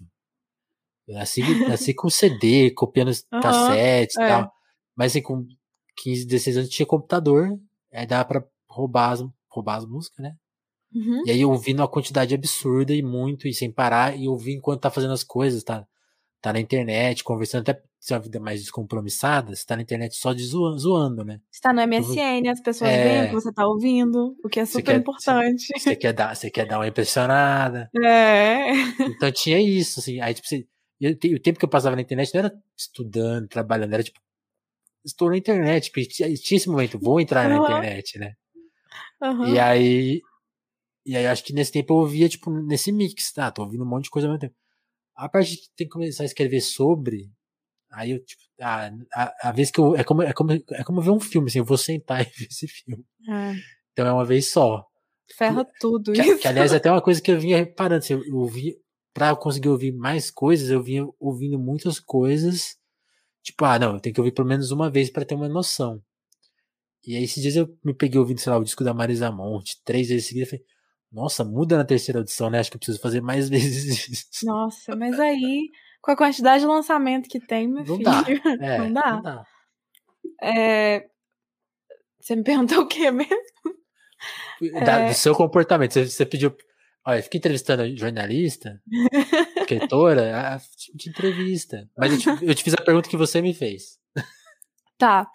Eu 1.06 1.14
nasci, 1.14 1.42
nasci 1.66 1.94
com 1.94 2.10
CD, 2.10 2.70
copiando 2.72 3.08
uhum, 3.32 3.40
cassete 3.40 4.18
e 4.18 4.22
é. 4.22 4.28
tal. 4.28 4.52
Mas 4.98 5.12
assim, 5.12 5.22
com 5.22 5.46
15, 5.98 6.26
16 6.26 6.56
anos 6.56 6.68
tinha 6.68 6.84
computador, 6.84 7.56
aí 7.92 8.04
dava 8.04 8.24
pra 8.24 8.44
roubar 8.68 9.12
as, 9.12 9.24
roubar 9.48 9.76
as 9.76 9.86
músicas, 9.86 10.18
né? 10.18 10.34
Uhum. 10.92 11.22
E 11.24 11.30
aí 11.30 11.44
ouvindo 11.44 11.80
uma 11.80 11.88
quantidade 11.88 12.34
absurda 12.34 12.92
e 12.92 13.00
muito, 13.00 13.46
e 13.46 13.54
sem 13.54 13.70
parar, 13.70 14.18
e 14.18 14.26
ouvir 14.26 14.54
enquanto 14.54 14.80
tá 14.80 14.90
fazendo 14.90 15.12
as 15.12 15.22
coisas, 15.22 15.62
tá, 15.62 15.86
tá 16.42 16.52
na 16.52 16.58
internet, 16.58 17.22
conversando, 17.22 17.60
até 17.60 17.80
se 18.00 18.12
é 18.12 18.16
uma 18.16 18.22
vida 18.22 18.40
mais 18.40 18.60
descompromissada, 18.60 19.54
você 19.54 19.64
tá 19.64 19.76
na 19.76 19.82
internet 19.82 20.16
só 20.16 20.32
de 20.32 20.42
zoando, 20.42 20.78
zoando 20.78 21.24
né? 21.24 21.40
Você 21.50 21.60
tá 21.60 21.72
no 21.72 21.82
MSN, 21.82 22.48
as 22.50 22.60
pessoas 22.60 22.90
é... 22.90 23.04
veem 23.04 23.24
o 23.24 23.28
que 23.28 23.34
você 23.34 23.52
tá 23.52 23.68
ouvindo, 23.68 24.36
o 24.42 24.48
que 24.48 24.58
é 24.58 24.66
super 24.66 24.82
quer, 24.82 24.96
importante. 24.96 25.66
Você, 25.66 25.78
você, 25.78 25.96
quer 25.96 26.12
dar, 26.12 26.34
você 26.34 26.50
quer 26.50 26.66
dar 26.66 26.78
uma 26.78 26.88
impressionada. 26.88 27.88
É. 28.04 28.72
Então 29.00 29.30
tinha 29.30 29.60
isso, 29.60 30.00
assim, 30.00 30.20
aí 30.20 30.34
tipo, 30.34 30.48
você, 30.48 30.66
o 31.34 31.40
tempo 31.40 31.58
que 31.58 31.64
eu 31.64 31.68
passava 31.68 31.94
na 31.94 32.02
internet 32.02 32.32
não 32.34 32.40
era 32.40 32.52
estudando, 32.76 33.46
trabalhando, 33.46 33.92
era 33.92 34.02
tipo 34.02 34.18
estou 35.08 35.30
na 35.30 35.36
internet, 35.36 35.90
porque 35.90 36.06
tinha 36.06 36.56
esse 36.56 36.68
momento, 36.68 36.98
vou 36.98 37.20
entrar 37.20 37.50
uhum. 37.50 37.58
na 37.58 37.64
internet, 37.64 38.18
né? 38.18 38.34
Uhum. 39.22 39.54
E 39.54 39.58
aí. 39.58 40.20
E 41.04 41.16
aí 41.16 41.26
acho 41.26 41.42
que 41.42 41.54
nesse 41.54 41.72
tempo 41.72 41.94
eu 41.94 41.98
ouvia, 41.98 42.28
tipo, 42.28 42.50
nesse 42.50 42.92
mix, 42.92 43.32
tá? 43.32 43.50
Tô 43.50 43.62
ouvindo 43.62 43.82
um 43.82 43.88
monte 43.88 44.04
de 44.04 44.10
coisa 44.10 44.28
ao 44.28 44.32
mesmo 44.32 44.40
tempo. 44.40 44.54
A 45.16 45.28
parte 45.28 45.52
de 45.52 45.70
ter 45.74 45.84
que 45.84 45.90
começar 45.90 46.22
a 46.22 46.26
escrever 46.26 46.60
sobre, 46.60 47.30
aí 47.90 48.10
eu, 48.10 48.22
tipo, 48.22 48.42
a, 48.60 48.90
a, 49.14 49.48
a 49.48 49.52
vez 49.52 49.70
que 49.70 49.80
eu. 49.80 49.96
É 49.96 50.04
como, 50.04 50.22
é, 50.22 50.32
como, 50.32 50.52
é 50.52 50.84
como 50.84 51.00
ver 51.00 51.10
um 51.10 51.20
filme, 51.20 51.48
assim, 51.48 51.58
eu 51.58 51.64
vou 51.64 51.78
sentar 51.78 52.20
e 52.22 52.24
ver 52.24 52.46
esse 52.50 52.68
filme. 52.68 53.04
É. 53.28 53.54
Então 53.92 54.06
é 54.06 54.12
uma 54.12 54.24
vez 54.24 54.50
só. 54.50 54.84
Ferra 55.36 55.66
tudo 55.80 56.12
que, 56.12 56.22
isso. 56.22 56.38
Que, 56.38 56.48
aliás, 56.48 56.72
é 56.72 56.76
até 56.76 56.90
uma 56.90 57.02
coisa 57.02 57.20
que 57.20 57.30
eu 57.30 57.40
vinha 57.40 57.56
reparando, 57.56 57.98
assim, 57.98 58.14
eu, 58.14 58.24
eu 58.24 58.36
ouvi, 58.36 58.76
pra 59.12 59.34
conseguir 59.34 59.68
ouvir 59.68 59.92
mais 59.92 60.30
coisas, 60.30 60.70
eu 60.70 60.82
vinha 60.82 61.06
ouvindo 61.18 61.58
muitas 61.58 61.98
coisas 61.98 62.78
Tipo, 63.42 63.64
ah, 63.64 63.78
não, 63.78 63.94
eu 63.94 64.00
tenho 64.00 64.14
que 64.14 64.20
ouvir 64.20 64.32
pelo 64.32 64.48
menos 64.48 64.70
uma 64.70 64.90
vez 64.90 65.10
para 65.10 65.24
ter 65.24 65.34
uma 65.34 65.48
noção. 65.48 66.02
E 67.06 67.16
aí, 67.16 67.24
esses 67.24 67.42
dias 67.42 67.56
eu 67.56 67.68
me 67.84 67.94
peguei 67.94 68.18
ouvindo, 68.18 68.38
sei 68.40 68.52
lá, 68.52 68.58
o 68.58 68.64
disco 68.64 68.84
da 68.84 68.92
Marisa 68.92 69.30
Monte, 69.30 69.80
três 69.84 70.08
vezes 70.08 70.26
seguidas, 70.26 70.50
falei, 70.50 70.64
nossa, 71.10 71.44
muda 71.44 71.76
na 71.76 71.84
terceira 71.84 72.18
audição, 72.18 72.50
né? 72.50 72.58
Acho 72.58 72.70
que 72.70 72.76
eu 72.76 72.80
preciso 72.80 73.00
fazer 73.00 73.20
mais 73.20 73.48
vezes 73.50 74.08
isso. 74.08 74.46
Nossa, 74.46 74.94
mas 74.94 75.18
aí, 75.18 75.70
com 76.00 76.10
a 76.10 76.16
quantidade 76.16 76.60
de 76.60 76.66
lançamento 76.66 77.28
que 77.28 77.40
tem, 77.40 77.66
meu 77.66 77.84
não 77.84 77.96
filho, 77.96 78.04
dá. 78.04 78.24
É, 78.60 78.78
não 78.78 78.92
dá. 78.92 79.12
Não 79.12 79.22
dá. 79.22 79.46
É... 80.42 81.08
Você 82.20 82.36
me 82.36 82.44
perguntou 82.44 82.82
o 82.82 82.86
que 82.86 83.10
mesmo? 83.10 83.34
Da, 84.84 85.00
é... 85.00 85.08
Do 85.08 85.14
seu 85.14 85.34
comportamento. 85.34 85.92
Você, 85.92 86.06
você 86.06 86.26
pediu. 86.26 86.54
Olha, 87.06 87.22
fica 87.22 87.38
entrevistando 87.38 87.96
jornalista. 87.96 88.82
escritora, 89.74 90.60
de 90.94 91.10
entrevista. 91.10 91.88
Mas 91.96 92.12
eu 92.12 92.18
te, 92.18 92.46
eu 92.46 92.54
te, 92.54 92.64
fiz 92.64 92.74
a 92.74 92.84
pergunta 92.84 93.08
que 93.08 93.16
você 93.16 93.40
me 93.42 93.54
fez. 93.54 93.98
Tá. 94.98 95.30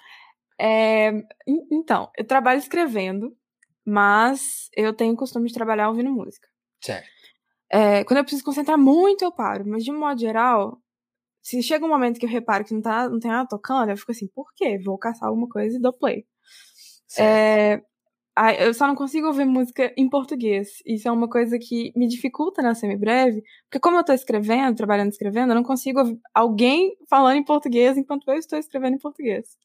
É, 0.60 1.10
então, 1.72 2.12
eu 2.18 2.28
trabalho 2.28 2.60
escrevendo, 2.60 3.34
mas 3.86 4.68
eu 4.76 4.94
tenho 4.94 5.14
o 5.14 5.16
costume 5.16 5.48
de 5.48 5.54
trabalhar 5.54 5.88
ouvindo 5.88 6.12
música. 6.12 6.50
Certo. 6.82 7.08
É, 7.72 8.04
quando 8.04 8.18
eu 8.18 8.24
preciso 8.26 8.44
concentrar 8.44 8.78
muito, 8.78 9.24
eu 9.24 9.32
paro. 9.32 9.64
Mas 9.66 9.86
de 9.86 9.92
um 9.92 9.98
modo 9.98 10.20
geral, 10.20 10.82
se 11.42 11.64
chega 11.64 11.86
um 11.86 11.88
momento 11.88 12.20
que 12.20 12.26
eu 12.26 12.30
reparo 12.30 12.66
que 12.66 12.74
não, 12.74 12.82
tá, 12.82 13.08
não 13.08 13.20
tem 13.20 13.32
nada 13.32 13.48
tocando, 13.48 13.90
eu 13.90 13.98
fico 13.98 14.12
assim, 14.12 14.28
por 14.28 14.54
quê? 14.54 14.78
Vou 14.84 14.98
caçar 14.98 15.30
alguma 15.30 15.48
coisa 15.48 15.78
e 15.78 15.82
dou 15.82 15.94
play. 15.94 16.26
É, 17.18 17.82
eu 18.60 18.74
só 18.74 18.88
não 18.88 18.96
consigo 18.96 19.28
ouvir 19.28 19.46
música 19.46 19.94
em 19.96 20.10
português. 20.10 20.82
Isso 20.86 21.08
é 21.08 21.12
uma 21.12 21.30
coisa 21.30 21.60
que 21.60 21.92
me 21.96 22.08
dificulta 22.08 22.62
na 22.62 22.74
semi-breve, 22.74 23.44
porque 23.66 23.80
como 23.80 23.98
eu 23.98 24.04
tô 24.04 24.14
escrevendo, 24.14 24.76
trabalhando 24.76 25.12
escrevendo, 25.12 25.52
eu 25.52 25.56
não 25.56 25.64
consigo 25.64 26.00
ouvir 26.00 26.20
alguém 26.34 26.96
falando 27.10 27.38
em 27.38 27.44
português 27.44 27.98
enquanto 27.98 28.28
eu 28.30 28.36
estou 28.36 28.58
escrevendo 28.58 28.96
em 28.96 29.00
português. 29.00 29.58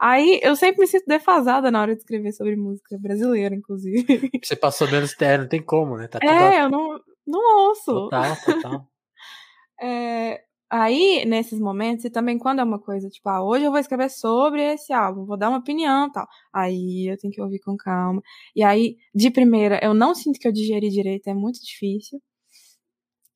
Aí 0.00 0.38
eu 0.42 0.54
sempre 0.54 0.80
me 0.80 0.86
sinto 0.86 1.06
defasada 1.06 1.70
na 1.70 1.80
hora 1.80 1.94
de 1.94 2.00
escrever 2.00 2.32
sobre 2.32 2.54
música 2.54 2.96
brasileira, 2.98 3.54
inclusive. 3.54 4.30
Você 4.42 4.54
passou 4.54 4.88
menos 4.90 5.14
terra, 5.14 5.38
não 5.38 5.48
tem 5.48 5.62
como, 5.62 5.96
né? 5.96 6.06
Tá 6.06 6.20
é, 6.22 6.62
eu 6.62 6.70
não, 6.70 7.00
não 7.26 7.66
ouço. 7.66 7.92
Total, 7.92 8.36
total. 8.44 8.88
é, 9.82 10.40
Aí, 10.70 11.24
nesses 11.24 11.58
momentos, 11.58 12.04
e 12.04 12.10
também 12.10 12.38
quando 12.38 12.58
é 12.60 12.64
uma 12.64 12.78
coisa, 12.78 13.08
tipo, 13.08 13.26
ah, 13.30 13.42
hoje 13.42 13.64
eu 13.64 13.70
vou 13.70 13.80
escrever 13.80 14.10
sobre 14.10 14.62
esse 14.74 14.92
álbum, 14.92 15.24
vou 15.24 15.36
dar 15.38 15.48
uma 15.48 15.58
opinião 15.58 16.10
tal. 16.12 16.26
Aí 16.52 17.10
eu 17.10 17.16
tenho 17.16 17.32
que 17.32 17.40
ouvir 17.40 17.58
com 17.60 17.76
calma. 17.76 18.22
E 18.54 18.62
aí, 18.62 18.96
de 19.14 19.30
primeira, 19.30 19.80
eu 19.82 19.94
não 19.94 20.14
sinto 20.14 20.38
que 20.38 20.46
eu 20.46 20.52
digeri 20.52 20.90
direito, 20.90 21.28
é 21.28 21.34
muito 21.34 21.58
difícil. 21.64 22.20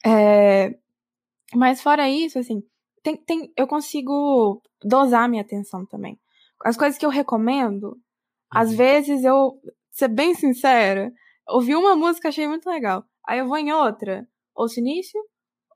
É... 0.05 0.75
Mas 1.55 1.83
fora 1.83 2.09
isso, 2.09 2.39
assim, 2.39 2.63
tem, 3.03 3.17
tem, 3.17 3.53
eu 3.57 3.67
consigo 3.67 4.63
dosar 4.85 5.29
minha 5.29 5.43
atenção 5.43 5.87
também. 5.87 6.19
As 6.65 6.77
coisas 6.77 6.99
que 6.99 7.07
eu 7.07 7.11
recomendo, 7.11 7.99
às 8.51 8.71
uhum. 8.71 8.77
vezes 8.77 9.25
eu, 9.25 9.61
ser 9.91 10.09
bem 10.09 10.35
sincera, 10.35 11.13
ouvi 11.49 11.75
uma 11.75 11.97
música, 11.97 12.29
achei 12.29 12.47
muito 12.47 12.69
legal. 12.69 13.05
Aí 13.27 13.39
eu 13.39 13.49
vou 13.49 13.59
em 13.59 13.73
outra, 13.73 14.27
ouço 14.55 14.81
início, 14.81 15.21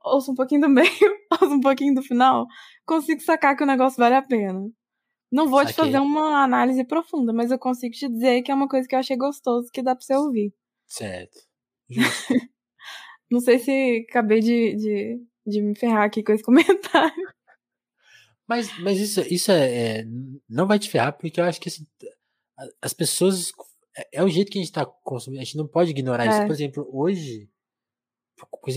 ouço 0.07 0.33
um 0.33 0.35
pouquinho 0.35 0.62
do 0.62 0.69
meio, 0.71 0.88
ouço 1.33 1.55
um 1.55 1.61
pouquinho 1.61 1.95
do 1.95 2.03
final, 2.03 2.47
consigo 2.87 3.21
sacar 3.21 3.57
que 3.57 3.62
o 3.62 3.66
negócio 3.66 3.99
vale 3.99 4.14
a 4.14 4.23
pena. 4.23 4.69
Não 5.31 5.49
vou 5.49 5.59
Saquei. 5.61 5.75
te 5.75 5.77
fazer 5.77 5.99
uma 5.99 6.42
análise 6.42 6.85
profunda, 6.85 7.33
mas 7.33 7.51
eu 7.51 7.59
consigo 7.59 7.95
te 7.95 8.09
dizer 8.09 8.42
que 8.42 8.51
é 8.51 8.55
uma 8.55 8.69
coisa 8.69 8.87
que 8.87 8.95
eu 8.95 8.99
achei 8.99 9.16
gostoso 9.16 9.69
que 9.73 9.83
dá 9.83 9.95
pra 9.95 10.05
você 10.05 10.14
ouvir. 10.14 10.55
Certo. 10.87 11.37
Não 13.31 13.40
sei 13.40 13.59
se 13.59 14.07
acabei 14.09 14.40
de, 14.40 14.77
de, 14.77 15.21
de 15.45 15.61
me 15.61 15.77
ferrar 15.77 16.05
aqui 16.05 16.23
com 16.23 16.33
esse 16.33 16.45
comentário. 16.45 17.27
Mas, 18.49 18.79
mas 18.79 19.01
isso, 19.01 19.21
isso 19.23 19.51
é, 19.51 19.99
é, 19.99 20.05
Não 20.49 20.66
vai 20.66 20.78
te 20.78 20.89
ferrar, 20.89 21.12
porque 21.12 21.41
eu 21.41 21.45
acho 21.45 21.61
que 21.61 21.68
assim, 21.68 21.85
as 22.81 22.95
pessoas. 22.95 23.51
É, 23.97 24.20
é, 24.20 24.22
o 24.22 24.28
jeito 24.28 24.51
que 24.51 24.59
a 24.59 24.62
gente 24.62 24.72
tá 24.72 24.87
consumindo. 24.87 25.41
A 25.41 25.45
gente 25.45 25.57
não 25.57 25.66
pode 25.66 25.91
ignorar 25.91 26.26
é. 26.26 26.28
isso. 26.28 26.47
Por 26.47 26.53
exemplo, 26.53 26.89
hoje 26.93 27.51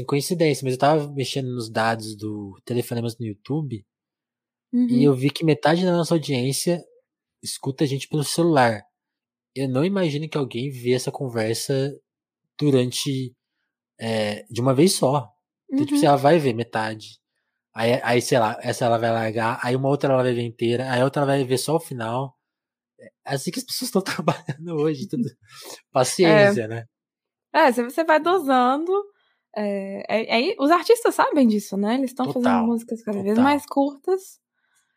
coincidência, 0.06 0.64
mas 0.64 0.74
eu 0.74 0.80
tava 0.80 1.12
mexendo 1.14 1.48
nos 1.48 1.70
dados 1.70 2.16
do 2.16 2.60
Telefonemas 2.66 3.18
no 3.18 3.26
YouTube 3.26 3.86
uhum. 4.74 4.88
e 4.90 5.04
eu 5.04 5.14
vi 5.14 5.30
que 5.30 5.44
metade 5.44 5.84
da 5.84 5.92
nossa 5.92 6.14
audiência 6.14 6.82
escuta 7.44 7.84
a 7.84 7.88
gente 7.88 8.08
pelo 8.08 8.24
celular. 8.24 8.82
Eu 9.56 9.68
não 9.68 9.84
imagino 9.84 10.30
que 10.30 10.38
alguém 10.38 10.70
vê 10.70 10.94
essa 10.94 11.12
conversa 11.12 11.92
durante. 12.58 13.34
É, 14.00 14.46
de 14.50 14.62
uma 14.62 14.74
vez 14.74 14.94
só. 14.94 15.30
Então, 15.70 15.86
tipo, 15.86 15.96
uhum. 15.96 16.00
tipo, 16.00 16.06
ela 16.06 16.16
vai 16.16 16.40
ver 16.40 16.54
metade. 16.54 17.20
Aí, 17.74 18.00
aí, 18.04 18.22
sei 18.22 18.40
lá, 18.40 18.58
essa 18.62 18.86
ela 18.86 18.98
vai 18.98 19.12
largar, 19.12 19.60
aí 19.64 19.76
uma 19.76 19.90
outra 19.90 20.12
ela 20.12 20.24
vai 20.24 20.34
ver 20.34 20.42
inteira, 20.44 20.92
aí 20.92 21.02
a 21.02 21.04
outra 21.04 21.22
ela 21.22 21.32
vai 21.32 21.44
ver 21.44 21.58
só 21.58 21.76
o 21.76 21.80
final. 21.80 22.36
É 23.26 23.36
assim 23.36 23.52
que 23.52 23.60
as 23.60 23.66
pessoas 23.66 23.90
estão 23.90 24.02
trabalhando 24.04 24.76
hoje. 24.76 25.08
Tudo... 25.08 25.24
Paciência, 25.92 26.64
é. 26.64 26.68
né? 26.68 26.86
É, 27.54 27.72
você 27.72 28.04
vai 28.04 28.20
dosando 28.20 28.92
é, 29.56 30.04
é, 30.08 30.52
é, 30.52 30.56
os 30.60 30.70
artistas 30.72 31.16
sabem 31.16 31.48
disso, 31.48 31.76
né? 31.76 31.96
Eles 31.96 32.12
estão 32.12 32.32
fazendo 32.32 32.68
músicas 32.68 33.02
cada 33.02 33.18
total. 33.18 33.34
vez 33.34 33.44
mais 33.44 33.66
curtas. 33.66 34.40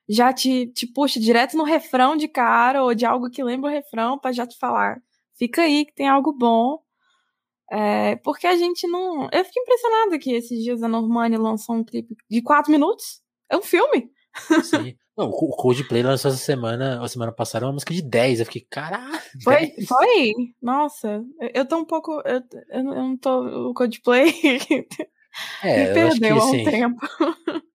Já 0.09 0.32
te, 0.32 0.66
te 0.66 0.86
puxa 0.86 1.18
direto 1.18 1.57
no 1.57 1.64
refrão 1.64 2.16
de 2.16 2.28
cara 2.28 2.82
ou 2.82 2.94
de 2.94 3.07
algo 3.07 3.30
que 3.30 3.42
lembra 3.42 3.70
o 3.70 3.72
refrão 3.72 4.18
para 4.18 4.32
já 4.32 4.46
te 4.46 4.59
falar. 4.59 5.00
fica 5.34 5.62
aí 5.62 5.86
que 5.86 5.94
tem 5.94 6.09
algo 6.09 6.32
bom. 6.32 6.80
É, 7.70 8.16
porque 8.16 8.46
a 8.46 8.57
gente 8.57 8.86
não. 8.86 9.28
Eu 9.32 9.44
fiquei 9.44 9.62
impressionada 9.62 10.18
que 10.18 10.32
esses 10.32 10.62
dias 10.62 10.82
a 10.82 10.88
Normani 10.88 11.38
lançou 11.38 11.76
um 11.76 11.84
clipe 11.84 12.14
de 12.28 12.42
quatro 12.42 12.70
minutos. 12.70 13.22
É 13.48 13.57
um 13.57 13.62
filme. 13.62 14.11
Sim. 14.64 14.94
Não, 15.16 15.28
o 15.28 15.56
Coldplay 15.56 16.02
lançou 16.02 16.30
essa 16.30 16.42
semana, 16.42 17.02
a 17.02 17.08
semana 17.08 17.32
passada, 17.32 17.66
uma 17.66 17.72
música 17.72 17.92
de 17.92 18.00
10. 18.00 18.40
Eu 18.40 18.46
fiquei, 18.46 18.66
caralho. 18.70 19.20
Foi? 19.42 19.66
10? 19.66 19.86
Foi? 19.86 20.34
Nossa, 20.60 21.22
eu 21.54 21.66
tô 21.68 21.76
um 21.76 21.84
pouco. 21.84 22.22
Eu, 22.24 22.42
eu 22.70 22.82
não 22.82 23.16
tô. 23.16 23.70
O 23.70 23.74
Coldplay. 23.74 24.32
É, 25.62 25.88
me 25.88 25.94
perdeu 25.94 26.36
há 26.36 26.46
um 26.46 26.50
sim. 26.50 26.64
tempo. 26.64 27.00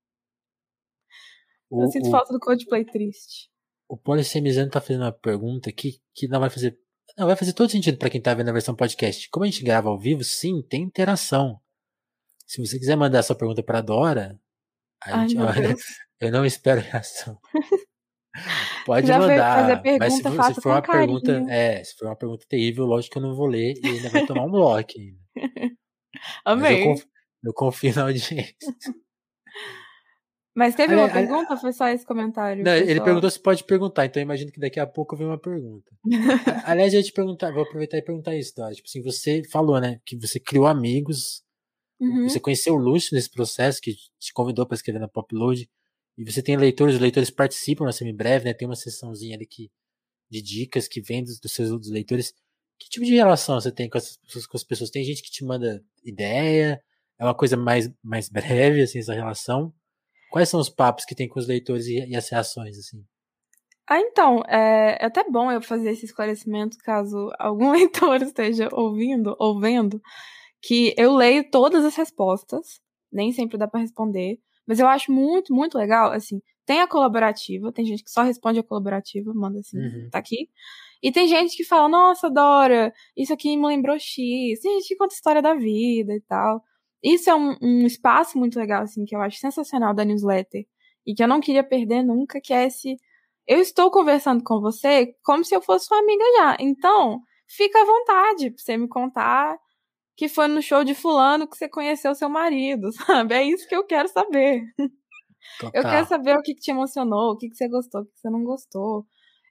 O, 1.70 1.84
eu 1.84 1.92
sinto 1.92 2.08
o, 2.08 2.12
falta 2.12 2.32
do 2.32 2.40
Coldplay 2.40 2.86
triste. 2.86 3.50
O 3.90 3.98
Polissemizando 3.98 4.72
tá 4.72 4.80
fazendo 4.80 5.02
uma 5.02 5.12
pergunta 5.12 5.72
que, 5.72 6.00
que 6.14 6.28
não 6.28 6.40
vai 6.40 6.50
fazer. 6.50 6.78
Não, 7.18 7.28
vai 7.28 7.36
fazer 7.36 7.52
todo 7.52 7.70
sentido 7.70 7.98
para 7.98 8.10
quem 8.10 8.22
tá 8.22 8.34
vendo 8.34 8.50
a 8.50 8.54
versão 8.54 8.76
podcast. 8.76 9.30
Como 9.30 9.44
a 9.44 9.48
gente 9.50 9.64
grava 9.64 9.90
ao 9.90 10.00
vivo, 10.00 10.24
sim, 10.24 10.62
tem 10.62 10.84
interação. 10.84 11.60
Se 12.46 12.66
você 12.66 12.80
quiser 12.80 12.96
mandar 12.96 13.24
sua 13.24 13.36
pergunta 13.36 13.62
pra 13.62 13.82
Dora, 13.82 14.40
Ai, 15.06 15.30
gente, 15.30 15.42
olha, 15.42 15.76
eu 16.20 16.32
não 16.32 16.46
espero 16.46 16.82
reação. 16.82 17.38
Pode 18.86 19.08
Já 19.08 19.20
mandar. 19.20 19.82
mas 20.00 20.14
se 20.14 20.24
for, 20.24 20.44
se 20.44 20.62
for 20.62 20.70
uma 20.70 20.82
carinho. 20.82 21.22
pergunta, 21.22 21.52
é, 21.52 21.84
se 21.84 21.96
for 21.96 22.06
uma 22.06 22.16
pergunta 22.16 22.46
terrível, 22.48 22.86
lógico 22.86 23.14
que 23.14 23.18
eu 23.18 23.24
não 23.24 23.36
vou 23.36 23.48
ler 23.48 23.74
e 23.84 23.88
ainda 23.88 24.10
vai 24.10 24.26
tomar 24.26 24.46
um 24.46 24.52
bloco 24.52 24.94
ainda. 24.96 25.76
Amei. 26.46 26.82
Eu 26.82 26.86
confio, 26.86 27.08
eu 27.44 27.54
confio, 27.54 27.96
na 27.96 28.04
audiência. 28.04 28.56
Mas 30.56 30.74
teve 30.74 30.96
uma 30.96 31.08
pergunta 31.08 31.54
ou 31.54 31.60
foi 31.60 31.72
só 31.72 31.88
esse 31.88 32.04
comentário? 32.04 32.64
Não, 32.64 32.74
ele 32.74 33.00
perguntou 33.00 33.30
se 33.30 33.40
pode 33.40 33.64
perguntar, 33.64 34.06
então 34.06 34.20
eu 34.20 34.26
imagino 34.26 34.52
que 34.52 34.60
daqui 34.60 34.80
a 34.80 34.88
pouco 34.88 35.16
vem 35.16 35.28
uma 35.28 35.40
pergunta. 35.40 35.92
Aliás, 36.66 36.94
eu 36.94 37.00
ia 37.00 37.04
te 37.04 37.14
perguntar, 37.14 37.52
vou 37.52 37.62
aproveitar 37.62 37.98
e 37.98 38.02
perguntar 38.02 38.36
isso, 38.36 38.56
Dora. 38.56 38.74
Tipo 38.74 38.88
assim, 38.88 39.04
você 39.04 39.44
falou, 39.52 39.80
né, 39.80 40.00
que 40.04 40.18
você 40.18 40.40
criou 40.40 40.66
amigos, 40.66 41.44
uhum. 42.00 42.28
você 42.28 42.40
conheceu 42.40 42.74
o 42.74 42.78
Lúcio 42.78 43.16
nesse 43.16 43.30
processo, 43.30 43.82
que 43.82 43.96
te 44.20 44.34
convidou 44.34 44.66
para 44.66 44.76
escrever 44.76 45.00
na 45.00 45.08
Popload, 45.08 45.70
e 46.18 46.24
você 46.24 46.42
tem 46.42 46.58
leitores, 46.58 46.96
os 46.96 47.02
leitores 47.02 47.30
participam 47.30 47.86
na 47.86 47.92
semibreve, 47.92 48.46
né, 48.46 48.54
tem 48.54 48.68
uma 48.68 48.76
sessãozinha 48.76 49.36
ali 49.36 49.46
que, 49.46 49.72
de 50.30 50.42
dicas 50.42 50.88
que 50.88 51.00
vem 51.00 51.24
dos, 51.24 51.40
dos 51.40 51.52
seus 51.52 51.70
dos 51.70 51.92
leitores. 51.92 52.34
Que 52.80 52.90
tipo 52.90 53.06
de 53.06 53.16
relação 53.16 53.60
você 53.60 53.72
tem 53.72 53.90
com, 53.90 53.98
essas, 53.98 54.18
com 54.48 54.58
as 54.58 54.64
pessoas? 54.64 54.90
Tem 54.90 55.04
gente 55.04 55.22
que 55.22 55.32
te 55.32 55.46
manda 55.46 55.84
ideia? 56.04 56.82
É 57.20 57.24
uma 57.24 57.36
coisa 57.36 57.56
mais, 57.56 57.90
mais 58.04 58.30
breve, 58.30 58.82
assim, 58.82 59.00
essa 59.00 59.14
relação? 59.14 59.74
Quais 60.32 60.50
são 60.50 60.60
os 60.60 60.70
papos 60.70 61.06
que 61.06 61.16
tem 61.16 61.28
com 61.28 61.40
os 61.40 61.48
leitores 61.48 61.88
e, 61.88 61.98
e 62.06 62.16
as 62.16 62.30
reações, 62.30 62.78
assim? 62.78 63.04
Ah, 63.90 64.02
então, 64.02 64.44
é, 64.48 64.98
é, 65.00 65.06
até 65.06 65.24
bom 65.30 65.50
eu 65.50 65.62
fazer 65.62 65.92
esse 65.92 66.06
esclarecimento 66.06 66.78
caso 66.84 67.32
algum 67.40 67.72
leitor 67.72 68.22
esteja 68.22 68.68
ouvindo 68.74 69.36
ou 69.40 69.60
vendo, 69.60 70.02
que 70.62 70.94
eu 70.98 71.16
leio 71.16 71.50
todas 71.50 71.86
as 71.86 71.96
respostas, 71.96 72.80
nem 73.12 73.32
sempre 73.32 73.58
dá 73.58 73.68
para 73.68 73.82
responder, 73.82 74.40
mas 74.66 74.80
eu 74.80 74.88
acho 74.88 75.12
muito, 75.12 75.54
muito 75.54 75.78
legal, 75.78 76.12
assim, 76.12 76.42
tem 76.66 76.82
a 76.82 76.88
colaborativa, 76.88 77.72
tem 77.72 77.86
gente 77.86 78.04
que 78.04 78.12
só 78.12 78.22
responde 78.24 78.60
a 78.60 78.64
colaborativa, 78.64 79.34
manda 79.34 79.60
assim, 79.60 79.78
uhum. 79.80 80.10
tá 80.12 80.20
aqui. 80.20 80.50
E 81.02 81.12
tem 81.12 81.28
gente 81.28 81.56
que 81.56 81.64
fala, 81.64 81.88
nossa, 81.88 82.30
Dora, 82.30 82.94
isso 83.16 83.32
aqui 83.32 83.56
me 83.56 83.68
lembrou 83.68 83.98
X. 83.98 84.60
Tem 84.60 84.74
gente 84.74 84.88
que 84.90 84.96
conta 84.96 85.14
história 85.14 85.42
da 85.42 85.54
vida 85.54 86.14
e 86.14 86.22
tal. 86.22 86.62
Isso 87.02 87.30
é 87.30 87.36
um, 87.36 87.56
um, 87.62 87.86
espaço 87.86 88.38
muito 88.38 88.60
legal, 88.60 88.84
assim, 88.84 89.06
que 89.06 89.16
eu 89.16 89.22
acho 89.22 89.38
sensacional 89.38 89.94
da 89.94 90.04
newsletter. 90.04 90.66
E 91.06 91.14
que 91.14 91.24
eu 91.24 91.28
não 91.28 91.40
queria 91.40 91.64
perder 91.64 92.04
nunca, 92.04 92.42
que 92.42 92.54
é 92.54 92.66
esse. 92.66 92.98
Eu 93.48 93.60
estou 93.60 93.90
conversando 93.92 94.44
com 94.44 94.60
você 94.60 95.16
como 95.24 95.46
se 95.46 95.56
eu 95.56 95.62
fosse 95.62 95.86
sua 95.86 96.00
amiga 96.00 96.24
já. 96.38 96.58
Então, 96.60 97.22
fica 97.48 97.80
à 97.82 97.86
vontade 97.86 98.50
pra 98.52 98.62
você 98.62 98.76
me 98.76 98.88
contar 98.90 99.58
que 100.18 100.28
foi 100.28 100.48
no 100.48 100.64
show 100.64 100.84
de 100.84 100.96
fulano 100.96 101.48
que 101.48 101.56
você 101.56 101.70
conheceu 101.70 102.16
seu 102.16 102.28
marido, 102.28 102.92
sabe? 103.06 103.36
É 103.36 103.44
isso 103.44 103.68
que 103.68 103.76
eu 103.76 103.86
quero 103.86 104.10
saber. 104.10 104.64
Total. 105.60 105.72
Eu 105.74 105.84
quero 105.84 106.08
saber 106.08 106.36
o 106.36 106.42
que, 106.42 106.56
que 106.56 106.62
te 106.62 106.72
emocionou, 106.72 107.32
o 107.32 107.38
que, 107.38 107.48
que 107.48 107.56
você 107.56 107.70
gostou, 107.70 108.02
o 108.02 108.06
que 108.06 108.20
você 108.20 108.30
não 108.30 108.44
gostou. 108.44 109.06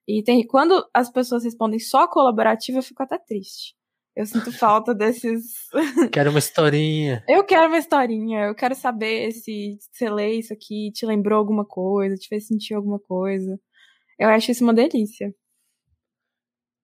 E 0.07 0.23
tem, 0.23 0.45
quando 0.47 0.85
as 0.93 1.11
pessoas 1.11 1.45
respondem 1.45 1.79
só 1.79 2.09
colaborativa, 2.09 2.79
eu 2.79 2.83
fico 2.83 3.03
até 3.03 3.17
triste. 3.17 3.75
Eu 4.15 4.27
sinto 4.27 4.51
falta 4.59 4.93
desses. 4.93 5.53
Quero 6.13 6.31
uma 6.31 6.39
historinha. 6.39 7.25
Eu 7.29 7.45
quero 7.45 7.69
uma 7.69 7.79
historinha. 7.79 8.47
Eu 8.47 8.55
quero 8.55 8.75
saber 8.75 9.31
se 9.33 9.79
você 9.93 10.11
lê 10.11 10.35
isso 10.35 10.53
aqui, 10.53 10.91
te 10.93 11.07
lembrou 11.07 11.39
alguma 11.39 11.65
coisa, 11.65 12.17
te 12.17 12.29
fez 12.29 12.47
sentir 12.47 12.75
alguma 12.75 12.99
coisa. 12.99 13.59
Eu 14.19 14.29
acho 14.31 14.51
isso 14.51 14.65
uma 14.65 14.75
delícia. 14.75 15.33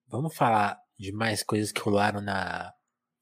Vamos 0.07 0.35
falar 0.35 0.77
de 0.97 1.11
mais 1.11 1.43
coisas 1.43 1.71
que 1.71 1.81
rolaram 1.81 2.21
na 2.21 2.71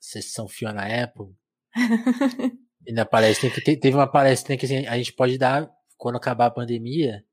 sessão 0.02 0.48
Fiona 0.48 0.82
Apple? 1.04 1.36
e 2.86 2.92
na 2.92 3.06
palestra 3.06 3.50
que 3.50 3.78
teve 3.78 3.96
uma 3.96 4.12
palestra 4.12 4.58
que 4.58 4.66
assim, 4.66 4.86
a 4.88 4.98
gente 4.98 5.14
pode 5.14 5.38
dar 5.38 5.72
quando 5.98 6.18
acabar 6.18 6.48
a 6.48 6.52
pandemia. 6.52 7.24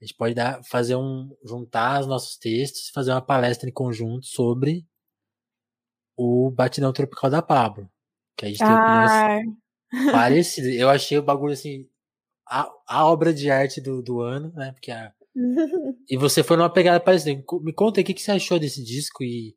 A 0.00 0.04
gente 0.04 0.16
pode 0.16 0.34
dar, 0.34 0.62
fazer 0.64 0.96
um, 0.96 1.28
juntar 1.44 2.00
os 2.00 2.06
nossos 2.06 2.36
textos 2.36 2.88
e 2.88 2.92
fazer 2.92 3.10
uma 3.10 3.20
palestra 3.20 3.68
em 3.68 3.72
conjunto 3.72 4.26
sobre 4.26 4.86
o 6.16 6.50
Batidão 6.50 6.92
Tropical 6.92 7.30
da 7.30 7.42
Pablo. 7.42 7.90
Que 8.36 8.46
a 8.46 8.48
gente 8.48 8.58
tem 8.58 8.68
opiniões 8.68 10.12
parecidas. 10.12 10.74
Eu 10.74 10.88
achei 10.88 11.18
o 11.18 11.22
bagulho 11.22 11.52
assim. 11.52 11.88
A, 12.48 12.70
a 12.86 13.06
obra 13.06 13.34
de 13.34 13.50
arte 13.50 13.80
do, 13.80 14.00
do 14.00 14.20
ano, 14.20 14.52
né? 14.54 14.72
Porque 14.72 14.90
a, 14.90 15.12
e 16.08 16.16
você 16.16 16.42
foi 16.42 16.56
numa 16.56 16.72
pegada 16.72 17.00
parecida. 17.00 17.42
Me 17.60 17.72
conta 17.72 18.00
aí 18.00 18.02
o 18.02 18.06
que, 18.06 18.14
que 18.14 18.22
você 18.22 18.30
achou 18.30 18.58
desse 18.58 18.82
disco 18.82 19.22
e, 19.22 19.54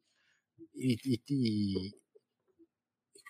e, 0.76 1.22
e 1.30 2.01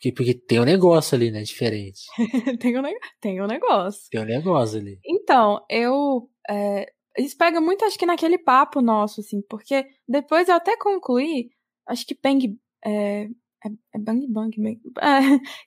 porque, 0.01 0.11
porque 0.11 0.33
tem 0.33 0.59
um 0.59 0.65
negócio 0.65 1.15
ali, 1.15 1.29
né? 1.29 1.43
Diferente. 1.43 2.01
tem, 2.59 2.77
um, 2.77 2.83
tem 3.21 3.39
um 3.39 3.45
negócio. 3.45 4.09
Tem 4.09 4.19
um 4.19 4.25
negócio 4.25 4.79
ali. 4.79 4.99
Então, 5.05 5.63
eu. 5.69 6.27
É, 6.49 6.91
isso 7.19 7.37
pega 7.37 7.61
muito, 7.61 7.85
acho 7.85 7.99
que, 7.99 8.05
naquele 8.05 8.39
papo 8.39 8.81
nosso, 8.81 9.21
assim, 9.21 9.41
porque 9.47 9.85
depois 10.07 10.49
eu 10.49 10.55
até 10.55 10.75
concluí, 10.75 11.51
acho 11.87 12.05
que 12.05 12.17
Bang, 12.21 12.57
é, 12.83 13.23
é, 13.23 13.69
é 13.93 13.99
Bang 13.99 14.25
Bang 14.27 14.59
mesmo. 14.59 14.81
É, 14.99 15.19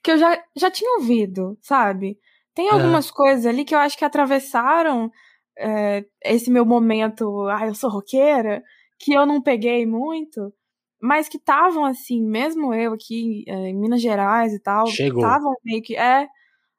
que 0.03 0.11
eu 0.11 0.17
já, 0.17 0.43
já 0.55 0.69
tinha 0.69 0.97
ouvido, 0.97 1.57
sabe? 1.61 2.19
Tem 2.53 2.69
algumas 2.69 3.09
coisas 3.11 3.45
ali 3.45 3.63
que 3.63 3.75
eu 3.75 3.79
acho 3.79 3.97
que 3.97 4.05
atravessaram 4.05 5.09
é, 5.57 6.05
esse 6.23 6.51
meu 6.51 6.65
momento, 6.65 7.47
ah, 7.47 7.67
eu 7.67 7.75
sou 7.75 7.89
roqueira, 7.89 8.61
que 8.99 9.13
eu 9.13 9.25
não 9.25 9.41
peguei 9.41 9.85
muito, 9.85 10.53
mas 11.05 11.29
que 11.29 11.37
estavam 11.37 11.85
assim, 11.85 12.21
mesmo 12.21 12.73
eu 12.73 12.93
aqui 12.93 13.43
é, 13.47 13.69
em 13.69 13.75
Minas 13.79 14.01
Gerais 14.01 14.53
e 14.53 14.59
tal, 14.59 14.87
estavam 14.87 15.53
meio 15.63 15.81
que, 15.81 15.95
é, 15.95 16.27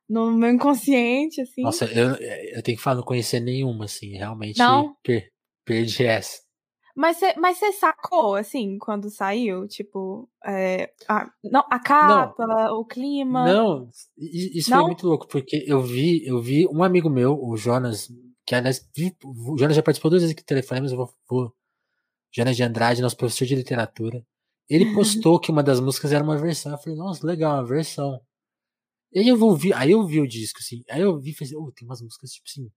no 0.09 0.33
meu 0.33 0.51
inconsciente, 0.51 1.41
assim. 1.41 1.63
Nossa, 1.63 1.85
eu, 1.87 2.15
eu 2.17 2.63
tenho 2.63 2.77
que 2.77 2.83
falar, 2.83 2.97
não 2.97 3.05
conhecer 3.05 3.41
nenhuma, 3.41 3.85
assim, 3.85 4.17
realmente 4.17 4.59
não? 4.59 4.97
Per, 5.03 5.31
perdi 5.65 6.05
essa. 6.05 6.45
Mas 6.97 7.19
você 7.19 7.35
mas 7.39 7.59
sacou, 7.79 8.37
assim, 8.37 8.79
quando 8.79 9.11
saiu? 9.11 9.69
Tipo, 9.69 10.29
é, 10.45 10.91
a, 11.07 11.31
não, 11.45 11.63
a 11.71 11.79
capa, 11.79 12.47
não, 12.47 12.81
o 12.81 12.87
clima. 12.87 13.45
Não, 13.45 13.91
isso 14.17 14.71
não? 14.71 14.79
foi 14.79 14.87
muito 14.87 15.07
louco, 15.07 15.29
porque 15.29 15.63
eu 15.67 15.83
vi, 15.83 16.27
eu 16.27 16.41
vi 16.41 16.67
um 16.69 16.83
amigo 16.83 17.11
meu, 17.11 17.39
o 17.39 17.55
Jonas, 17.55 18.09
que 18.47 18.55
aliás, 18.55 18.89
o 19.23 19.59
Jonas 19.59 19.77
já 19.77 19.83
participou 19.83 20.11
duas 20.11 20.23
vezes 20.23 20.35
aqui 20.35 20.43
do 20.43 20.47
telefone, 20.47 20.81
mas 20.81 20.93
eu 20.93 20.97
vou, 20.97 21.11
vou. 21.29 21.53
Jonas 22.33 22.57
de 22.57 22.63
Andrade, 22.63 23.03
nosso 23.03 23.17
professor 23.17 23.47
de 23.47 23.55
literatura. 23.55 24.25
Ele 24.69 24.87
postou 24.95 25.41
que 25.41 25.51
uma 25.51 25.63
das 25.63 25.81
músicas 25.81 26.13
era 26.13 26.23
uma 26.23 26.37
versão. 26.37 26.73
Eu 26.73 26.79
falei, 26.79 26.99
nossa, 26.99 27.27
legal, 27.27 27.55
uma 27.55 27.67
versão. 27.67 28.21
E 29.13 29.21
aí 29.21 29.29
eu 29.29 29.37
vou 29.37 29.51
ouvir, 29.51 29.73
aí 29.75 29.93
eu 29.93 30.07
vi 30.07 30.21
o 30.21 30.29
disco, 30.29 30.59
assim. 30.61 30.83
Aí 30.91 31.01
eu 31.01 31.19
vi 31.19 31.31
e 31.31 31.35
falei, 31.35 31.55
oh, 31.57 31.73
tem 31.73 31.87
umas 31.87 32.03
músicas, 32.03 32.31
tipo 32.33 32.47
assim, 32.49 32.71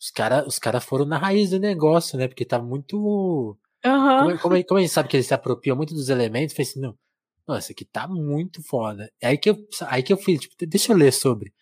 os 0.00 0.10
caras 0.10 0.46
os 0.46 0.58
cara 0.58 0.80
foram 0.80 1.04
na 1.04 1.18
raiz 1.18 1.50
do 1.50 1.58
negócio, 1.58 2.18
né? 2.18 2.28
Porque 2.28 2.44
tá 2.44 2.58
muito. 2.58 2.96
Uhum. 3.84 4.18
Como, 4.20 4.38
como, 4.38 4.64
como, 4.64 4.78
a 4.78 4.80
gente 4.82 4.92
sabe 4.92 5.08
que 5.08 5.16
eles 5.16 5.26
se 5.26 5.34
apropriam 5.34 5.76
muito 5.76 5.94
dos 5.94 6.08
elementos, 6.08 6.54
fez 6.54 6.70
assim, 6.70 6.80
não. 6.80 6.96
Nossa, 7.46 7.72
aqui 7.72 7.84
tá 7.84 8.08
muito 8.08 8.62
foda. 8.62 9.10
É 9.20 9.28
aí 9.28 9.38
que 9.38 9.50
eu, 9.50 9.56
aí 9.88 10.02
que 10.02 10.12
eu 10.12 10.16
fui, 10.16 10.38
tipo, 10.38 10.54
deixa 10.66 10.92
eu 10.92 10.96
ler 10.96 11.12
sobre. 11.12 11.52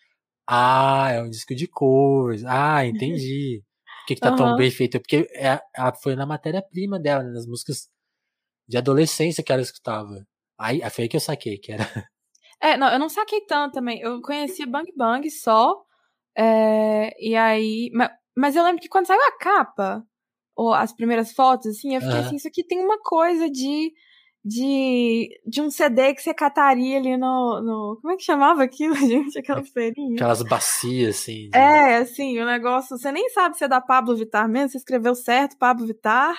Ah, 0.47 1.11
é 1.13 1.23
um 1.23 1.31
disco 1.31 1.55
de 1.55 1.67
covers. 1.67 2.45
Ah, 2.45 2.85
entendi. 2.87 3.63
Que, 4.07 4.15
que 4.15 4.21
tá 4.21 4.31
uhum. 4.31 4.37
tão 4.37 4.57
bem 4.57 4.71
feito? 4.71 5.01
Porque 5.01 5.29
é, 5.35 5.61
foi 6.03 6.15
na 6.15 6.27
matéria-prima 6.27 6.99
dela, 6.99 7.23
né, 7.23 7.31
nas 7.31 7.47
músicas 7.47 7.89
de 8.69 8.77
adolescência 8.77 9.43
que 9.43 9.53
ela 9.53 9.63
escutava. 9.63 10.27
Aí, 10.59 10.81
foi 10.91 11.05
aí 11.05 11.09
que 11.09 11.17
eu 11.17 11.21
saquei, 11.21 11.59
que 11.59 11.73
era. 11.73 11.85
É, 12.61 12.79
não, 12.79 12.89
eu 12.89 12.99
não 12.99 13.11
saquei 13.11 13.43
tanto 13.43 13.75
também. 13.75 14.01
Eu 14.01 14.23
conhecia 14.23 14.67
Bang 14.67 14.91
Bang 14.97 15.29
só. 15.31 15.85
É, 16.35 17.11
e 17.21 17.37
aí. 17.37 17.91
Mas 18.35 18.57
eu 18.57 18.65
lembro 18.65 18.81
que 18.81 18.89
quando 18.89 19.07
saiu 19.07 19.21
a 19.21 19.39
capa, 19.39 20.03
ou 20.57 20.73
as 20.73 20.91
primeiras 20.91 21.33
fotos, 21.33 21.67
assim, 21.67 21.95
eu 21.95 22.01
fiquei 22.01 22.17
uhum. 22.17 22.25
assim, 22.25 22.37
isso 22.37 22.49
aqui 22.49 22.65
tem 22.65 22.83
uma 22.83 22.99
coisa 23.03 23.51
de. 23.51 23.93
De, 24.45 25.41
de 25.47 25.63
um 25.63 25.71
CD 25.71 26.13
que 26.15 26.21
você 26.21 26.35
cataria 26.35 26.99
ali 26.99 27.17
no, 27.17 27.63
no. 27.63 27.99
Como 28.03 28.13
é 28.13 28.17
que 28.17 28.23
chamava 28.23 28.63
aquilo, 28.63 28.95
gente? 29.09 29.39
Aquelas 29.39 29.71
feirinhas. 29.71 30.17
Aquelas 30.17 30.43
bacias, 30.43 31.17
assim. 31.17 31.49
De... 31.49 31.57
É, 31.57 31.97
assim, 31.97 32.39
o 32.39 32.45
negócio. 32.45 32.99
Você 32.99 33.11
nem 33.11 33.31
sabe 33.31 33.57
se 33.57 33.65
é 33.65 33.69
da 33.69 33.81
Pablo 33.81 34.15
Vittar 34.15 34.47
mesmo, 34.47 34.71
você 34.71 34.79
escreveu 34.79 35.15
certo, 35.15 35.57
Pablo 35.57 35.87
Vittar. 35.87 36.37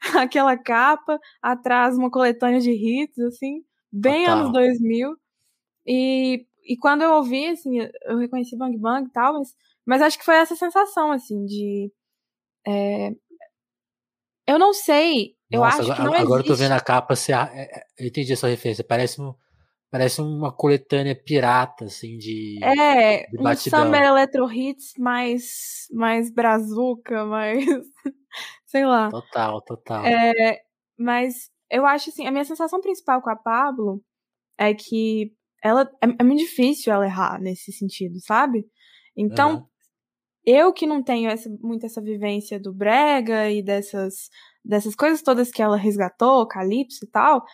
aquela 0.18 0.56
capa, 0.56 1.18
atrás 1.42 1.96
uma 1.96 2.10
coletânea 2.10 2.60
de 2.60 2.70
hits, 2.70 3.18
assim, 3.18 3.64
bem 3.92 4.24
Total. 4.24 4.38
anos 4.38 4.52
2000. 4.52 5.16
E, 5.86 6.46
e 6.64 6.76
quando 6.76 7.02
eu 7.02 7.12
ouvi, 7.14 7.48
assim, 7.48 7.78
eu 8.04 8.18
reconheci 8.18 8.56
Bang 8.56 8.76
Bang 8.78 9.06
e 9.06 9.12
tal, 9.12 9.34
mas, 9.34 9.54
mas 9.86 10.02
acho 10.02 10.18
que 10.18 10.24
foi 10.24 10.36
essa 10.36 10.56
sensação, 10.56 11.12
assim, 11.12 11.44
de. 11.44 11.92
é, 12.66 13.10
eu 14.46 14.58
não 14.58 14.72
sei, 14.72 15.36
eu 15.50 15.62
Nossa, 15.62 15.82
acho 15.82 15.92
agora, 15.92 15.96
que 15.96 16.02
não 16.02 16.14
agora 16.16 16.40
eu 16.42 16.46
tô 16.46 16.52
existe. 16.52 16.62
vendo 16.64 16.72
a 16.72 16.80
capa, 16.80 17.16
você, 17.16 17.32
é- 17.32 17.36
é- 17.62 17.84
eu 17.98 18.06
entendi 18.06 18.32
a 18.32 18.36
sua 18.36 18.48
referência. 18.48 18.84
Parece, 18.84 19.20
um, 19.20 19.34
parece 19.90 20.20
uma 20.20 20.52
coletânea 20.52 21.14
pirata, 21.16 21.86
assim, 21.86 22.16
de, 22.18 22.58
É, 22.62 23.26
de 23.26 23.38
um. 23.38 23.54
Summer 23.56 24.02
Electro 24.02 24.50
Hits 24.52 24.92
mais, 24.98 25.86
mais 25.92 26.30
brazuca, 26.32 27.24
mais. 27.24 27.64
sei 28.66 28.84
lá. 28.86 29.10
Total, 29.10 29.60
total. 29.62 30.04
É, 30.06 30.62
mas 30.98 31.50
eu 31.70 31.86
acho 31.86 32.10
assim, 32.10 32.26
a 32.26 32.30
minha 32.32 32.44
sensação 32.44 32.80
principal 32.80 33.22
com 33.22 33.30
a 33.30 33.36
Pablo 33.36 34.02
é 34.58 34.74
que 34.74 35.32
ela 35.64 35.82
é, 36.02 36.06
é 36.20 36.24
muito 36.24 36.40
difícil 36.40 36.92
ela 36.92 37.06
errar 37.06 37.40
nesse 37.40 37.72
sentido, 37.72 38.20
sabe? 38.20 38.66
Então, 39.16 39.50
Aham. 39.52 39.66
eu 40.46 40.72
que 40.72 40.86
não 40.86 41.02
tenho 41.02 41.30
essa, 41.30 41.50
muito 41.62 41.86
essa 41.86 42.00
vivência 42.02 42.58
do 42.60 42.72
brega 42.74 43.50
e 43.50 43.62
dessas, 43.62 44.30
dessas 44.64 44.94
coisas 44.94 45.22
todas 45.22 45.50
que 45.50 45.62
ela 45.62 45.76
resgatou, 45.76 46.46
Calypso 46.46 47.04
e 47.04 47.08
tal, 47.08 47.44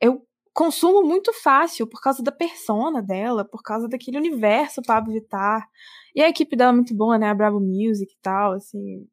eu 0.00 0.26
consumo 0.52 1.02
muito 1.02 1.32
fácil 1.32 1.86
por 1.86 2.00
causa 2.00 2.22
da 2.22 2.30
persona 2.32 3.02
dela, 3.02 3.44
por 3.44 3.62
causa 3.62 3.88
daquele 3.88 4.18
universo 4.18 4.82
Pablo 4.82 5.12
Vittar. 5.12 5.66
E 6.14 6.22
a 6.22 6.28
equipe 6.28 6.54
dela 6.56 6.70
é 6.72 6.74
muito 6.74 6.94
boa, 6.94 7.18
né? 7.18 7.28
A 7.30 7.34
Bravo 7.34 7.60
Music 7.60 8.12
e 8.12 8.18
tal, 8.22 8.52
assim. 8.52 9.06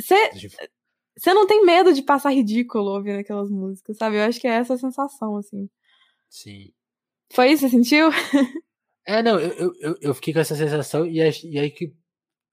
Você 0.00 0.14
você 1.18 1.32
não 1.32 1.46
tem 1.46 1.64
medo 1.64 1.92
de 1.94 2.02
passar 2.02 2.30
ridículo 2.30 2.90
ouvindo 2.90 3.18
aquelas 3.20 3.50
músicas, 3.50 3.96
sabe? 3.96 4.16
Eu 4.16 4.22
acho 4.24 4.38
que 4.40 4.46
é 4.46 4.52
essa 4.52 4.74
a 4.74 4.78
sensação, 4.78 5.36
assim. 5.36 5.68
Sim. 6.28 6.72
Foi 7.32 7.50
isso, 7.52 7.62
você 7.62 7.70
sentiu? 7.70 8.08
É, 9.06 9.22
não, 9.22 9.38
eu, 9.40 9.72
eu, 9.78 9.96
eu- 10.00 10.14
fiquei 10.14 10.34
com 10.34 10.40
essa 10.40 10.54
sensação 10.56 11.06
e, 11.06 11.18
e 11.18 11.58
aí 11.58 11.70
que 11.70 11.94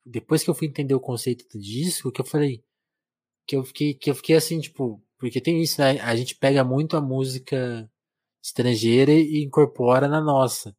depois 0.06 0.44
que 0.44 0.50
eu 0.50 0.56
fui 0.56 0.68
entender 0.68 0.94
o 0.94 1.00
conceito 1.00 1.46
do 1.50 1.60
disco, 1.60 2.12
que 2.12 2.22
eu 2.22 2.26
falei 2.26 2.64
que 3.48 3.56
eu 3.56 3.64
fiquei 3.64 3.94
que 3.94 4.10
eu 4.10 4.16
fiquei 4.16 4.36
assim, 4.36 4.60
tipo, 4.60 5.02
porque 5.18 5.42
tem 5.42 5.62
isso, 5.62 5.80
né? 5.82 6.00
A 6.02 6.16
gente 6.16 6.36
pega 6.36 6.64
muito 6.64 6.96
a 6.98 7.02
música 7.02 7.90
estrangeira 8.44 9.12
e 9.14 9.44
incorpora 9.44 10.08
na 10.08 10.22
nossa. 10.22 10.76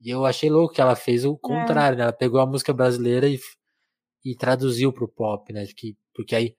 E 0.00 0.10
eu 0.10 0.24
achei 0.26 0.50
louco 0.50 0.74
que 0.74 0.80
ela 0.80 0.96
fez 0.96 1.24
o 1.24 1.36
contrário, 1.36 1.98
né? 1.98 2.04
Ela 2.04 2.12
pegou 2.12 2.40
a 2.40 2.46
música 2.46 2.72
brasileira 2.72 3.28
e, 3.28 3.38
e 4.24 4.34
traduziu 4.36 4.92
pro 4.92 5.08
pop, 5.08 5.52
né? 5.52 5.66
Que, 5.76 5.96
porque 6.14 6.34
aí 6.36 6.56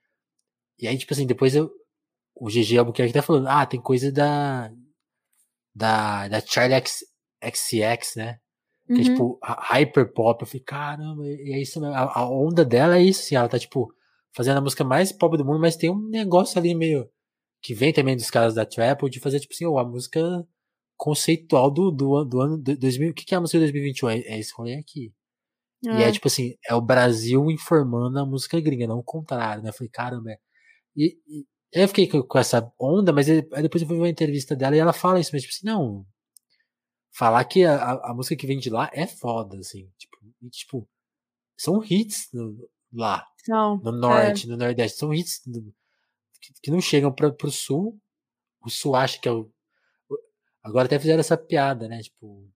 e 0.80 0.88
aí 0.88 0.98
tipo 0.98 1.14
assim, 1.14 1.28
depois 1.28 1.56
eu 1.56 1.72
o 2.36 2.50
GG 2.50 2.80
Albuquerque 2.80 3.14
tá 3.14 3.22
falando, 3.22 3.48
ah, 3.48 3.66
tem 3.66 3.82
coisa 3.82 4.12
da 4.12 4.72
da 5.74 6.28
da 6.28 6.42
Charlie 6.42 6.76
X, 6.78 7.00
XCX, 7.44 8.16
né? 8.16 8.40
Que 8.88 8.94
é 8.94 8.98
Uhum. 8.98 9.04
tipo 9.04 9.40
hy- 9.44 9.56
hyper 9.80 10.14
pop. 10.14 10.42
Eu 10.42 10.48
falei, 10.48 10.64
caramba, 10.64 11.26
e 11.28 11.54
é 11.54 11.62
isso 11.62 11.80
mesmo. 11.80 11.96
A, 11.96 12.20
a 12.20 12.30
onda 12.30 12.66
dela 12.66 12.98
é 12.98 13.02
isso, 13.04 13.22
assim. 13.22 13.36
Ela 13.36 13.48
tá, 13.50 13.58
tipo, 13.60 13.94
fazendo 14.36 14.58
a 14.60 14.62
música 14.62 14.84
mais 14.84 15.12
pop 15.12 15.38
do 15.38 15.46
mundo, 15.46 15.60
mas 15.60 15.76
tem 15.78 15.90
um 15.92 16.10
negócio 16.10 16.60
ali 16.60 16.76
meio. 16.76 17.10
Que 17.64 17.74
vem 17.76 17.94
também 17.94 18.16
dos 18.16 18.30
caras 18.32 18.56
da 18.56 18.66
Trap, 18.66 19.10
de 19.10 19.20
fazer, 19.20 19.40
tipo 19.40 19.54
assim, 19.54 19.66
a 19.66 19.84
música 19.84 20.22
conceitual 20.98 21.72
do, 21.72 21.92
do, 21.92 22.16
ano- 22.16 22.30
do 22.30 22.42
ano 22.42 22.58
do 22.58 22.78
2000. 22.78 23.12
O 23.12 23.14
que, 23.14 23.26
que 23.26 23.34
é 23.36 23.38
a 23.38 23.42
música 23.42 23.60
de 23.60 23.66
2021? 23.66 24.10
É, 24.10 24.20
é 24.22 24.40
esse 24.40 24.54
rolê 24.56 24.76
aqui. 24.76 25.14
E 25.84 25.90
é 25.90 26.10
É. 26.10 26.12
tipo 26.12 26.28
assim, 26.28 26.56
é 26.68 26.76
o 26.76 26.82
Brasil 26.82 27.50
informando 27.52 28.20
a 28.20 28.26
música 28.26 28.60
gringa, 28.62 28.88
não 28.88 29.00
o 29.00 29.04
contrário, 29.04 29.64
né? 29.64 29.70
Eu 29.70 29.74
falei, 29.74 29.90
caramba. 29.92 30.32
é. 30.32 30.38
E, 30.98 31.18
e 31.28 31.46
eu 31.74 31.88
fiquei 31.90 32.08
com, 32.08 32.22
com 32.24 32.40
essa 32.40 32.72
onda, 32.80 33.14
mas 33.14 33.28
depois 33.28 33.82
eu 33.82 33.88
fui 33.88 33.98
ver 33.98 34.04
uma 34.04 34.10
entrevista 34.10 34.56
dela 34.56 34.76
e 34.76 34.80
ela 34.80 34.94
fala 34.94 35.20
isso, 35.20 35.32
mas 35.34 35.44
tipo 35.44 35.54
assim, 35.54 35.68
não. 35.68 36.06
Falar 37.14 37.44
que 37.46 37.64
a, 37.66 37.76
a, 37.76 38.12
a 38.12 38.14
música 38.14 38.36
que 38.36 38.48
vem 38.48 38.58
de 38.60 38.70
lá 38.70 38.90
é 38.94 39.06
foda, 39.06 39.58
assim. 39.60 39.90
Tipo, 39.98 40.18
e, 40.42 40.50
tipo 40.50 40.88
são 41.58 41.84
hits 41.84 42.30
no- 42.34 42.58
lá, 42.94 43.26
Não. 43.48 43.78
no 43.78 43.92
norte, 43.92 44.48
no 44.48 44.58
nordeste. 44.58 44.98
São 45.00 45.14
hits 45.14 45.42
que, 46.62 46.72
não 46.72 46.82
chegam 46.82 47.12
pra, 47.12 47.32
pro 47.32 47.52
sul. 47.52 48.00
O 48.64 48.70
sul 48.70 48.96
acha 48.96 49.20
que 49.20 49.28
é 49.28 49.32
o. 49.32 49.50
o- 50.10 50.18
Agora 50.64 50.86
até 50.86 51.00
fizeram 51.00 51.20
essa 51.20 51.38
piada, 51.38 51.88
né? 51.88 52.02
Tipo, 52.02 52.48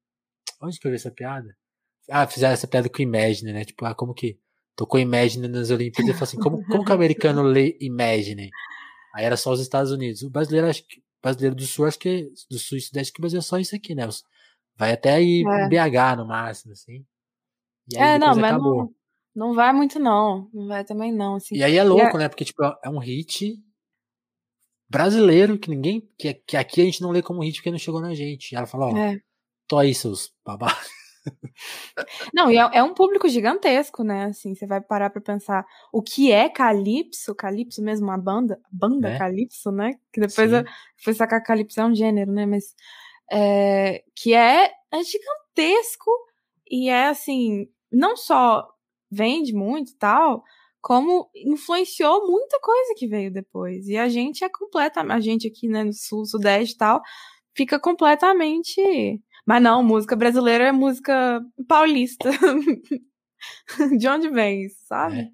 onde 0.61 0.79
que 0.79 0.87
eu 0.87 0.91
vi 0.91 0.95
essa 0.95 1.11
piada? 1.11 1.55
Ah, 2.09 2.27
fizeram 2.27 2.53
essa 2.53 2.67
piada 2.67 2.87
com 2.89 3.01
Imagine, 3.01 3.51
né? 3.53 3.65
Tipo, 3.65 3.85
ah, 3.85 3.95
como 3.95 4.13
que 4.13 4.39
tocou 4.75 4.99
Imagine 4.99 5.47
nas 5.47 5.71
Olimpíadas? 5.71 6.09
Eu 6.09 6.13
falei 6.13 6.23
assim, 6.29 6.37
como, 6.37 6.63
como 6.67 6.85
que 6.85 6.91
o 6.91 6.95
americano 6.95 7.41
lê 7.41 7.75
Imagine? 7.81 8.49
Aí 9.15 9.25
era 9.25 9.35
só 9.37 9.51
os 9.51 9.59
Estados 9.59 9.91
Unidos. 9.91 10.21
O 10.21 10.29
brasileiro, 10.29 10.67
acho 10.67 10.85
que, 10.87 11.01
brasileiro 11.21 11.55
do 11.55 11.65
sul, 11.65 11.85
acho 11.85 11.97
que, 11.97 12.29
do 12.49 12.59
sul 12.59 12.77
e 12.77 12.81
sudeste, 12.81 13.11
que 13.13 13.19
o 13.19 13.21
Brasil 13.21 13.39
é 13.39 13.41
só 13.41 13.57
isso 13.57 13.75
aqui, 13.75 13.95
né? 13.95 14.03
Vai 14.77 14.91
até 14.91 15.13
aí 15.15 15.43
É. 15.47 15.67
BH 15.69 16.17
no 16.17 16.27
máximo, 16.27 16.73
assim. 16.73 17.03
E 17.91 17.97
aí 17.97 18.15
É, 18.15 18.19
não, 18.19 18.27
depois 18.35 18.37
mas 18.41 18.51
acabou. 18.51 18.77
não, 18.77 18.95
não 19.35 19.53
vai 19.53 19.73
muito, 19.73 19.99
não. 19.99 20.49
Não 20.53 20.67
vai 20.67 20.83
também, 20.85 21.11
não. 21.11 21.35
Assim. 21.35 21.55
E 21.55 21.63
aí 21.63 21.77
é 21.77 21.83
louco, 21.83 22.17
né? 22.17 22.29
Porque, 22.29 22.45
tipo, 22.45 22.63
é 22.63 22.89
um 22.89 22.99
hit 22.99 23.55
brasileiro 24.89 25.57
que 25.59 25.69
ninguém. 25.69 26.07
Que, 26.17 26.33
que 26.33 26.57
aqui 26.57 26.81
a 26.81 26.85
gente 26.85 27.01
não 27.01 27.11
lê 27.11 27.21
como 27.21 27.41
hit 27.43 27.57
porque 27.57 27.71
não 27.71 27.77
chegou 27.77 28.01
na 28.01 28.13
gente. 28.13 28.51
E 28.51 28.55
ela 28.55 28.67
fala, 28.67 28.87
ó, 28.87 28.97
É. 28.97 29.17
tô 29.67 29.77
aí, 29.77 29.93
seus 29.93 30.31
babacas. 30.45 30.89
Não, 32.33 32.51
e 32.51 32.57
é, 32.57 32.69
é 32.73 32.83
um 32.83 32.93
público 32.93 33.27
gigantesco, 33.27 34.03
né? 34.03 34.25
Assim, 34.25 34.53
você 34.55 34.67
vai 34.67 34.81
parar 34.81 35.09
pra 35.09 35.21
pensar 35.21 35.65
o 35.91 36.01
que 36.01 36.31
é 36.31 36.49
Calypso, 36.49 37.33
Calypso 37.35 37.81
mesmo, 37.83 38.11
a 38.11 38.17
banda, 38.17 38.59
banda 38.71 39.09
É. 39.09 39.17
Calypso, 39.17 39.71
né? 39.71 39.93
Que 40.13 40.21
depois 40.21 40.51
Sim. 40.51 40.57
eu 40.57 40.63
fui 41.03 41.13
sacar 41.15 41.43
Calypso 41.43 41.81
é 41.81 41.85
um 41.85 41.95
gênero, 41.95 42.31
né? 42.31 42.45
Mas 42.45 42.75
é, 43.31 44.03
que 44.15 44.33
é, 44.35 44.71
é 44.91 45.03
gigantesco 45.03 46.11
e 46.69 46.89
é 46.89 47.07
assim, 47.07 47.67
não 47.91 48.15
só 48.17 48.67
vende 49.11 49.53
muito 49.53 49.91
e 49.91 49.95
tal, 49.97 50.43
como 50.81 51.29
influenciou 51.35 52.27
muita 52.27 52.59
coisa 52.59 52.93
que 52.97 53.07
veio 53.07 53.31
depois. 53.31 53.87
E 53.87 53.97
a 53.97 54.07
gente 54.09 54.43
é 54.43 54.49
completa, 54.49 55.01
a 55.01 55.19
gente 55.19 55.47
aqui, 55.47 55.67
né, 55.67 55.83
no 55.83 55.93
sul, 55.93 56.25
sudeste 56.25 56.75
e 56.75 56.77
tal, 56.77 57.01
fica 57.55 57.79
completamente. 57.79 58.81
Mas 59.47 59.61
não, 59.61 59.83
música 59.83 60.15
brasileira 60.15 60.65
é 60.65 60.71
música 60.71 61.43
paulista. 61.67 62.29
De 63.99 64.07
onde 64.07 64.29
vem 64.29 64.65
isso, 64.65 64.77
sabe? 64.87 65.29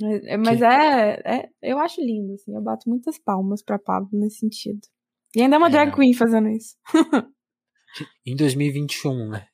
Mas, 0.00 0.24
é- 0.24 0.36
mas 0.36 0.58
Que- 0.58 0.64
é, 0.64 1.22
é- 1.24 1.48
Eu 1.62 1.78
acho 1.78 2.00
lindo, 2.00 2.34
assim. 2.34 2.54
Eu 2.54 2.60
bato 2.62 2.88
muitas 2.88 3.18
palmas 3.18 3.62
pra 3.62 3.78
Pablo 3.78 4.10
nesse 4.12 4.38
sentido. 4.38 4.80
E 5.34 5.42
ainda 5.42 5.56
é 5.56 5.58
uma 5.58 5.66
É, 5.68 5.70
drag 5.70 5.94
queen 5.94 6.12
fazendo 6.14 6.48
isso. 6.48 6.76
Em 8.26 8.36
2021, 8.36 9.30
né? 9.30 9.46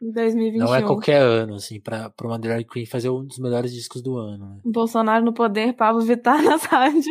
Em 0.00 0.12
2021. 0.12 0.58
Não 0.64 0.74
é 0.74 0.82
qualquer 0.82 1.22
ano, 1.22 1.54
assim, 1.54 1.80
pra, 1.80 2.10
pra 2.10 2.26
uma 2.26 2.38
drag 2.38 2.64
queen 2.64 2.84
fazer 2.86 3.08
um 3.08 3.24
dos 3.24 3.38
melhores 3.38 3.72
discos 3.72 4.02
do 4.02 4.16
ano, 4.18 4.56
né? 4.56 4.60
Bolsonaro 4.64 5.24
no 5.24 5.32
poder, 5.32 5.72
Pablo 5.74 6.02
Vittar 6.02 6.42
nas 6.42 6.64
rádios. 6.64 7.06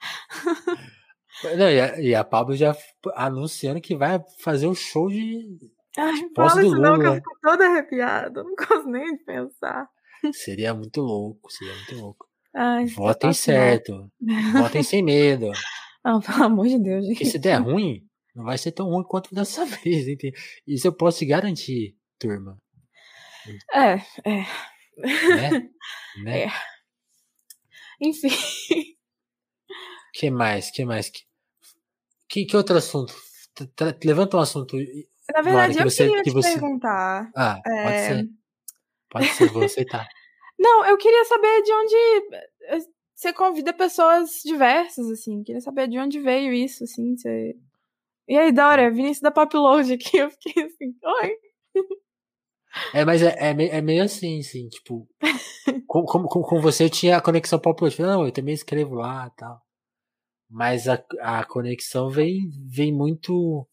Não, 1.56 1.70
e, 1.70 1.80
a, 1.80 2.00
e 2.00 2.14
a 2.14 2.24
Pablo 2.24 2.56
já 2.56 2.74
anunciando 3.14 3.80
que 3.80 3.94
vai 3.94 4.18
fazer 4.38 4.66
o 4.66 4.74
show 4.74 5.08
de. 5.08 5.58
Ai, 5.98 6.14
fala 6.34 6.62
isso 6.64 6.76
não, 6.78 6.94
que 6.98 7.06
eu 7.06 7.10
Lula. 7.10 7.14
fico 7.16 7.38
toda 7.42 7.66
arrepiada. 7.66 8.42
Não 8.42 8.54
gosto 8.54 8.86
nem 8.88 9.16
de 9.16 9.24
pensar. 9.24 9.88
Seria 10.32 10.72
muito 10.74 11.00
louco, 11.02 11.50
seria 11.50 11.74
muito 11.74 11.94
louco. 11.96 12.26
Ai, 12.54 12.86
Votem 12.86 13.32
sensacional. 13.32 13.68
certo. 13.70 14.10
Votem 14.54 14.82
sem 14.82 15.02
medo. 15.02 15.50
Ah, 16.08 16.20
pelo 16.20 16.44
amor 16.44 16.68
de 16.68 16.78
Deus, 16.78 17.04
gente. 17.04 17.14
Porque 17.16 17.24
se 17.24 17.36
der 17.36 17.60
ruim, 17.60 18.00
não 18.36 18.44
vai 18.44 18.58
ser 18.58 18.70
tão 18.72 18.88
ruim 18.88 19.02
quanto 19.04 19.34
dessa 19.34 19.64
vez, 19.66 20.06
entende? 20.06 20.36
Isso 20.66 20.86
eu 20.86 20.92
posso 20.92 21.18
te 21.18 21.26
garantir, 21.26 21.96
turma. 22.18 22.56
É, 23.72 23.94
é. 24.24 24.46
Né? 24.98 25.70
né? 26.22 26.42
É. 26.44 26.48
Enfim. 28.00 28.28
que 30.12 30.30
mais? 30.30 30.70
Que 30.70 30.84
mais? 30.84 31.10
Que, 32.28 32.44
que, 32.44 32.56
outro 32.56 32.76
assunto? 32.76 33.14
Tra- 33.74 33.96
Levanta 34.04 34.36
um 34.36 34.40
assunto. 34.40 34.76
Na 35.32 35.42
verdade, 35.42 35.78
eu 35.78 35.84
você- 35.84 36.06
queria 36.06 36.22
que 36.22 36.30
te 36.30 36.34
você- 36.34 36.52
perguntar. 36.52 37.30
Ah, 37.34 37.60
pode 37.64 37.76
É. 37.94 38.08
ser. 38.08 38.28
Pode 39.08 39.26
ser, 39.28 39.48
vou 39.52 39.62
aceitar. 39.64 40.06
Não, 40.58 40.84
eu 40.86 40.96
queria 40.98 41.24
saber 41.24 41.62
de 41.62 41.72
onde 41.72 41.96
eh, 42.64 42.78
você 43.14 43.32
convida 43.32 43.72
pessoas 43.72 44.40
diversas, 44.44 45.08
assim. 45.10 45.42
Queria 45.42 45.60
saber 45.60 45.88
de 45.88 45.98
onde 45.98 46.18
veio 46.20 46.52
isso, 46.52 46.84
assim. 46.84 47.16
Você... 47.16 47.54
E 48.28 48.36
aí, 48.36 48.52
Dora, 48.52 48.90
Vinícius 48.90 49.20
da 49.20 49.30
Popload 49.30 49.92
aqui. 49.92 50.16
Eu 50.18 50.30
fiquei 50.30 50.64
assim, 50.64 50.94
oi. 51.22 51.36
É, 52.92 53.04
mas 53.04 53.22
é, 53.22 53.36
é, 53.38 53.54
meio, 53.54 53.72
é 53.72 53.80
meio 53.80 54.02
assim, 54.04 54.40
assim, 54.40 54.68
tipo. 54.68 55.08
com, 55.86 56.04
com, 56.04 56.42
com 56.42 56.60
você 56.60 56.84
eu 56.84 56.90
tinha 56.90 57.16
a 57.16 57.22
conexão 57.22 57.60
falei, 57.60 57.90
não, 57.98 58.26
eu 58.26 58.32
também 58.32 58.54
escrevo 58.54 58.94
lá 58.94 59.26
e 59.32 59.36
tal. 59.38 59.62
Mas 60.48 60.88
a, 60.88 61.02
a 61.20 61.44
conexão 61.44 62.08
vem, 62.10 62.50
vem 62.66 62.92
muito. 62.92 63.66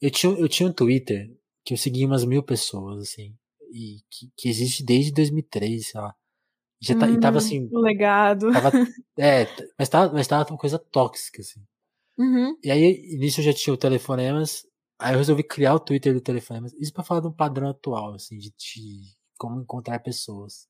Eu 0.00 0.10
tinha, 0.10 0.32
eu 0.32 0.48
tinha 0.48 0.68
um 0.68 0.72
Twitter 0.72 1.30
que 1.64 1.74
eu 1.74 1.78
seguia 1.78 2.06
umas 2.06 2.24
mil 2.24 2.42
pessoas, 2.42 3.02
assim. 3.02 3.34
E 3.72 3.98
que, 4.10 4.30
que 4.36 4.48
existe 4.48 4.84
desde 4.84 5.12
2003, 5.12 5.88
sei 5.88 6.00
lá. 6.00 6.14
Já 6.82 6.98
tá, 6.98 7.10
e 7.10 7.20
tava 7.20 7.36
Hum, 7.36 7.38
assim, 7.38 7.68
legado. 7.72 8.50
tava, 8.52 8.70
é, 9.18 9.46
mas 9.78 9.88
tava, 9.88 10.12
mas 10.14 10.26
tava 10.26 10.48
uma 10.50 10.58
coisa 10.58 10.78
tóxica, 10.78 11.42
assim. 11.42 11.60
Uhum. 12.20 12.56
E 12.62 12.70
aí, 12.70 13.16
nisso 13.18 13.40
eu 13.40 13.44
já 13.44 13.52
tinha 13.54 13.72
o 13.72 13.76
Telefonemas, 13.78 14.66
aí 14.98 15.14
eu 15.14 15.18
resolvi 15.18 15.42
criar 15.42 15.74
o 15.74 15.80
Twitter 15.80 16.12
do 16.14 16.20
Telefonemas, 16.20 16.72
isso 16.74 16.92
pra 16.92 17.02
falar 17.04 17.20
de 17.22 17.28
um 17.28 17.32
padrão 17.32 17.70
atual, 17.70 18.14
assim, 18.14 18.36
de, 18.38 18.50
de 18.50 19.00
como 19.38 19.60
encontrar 19.62 19.98
pessoas. 20.00 20.68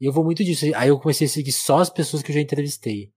E 0.00 0.06
eu 0.06 0.12
vou 0.12 0.24
muito 0.24 0.44
disso, 0.44 0.66
aí 0.76 0.88
eu 0.88 0.98
comecei 0.98 1.26
a 1.26 1.30
seguir 1.30 1.52
só 1.52 1.78
as 1.78 1.88
pessoas 1.90 2.22
que 2.22 2.30
eu 2.30 2.34
já 2.34 2.40
entrevistei. 2.40 3.12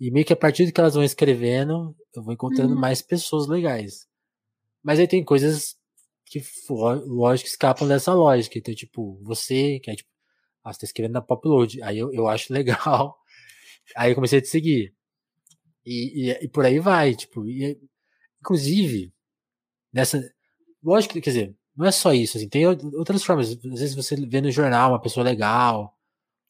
E 0.00 0.10
meio 0.10 0.26
que 0.26 0.32
a 0.32 0.36
partir 0.36 0.66
do 0.66 0.72
que 0.72 0.80
elas 0.80 0.94
vão 0.94 1.04
escrevendo, 1.04 1.96
eu 2.14 2.22
vou 2.22 2.34
encontrando 2.34 2.74
Uhum. 2.74 2.80
mais 2.80 3.02
pessoas 3.02 3.48
legais. 3.48 4.06
Mas 4.82 5.00
aí 5.00 5.08
tem 5.08 5.24
coisas 5.24 5.76
que, 6.26 6.42
ló- 6.70 7.02
lógico, 7.06 7.48
escapam 7.48 7.88
dessa 7.88 8.14
lógica. 8.14 8.58
Então, 8.58 8.74
tipo, 8.74 9.20
você, 9.24 9.80
que 9.80 9.90
é 9.90 9.96
tipo, 9.96 10.10
ah, 10.64 10.72
você 10.72 10.80
tá 10.80 10.86
escrevendo 10.86 11.14
na 11.14 11.22
Popload. 11.22 11.82
Aí 11.82 11.98
eu, 11.98 12.12
eu 12.14 12.28
acho 12.28 12.52
legal. 12.52 13.18
Aí 13.96 14.12
eu 14.12 14.14
comecei 14.16 14.38
a 14.40 14.42
te 14.42 14.48
seguir. 14.48 14.94
E, 15.84 16.30
e, 16.30 16.44
e 16.44 16.48
por 16.48 16.64
aí 16.64 16.78
vai, 16.78 17.14
tipo, 17.14 17.46
e, 17.46 17.78
inclusive, 18.40 19.12
nessa. 19.92 20.20
Lógico 20.82 21.14
que, 21.14 21.20
quer 21.20 21.30
dizer, 21.30 21.56
não 21.76 21.86
é 21.86 21.92
só 21.92 22.12
isso, 22.12 22.36
assim, 22.36 22.48
tem 22.48 22.66
ou- 22.66 22.76
outras 22.98 23.22
formas. 23.24 23.50
Às 23.50 23.56
vezes 23.80 23.94
você 23.94 24.16
vê 24.16 24.40
no 24.40 24.50
jornal 24.50 24.92
uma 24.92 25.00
pessoa 25.00 25.24
legal, 25.24 25.96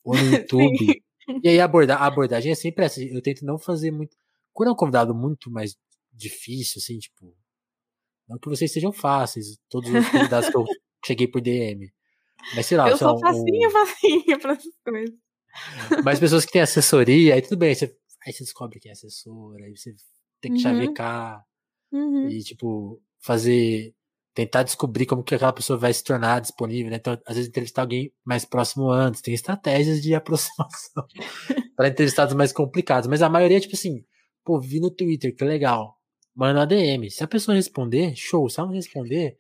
ou 0.05 0.14
no 0.16 0.20
YouTube. 0.49 1.03
e 1.43 1.49
aí 1.49 1.61
a, 1.61 1.64
aborda, 1.64 1.97
a 1.97 2.07
abordagem 2.07 2.53
é 2.53 2.55
sempre 2.55 2.85
essa. 2.85 3.03
Eu 3.03 3.22
tento 3.22 3.45
não 3.45 3.59
fazer 3.59 3.91
muito. 3.91 4.16
Quando 4.53 4.68
é 4.70 4.72
um 4.72 4.76
convidado 4.76 5.14
muito 5.14 5.51
mais 5.51 5.76
difícil, 6.12 6.78
assim, 6.78 6.99
tipo. 6.99 7.35
Não 8.28 8.39
que 8.39 8.49
vocês 8.49 8.72
sejam 8.72 8.93
fáceis, 8.93 9.59
todos 9.68 9.91
os 9.93 10.09
convidados 10.09 10.49
que 10.51 10.57
eu 10.57 10.64
cheguei 11.05 11.26
por 11.26 11.41
DM. 11.41 11.91
Mas 12.55 12.66
sei 12.66 12.76
lá, 12.78 12.89
eu 12.89 12.97
sou 12.97 13.18
facinha, 13.18 13.68
um- 13.68 13.70
facinha 13.70 14.37
essas 14.37 14.64
coisas. 14.85 15.16
mas 16.05 16.20
pessoas 16.20 16.45
que 16.47 16.53
têm 16.53 16.62
assessoria, 16.62 17.35
aí 17.35 17.43
tudo 17.43 17.57
bem, 17.57 17.74
você, 17.74 17.95
aí 18.25 18.33
você 18.33 18.45
descobre 18.45 18.79
quem 18.81 18.91
é 18.91 18.93
assessora, 18.93 19.64
aí 19.64 19.77
você 19.77 19.95
tem 20.41 20.53
que 20.53 20.59
Uhum. 20.59 20.62
chavecar 20.62 21.45
Uhum. 21.93 22.29
e, 22.29 22.43
tipo, 22.43 23.01
fazer. 23.21 23.95
Tentar 24.33 24.62
descobrir 24.62 25.07
como 25.07 25.25
que 25.25 25.35
aquela 25.35 25.53
pessoa 25.53 25.77
vai 25.77 25.93
se 25.93 26.05
tornar 26.05 26.41
disponível, 26.41 26.89
né? 26.91 26.97
Então, 26.99 27.18
às 27.27 27.35
vezes, 27.35 27.49
entrevistar 27.49 27.83
alguém 27.83 28.12
mais 28.25 28.45
próximo 28.45 28.89
antes. 28.89 29.21
Tem 29.21 29.35
estratégias 29.35 30.01
de 30.01 30.14
aproximação 30.14 31.05
para 31.77 31.89
entrevistados 31.89 32.33
mais 32.35 32.53
complicados. 32.53 33.09
Mas 33.09 33.23
a 33.23 33.29
maioria, 33.29 33.59
tipo 33.61 33.75
assim, 33.75 34.05
pô, 34.45 34.61
vi 34.61 34.79
no 34.81 34.89
Twitter, 34.91 35.35
que 35.35 35.45
legal. 35.45 35.97
Manda 36.35 36.61
uma 36.61 36.66
DM. 36.66 37.11
Se 37.11 37.25
a 37.25 37.27
pessoa 37.29 37.57
responder, 37.57 38.14
show. 38.14 38.49
Se 38.49 38.61
ela 38.61 38.68
não 38.68 38.75
responder, 38.77 39.37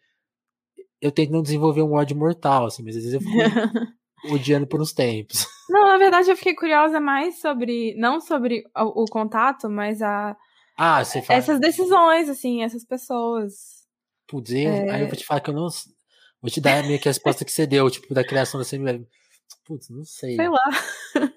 eu 1.00 1.12
tento 1.12 1.30
não 1.30 1.40
desenvolver 1.42 1.82
um 1.82 1.92
ódio 1.92 2.16
mortal, 2.16 2.66
assim, 2.66 2.82
mas 2.82 2.96
às 2.96 3.04
vezes 3.04 3.14
eu 3.14 3.20
fico 3.20 3.32
odiando 4.34 4.66
por 4.66 4.82
uns 4.82 4.92
tempos. 4.92 5.46
Não, 5.70 5.86
na 5.88 5.98
verdade 5.98 6.30
eu 6.30 6.36
fiquei 6.36 6.54
curiosa 6.54 7.00
mais 7.00 7.40
sobre, 7.40 7.94
não 7.96 8.20
sobre 8.20 8.64
o, 8.76 9.02
o 9.02 9.04
contato, 9.06 9.68
mas 9.70 10.02
a, 10.02 10.36
Ah, 10.76 11.04
você 11.04 11.22
fala. 11.22 11.38
essas 11.38 11.60
decisões, 11.60 12.28
assim, 12.28 12.62
essas 12.62 12.84
pessoas. 12.84 13.80
Putz, 14.26 14.52
É. 14.52 14.90
aí 14.90 15.00
eu 15.02 15.08
vou 15.08 15.16
te 15.16 15.24
falar 15.24 15.40
que 15.40 15.50
eu 15.50 15.54
não. 15.54 15.68
Vou 16.42 16.50
te 16.50 16.60
dar 16.60 16.82
meio 16.84 16.98
que 16.98 17.08
a 17.08 17.10
resposta 17.12 17.44
que 17.44 17.52
você 17.52 17.66
deu, 17.66 17.90
tipo, 17.90 18.14
da 18.14 18.24
criação 18.24 18.58
da 18.58 18.64
CML. 18.64 19.06
Putz, 19.64 19.88
não 19.90 20.04
sei. 20.04 20.36
Sei 20.36 20.48
lá. 20.48 20.62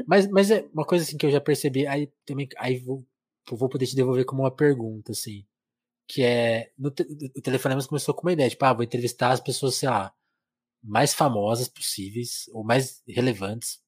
Mas, 0.07 0.27
mas 0.29 0.51
é 0.51 0.65
uma 0.73 0.85
coisa 0.85 1.03
assim 1.03 1.17
que 1.17 1.25
eu 1.25 1.31
já 1.31 1.41
percebi, 1.41 1.85
aí 1.87 2.09
também 2.25 2.47
aí 2.57 2.77
vou, 2.79 3.05
vou 3.49 3.67
poder 3.69 3.85
te 3.87 3.95
devolver 3.95 4.25
como 4.25 4.43
uma 4.43 4.51
pergunta, 4.55 5.11
assim. 5.11 5.45
Que 6.07 6.23
é. 6.23 6.71
No 6.77 6.89
te, 6.91 7.03
o 7.35 7.41
Telefonemas 7.41 7.85
começou 7.87 8.13
com 8.13 8.21
uma 8.21 8.33
ideia, 8.33 8.49
tipo, 8.49 8.63
ah, 8.65 8.73
vou 8.73 8.83
entrevistar 8.83 9.31
as 9.31 9.39
pessoas, 9.41 9.75
sei 9.75 9.89
lá, 9.89 10.13
mais 10.83 11.13
famosas 11.13 11.67
possíveis, 11.67 12.49
ou 12.53 12.63
mais 12.63 13.01
relevantes, 13.07 13.79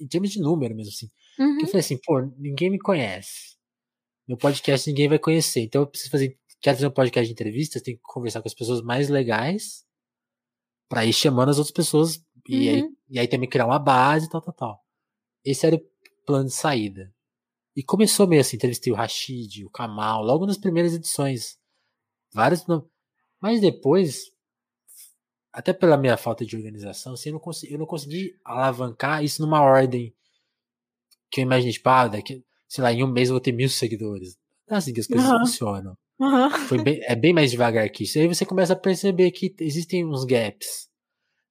em 0.00 0.06
termos 0.06 0.30
de 0.30 0.40
número 0.40 0.74
mesmo, 0.74 0.92
assim. 0.92 1.10
Uhum. 1.38 1.60
Eu 1.60 1.66
falei 1.66 1.80
assim, 1.80 1.98
pô, 2.04 2.20
ninguém 2.38 2.70
me 2.70 2.78
conhece. 2.78 3.56
Meu 4.26 4.36
podcast 4.36 4.88
ninguém 4.88 5.08
vai 5.08 5.18
conhecer. 5.18 5.60
Então 5.60 5.82
eu 5.82 5.86
preciso 5.86 6.10
fazer. 6.10 6.38
Quero 6.60 6.76
fazer 6.76 6.86
um 6.88 6.92
podcast 6.92 7.26
de 7.26 7.32
entrevistas, 7.32 7.82
tenho 7.82 7.96
que 7.96 8.02
conversar 8.02 8.42
com 8.42 8.48
as 8.48 8.54
pessoas 8.54 8.82
mais 8.82 9.08
legais 9.08 9.84
pra 10.88 11.04
ir 11.06 11.12
chamando 11.12 11.50
as 11.50 11.58
outras 11.58 11.72
pessoas 11.72 12.20
e, 12.48 12.68
aí, 12.68 12.82
Uhum. 12.82 12.96
e 13.10 13.18
aí 13.18 13.28
também 13.28 13.48
criar 13.48 13.66
uma 13.66 13.78
base 13.78 14.28
tal, 14.28 14.40
tal, 14.40 14.54
tal. 14.54 14.84
Esse 15.44 15.66
era 15.66 15.76
o 15.76 15.80
plano 16.26 16.46
de 16.46 16.54
saída. 16.54 17.14
E 17.76 17.82
começou 17.82 18.26
meio 18.26 18.40
assim, 18.40 18.56
entrevistei 18.56 18.92
o 18.92 18.96
Rashid, 18.96 19.64
o 19.64 19.70
Kamal, 19.70 20.24
logo 20.24 20.46
nas 20.46 20.58
primeiras 20.58 20.94
edições. 20.94 21.56
Vários. 22.34 22.64
Mas 23.40 23.60
depois, 23.60 24.32
até 25.52 25.72
pela 25.72 25.96
minha 25.96 26.16
falta 26.16 26.44
de 26.44 26.56
organização, 26.56 27.14
assim, 27.14 27.30
eu, 27.30 27.34
não 27.34 27.40
consegui, 27.40 27.72
eu 27.72 27.78
não 27.78 27.86
consegui 27.86 28.34
alavancar 28.44 29.22
isso 29.24 29.42
numa 29.42 29.60
ordem 29.62 30.14
que 31.30 31.40
eu 31.40 31.42
imaginei, 31.42 31.72
tipo, 31.72 31.88
ah, 31.88 32.08
daqui, 32.08 32.44
sei 32.68 32.82
lá, 32.84 32.92
em 32.92 33.02
um 33.04 33.06
mês 33.12 33.28
eu 33.28 33.34
vou 33.34 33.40
ter 33.40 33.52
mil 33.52 33.68
seguidores. 33.68 34.36
Não 34.68 34.76
é 34.76 34.78
assim 34.78 34.92
que 34.92 35.00
as 35.00 35.06
coisas 35.06 35.28
Aham. 35.28 35.38
funcionam. 35.40 35.96
Uhum. 36.20 36.50
Foi 36.50 36.82
bem- 36.82 37.00
é 37.04 37.14
bem 37.14 37.32
mais 37.32 37.50
devagar 37.50 37.88
que 37.90 38.04
isso. 38.04 38.18
Aí 38.18 38.26
você 38.26 38.44
começa 38.44 38.72
a 38.72 38.76
perceber 38.76 39.30
que 39.30 39.54
existem 39.60 40.04
uns 40.06 40.24
gaps. 40.24 40.88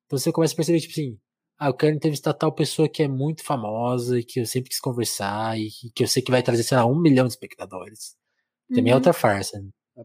Então 0.06 0.18
você 0.18 0.32
começa 0.32 0.54
a 0.54 0.58
perceber, 0.58 0.80
tipo 0.80 0.94
assim, 0.94 1.18
ah, 1.60 1.68
eu 1.68 1.74
quero 1.74 1.96
entrevistar 1.96 2.34
tal 2.34 2.52
pessoa 2.54 2.88
que 2.90 3.04
é 3.04 3.08
muito 3.08 3.44
famosa 3.44 4.20
e 4.20 4.24
que 4.24 4.40
eu 4.40 4.46
sempre 4.46 4.70
quis 4.70 4.80
conversar 4.80 5.58
e 5.60 5.70
que, 5.96 6.04
eu 6.04 6.08
sei 6.08 6.22
que 6.22 6.32
vai 6.32 6.44
trazer, 6.44 6.64
sei 6.64 6.78
lá, 6.78 6.86
um 6.86 7.00
milhão 7.00 7.26
de 7.26 7.34
espectadores. 7.34 8.16
Também 8.74 8.92
é 8.92 8.94
Uhum. 8.94 8.98
outra 9.00 9.14
farsa. 9.14 9.60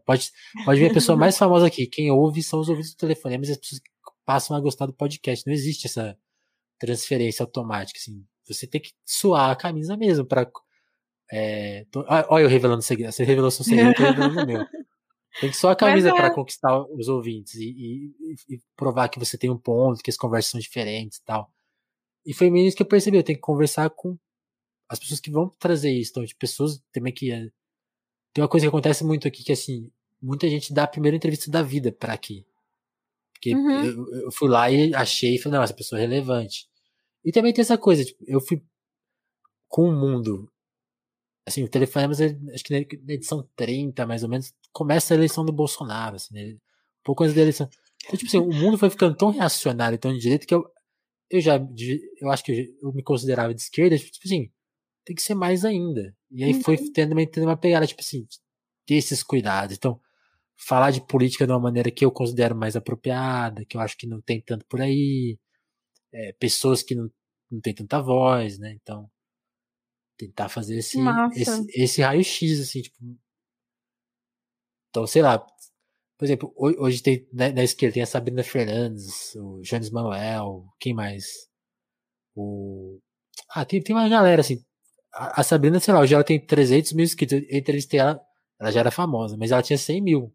Pode, 0.05 0.31
pode 0.65 0.79
ver 0.79 0.91
a 0.91 0.93
pessoa 0.93 1.17
mais 1.17 1.37
famosa 1.37 1.67
aqui. 1.67 1.85
Quem 1.87 2.09
ouve 2.11 2.41
são 2.43 2.59
os 2.59 2.69
ouvintes 2.69 2.93
do 2.93 2.97
telefone, 2.97 3.37
mas 3.37 3.49
as 3.49 3.57
pessoas 3.57 3.81
passam 4.25 4.55
a 4.55 4.59
gostar 4.61 4.85
do 4.85 4.93
podcast. 4.93 5.45
Não 5.45 5.53
existe 5.53 5.87
essa 5.87 6.17
transferência 6.79 7.43
automática, 7.43 7.99
assim. 7.99 8.25
Você 8.47 8.67
tem 8.67 8.81
que 8.81 8.91
suar 9.05 9.51
a 9.51 9.55
camisa 9.55 9.95
mesmo 9.95 10.25
pra. 10.25 10.49
É, 11.31 11.85
tô- 11.91 12.05
ah, 12.07 12.25
olha 12.29 12.43
eu 12.43 12.49
revelando 12.49 12.81
segredo. 12.81 13.11
Você 13.11 13.23
revelou 13.23 13.49
seu 13.51 13.63
segredo, 13.65 13.93
eu 14.01 14.05
revelando 14.11 14.41
o 14.41 14.45
meu. 14.45 14.65
Tem 15.39 15.49
que 15.49 15.55
suar 15.57 15.73
a 15.73 15.75
camisa 15.77 16.09
é- 16.09 16.13
pra 16.15 16.33
conquistar 16.33 16.77
os 16.91 17.07
ouvintes 17.07 17.55
e, 17.55 17.65
e- 17.69 18.55
e 18.55 18.59
provar 18.75 19.07
que 19.09 19.17
você 19.19 19.37
tem 19.37 19.49
um 19.49 19.57
ponto, 19.57 20.03
que 20.03 20.09
as 20.09 20.17
conversas 20.17 20.51
são 20.51 20.59
diferentes 20.59 21.17
e 21.19 21.23
tal. 21.23 21.49
E 22.25 22.33
foi 22.33 22.49
meio 22.49 22.67
isso 22.67 22.75
que 22.77 22.83
eu 22.83 22.87
percebi. 22.87 23.17
Eu 23.17 23.23
tenho 23.23 23.37
que 23.37 23.41
conversar 23.41 23.89
com 23.89 24.17
as 24.89 24.99
pessoas 24.99 25.19
que 25.19 25.31
vão 25.31 25.49
trazer 25.59 25.91
isso. 25.91 26.11
Então, 26.11 26.23
de 26.25 26.35
pessoas 26.35 26.81
também 26.91 27.13
que. 27.13 27.31
Tem 28.33 28.41
uma 28.43 28.47
coisa 28.49 28.65
que 28.65 28.69
acontece 28.69 29.03
muito 29.03 29.27
aqui 29.27 29.43
que, 29.43 29.51
assim, 29.51 29.89
muita 30.21 30.49
gente 30.49 30.73
dá 30.73 30.83
a 30.83 30.87
primeira 30.87 31.15
entrevista 31.17 31.51
da 31.51 31.61
vida 31.61 31.91
pra 31.91 32.13
aqui. 32.13 32.45
Porque 33.33 33.55
Uhum. 33.55 33.83
eu, 33.83 34.13
eu 34.25 34.31
fui 34.31 34.49
lá 34.49 34.71
e 34.71 34.93
achei 34.95 35.35
e 35.35 35.37
falei, 35.39 35.57
não, 35.57 35.63
essa 35.63 35.73
pessoa 35.73 35.99
é 35.99 36.05
relevante. 36.05 36.67
E 37.23 37.31
também 37.31 37.53
tem 37.53 37.61
essa 37.61 37.77
coisa, 37.77 38.03
tipo, 38.03 38.23
eu 38.27 38.39
fui 38.41 38.61
com 39.67 39.89
o 39.89 39.91
mundo. 39.93 40.49
Assim, 41.45 41.63
o 41.63 41.69
Telefonemas, 41.69 42.19
ele- 42.21 42.39
acho 42.53 42.63
que 42.63 42.73
na 42.73 43.13
edição 43.13 43.47
30, 43.55 44.05
mais 44.05 44.23
ou 44.23 44.29
menos, 44.29 44.53
começa 44.71 45.13
a 45.13 45.17
eleição 45.17 45.43
do 45.45 45.51
Bolsonaro, 45.51 46.15
assim, 46.15 46.33
né? 46.33 46.53
Um 46.53 46.59
pouco 47.03 47.23
antes 47.23 47.35
da 47.35 47.41
eleição. 47.41 47.69
Então, 48.05 48.17
tipo 48.17 48.27
assim, 48.29 48.37
o 48.39 48.53
mundo 48.53 48.77
foi 48.77 48.89
ficando 48.89 49.15
tão 49.15 49.29
reacionário, 49.29 49.97
tão 49.97 50.13
de 50.13 50.19
direita, 50.19 50.45
que 50.45 50.53
eu, 50.55 50.65
eu 51.29 51.41
já, 51.41 51.57
eu 52.21 52.29
acho 52.31 52.43
que 52.43 52.51
eu, 52.51 52.87
eu 52.89 52.93
me 52.93 53.03
considerava 53.03 53.53
de 53.53 53.61
esquerda, 53.61 53.97
tipo 53.97 54.19
assim, 54.25 54.49
tem 55.05 55.15
que 55.15 55.21
ser 55.21 55.35
mais 55.35 55.65
ainda. 55.65 56.15
E 56.33 56.43
aí 56.43 56.53
foi 56.53 56.77
tendo, 56.77 57.09
também 57.11 57.27
tendo 57.29 57.45
uma 57.45 57.57
pegada, 57.57 57.87
tipo 57.87 58.01
assim, 58.01 58.27
ter 58.85 58.95
esses 58.95 59.23
cuidados. 59.23 59.77
Então, 59.77 59.99
falar 60.57 60.91
de 60.91 61.01
política 61.07 61.45
de 61.47 61.53
uma 61.53 61.59
maneira 61.61 61.91
que 61.91 62.05
eu 62.05 62.11
considero 62.11 62.55
mais 62.55 62.75
apropriada, 62.77 63.65
que 63.65 63.77
eu 63.77 63.81
acho 63.81 63.97
que 63.97 64.07
não 64.07 64.21
tem 64.21 64.41
tanto 64.41 64.65
por 64.67 64.81
aí, 64.81 65.39
é, 66.13 66.33
pessoas 66.33 66.83
que 66.83 66.95
não, 66.95 67.11
não 67.51 67.61
tem 67.61 67.73
tanta 67.75 68.01
voz, 68.01 68.59
né? 68.59 68.73
Então, 68.81 69.09
tentar 70.17 70.49
fazer 70.49 70.77
esse, 70.77 71.23
esse, 71.35 71.65
esse 71.69 72.01
raio-x, 72.01 72.59
assim, 72.59 72.81
tipo. 72.81 72.97
Então, 74.89 75.07
sei 75.07 75.21
lá. 75.21 75.39
Por 76.17 76.25
exemplo, 76.25 76.53
ho- 76.57 76.83
hoje 76.85 77.01
tem 77.03 77.27
na, 77.33 77.51
na 77.51 77.63
esquerda 77.63 77.95
tem 77.95 78.03
a 78.03 78.07
Sabrina 78.07 78.43
Fernandes, 78.43 79.35
o 79.35 79.61
Jones 79.61 79.89
Manuel, 79.91 80.65
quem 80.79 80.93
mais? 80.93 81.25
O. 82.35 82.99
Ah, 83.49 83.65
tem, 83.65 83.81
tem 83.83 83.95
uma 83.95 84.09
galera, 84.09 84.41
assim. 84.41 84.63
A, 85.13 85.41
a 85.41 85.43
Sabrina, 85.43 85.79
sei 85.79 85.93
lá, 85.93 85.99
hoje 85.99 86.13
ela 86.13 86.23
tem 86.23 86.39
300 86.39 86.93
mil 86.93 87.03
inscritos. 87.05 87.41
Eu 87.49 87.57
entrevistei 87.57 87.99
ela, 87.99 88.19
ela 88.59 88.71
já 88.71 88.79
era 88.79 88.91
famosa, 88.91 89.37
mas 89.37 89.51
ela 89.51 89.61
tinha 89.61 89.77
100 89.77 90.01
mil. 90.01 90.33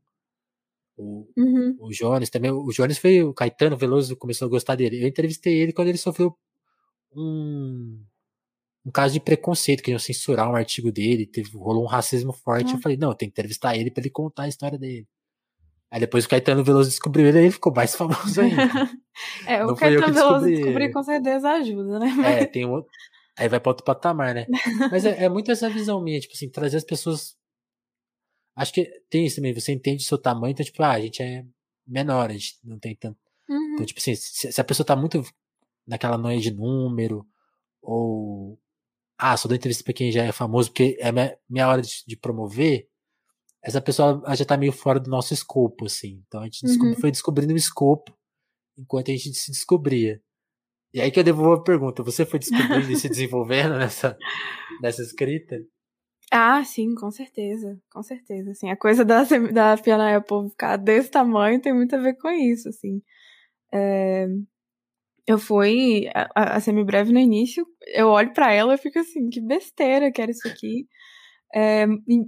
O, 0.96 1.26
Uhum. 1.36 1.76
o 1.80 1.90
Jones 1.90 2.28
também. 2.30 2.50
O 2.50 2.68
Jones 2.70 2.98
foi. 2.98 3.22
O 3.22 3.32
Caetano 3.34 3.76
Veloso 3.76 4.16
começou 4.16 4.46
a 4.46 4.50
gostar 4.50 4.74
dele. 4.74 5.02
Eu 5.02 5.08
entrevistei 5.08 5.54
ele 5.60 5.72
quando 5.72 5.88
ele 5.88 5.98
sofreu 5.98 6.36
um. 7.14 8.02
Um 8.86 8.90
caso 8.90 9.12
de 9.12 9.20
preconceito, 9.20 9.82
que 9.82 9.90
iam 9.90 9.98
censurar 9.98 10.50
um 10.50 10.54
artigo 10.56 10.90
dele, 10.90 11.26
teve, 11.26 11.50
rolou 11.56 11.84
um 11.84 11.86
racismo 11.86 12.32
forte. 12.32 12.72
Ah. 12.72 12.76
Eu 12.76 12.80
falei, 12.80 12.96
não, 12.96 13.12
tem 13.14 13.28
que 13.28 13.32
entrevistar 13.32 13.76
ele 13.76 13.90
pra 13.90 14.00
ele 14.00 14.08
contar 14.10 14.44
a 14.44 14.48
história 14.48 14.78
dele. 14.78 15.06
Aí 15.90 16.00
depois 16.00 16.24
o 16.24 16.28
Caetano 16.28 16.64
Veloso 16.64 16.88
descobriu 16.88 17.26
ele, 17.26 17.38
aí 17.38 17.44
ele 17.44 17.50
ficou 17.52 17.72
mais 17.74 17.94
famoso 17.94 18.40
ainda. 18.40 18.56
É, 19.46 19.64
o 19.64 19.68
Não 19.68 19.74
que 19.74 19.80
Caetano 19.80 20.14
Veloso 20.14 20.44
descobri. 20.46 20.54
descobrir 20.56 20.92
com 20.92 21.02
certeza 21.02 21.50
ajuda, 21.50 21.98
né? 21.98 22.08
É, 22.40 22.46
tem 22.46 22.64
um 22.64 22.70
outro. 22.70 22.90
Aí 23.38 23.48
vai 23.48 23.60
pra 23.60 23.70
outro 23.70 23.84
patamar, 23.84 24.34
né? 24.34 24.46
Mas 24.90 25.04
é, 25.04 25.24
é 25.24 25.28
muito 25.28 25.50
essa 25.50 25.70
visão 25.70 26.02
minha, 26.02 26.18
tipo 26.18 26.34
assim, 26.34 26.48
trazer 26.48 26.76
as 26.76 26.84
pessoas. 26.84 27.36
Acho 28.56 28.72
que 28.72 28.84
tem 29.08 29.24
isso 29.24 29.36
também, 29.36 29.54
você 29.54 29.72
entende 29.72 30.02
o 30.02 30.06
seu 30.06 30.18
tamanho, 30.18 30.50
então, 30.50 30.66
tipo, 30.66 30.82
ah, 30.82 30.92
a 30.92 31.00
gente 31.00 31.22
é 31.22 31.44
menor, 31.86 32.30
a 32.30 32.32
gente 32.32 32.58
não 32.64 32.78
tem 32.78 32.96
tanto. 32.96 33.18
Uhum. 33.48 33.74
Então, 33.74 33.86
tipo 33.86 34.00
assim, 34.00 34.14
se, 34.16 34.52
se 34.52 34.60
a 34.60 34.64
pessoa 34.64 34.84
tá 34.84 34.96
muito 34.96 35.22
naquela 35.86 36.18
noia 36.18 36.40
de 36.40 36.50
número, 36.50 37.24
ou 37.80 38.58
ah, 39.16 39.36
só 39.36 39.48
dou 39.48 39.56
entrevista 39.56 39.84
pra 39.84 39.92
quem 39.92 40.12
já 40.12 40.24
é 40.24 40.32
famoso, 40.32 40.70
porque 40.70 40.96
é 41.00 41.10
minha, 41.10 41.38
minha 41.48 41.68
hora 41.68 41.82
de, 41.82 42.04
de 42.06 42.16
promover, 42.16 42.88
essa 43.62 43.80
pessoa 43.80 44.22
já 44.34 44.44
tá 44.44 44.56
meio 44.56 44.72
fora 44.72 45.00
do 45.00 45.10
nosso 45.10 45.34
escopo, 45.34 45.86
assim. 45.86 46.22
Então 46.26 46.40
a 46.40 46.44
gente 46.44 46.64
uhum. 46.66 46.94
foi 46.96 47.10
descobrindo 47.10 47.52
o 47.52 47.56
escopo 47.56 48.16
enquanto 48.76 49.10
a 49.10 49.14
gente 49.14 49.34
se 49.34 49.50
descobria. 49.50 50.22
E 50.92 51.00
aí 51.00 51.10
que 51.10 51.20
eu 51.20 51.24
devolvo 51.24 51.60
a 51.60 51.62
pergunta, 51.62 52.02
você 52.02 52.24
foi 52.24 52.38
descobrindo 52.38 52.90
e 52.90 52.96
se 52.96 53.08
desenvolvendo 53.08 53.76
nessa, 53.76 54.16
nessa 54.80 55.02
escrita? 55.02 55.56
Ah, 56.30 56.62
sim, 56.64 56.94
com 56.94 57.10
certeza, 57.10 57.80
com 57.90 58.02
certeza, 58.02 58.50
assim, 58.50 58.70
a 58.70 58.76
coisa 58.76 59.04
da, 59.04 59.22
da 59.52 59.76
Fiona 59.76 60.16
Apple 60.16 60.50
ficar 60.50 60.76
desse 60.76 61.10
tamanho 61.10 61.60
tem 61.60 61.72
muito 61.72 61.94
a 61.96 61.98
ver 61.98 62.14
com 62.18 62.28
isso, 62.30 62.68
assim. 62.68 63.02
É, 63.72 64.26
eu 65.26 65.38
fui 65.38 66.08
a, 66.14 66.56
a 66.56 66.60
semi-breve 66.60 67.12
no 67.12 67.18
início, 67.18 67.66
eu 67.94 68.08
olho 68.08 68.32
para 68.32 68.52
ela 68.52 68.74
e 68.74 68.78
fico 68.78 68.98
assim, 68.98 69.28
que 69.28 69.40
besteira 69.40 70.12
que 70.12 70.20
era 70.20 70.30
isso 70.30 70.46
aqui, 70.48 70.86
é, 71.54 71.86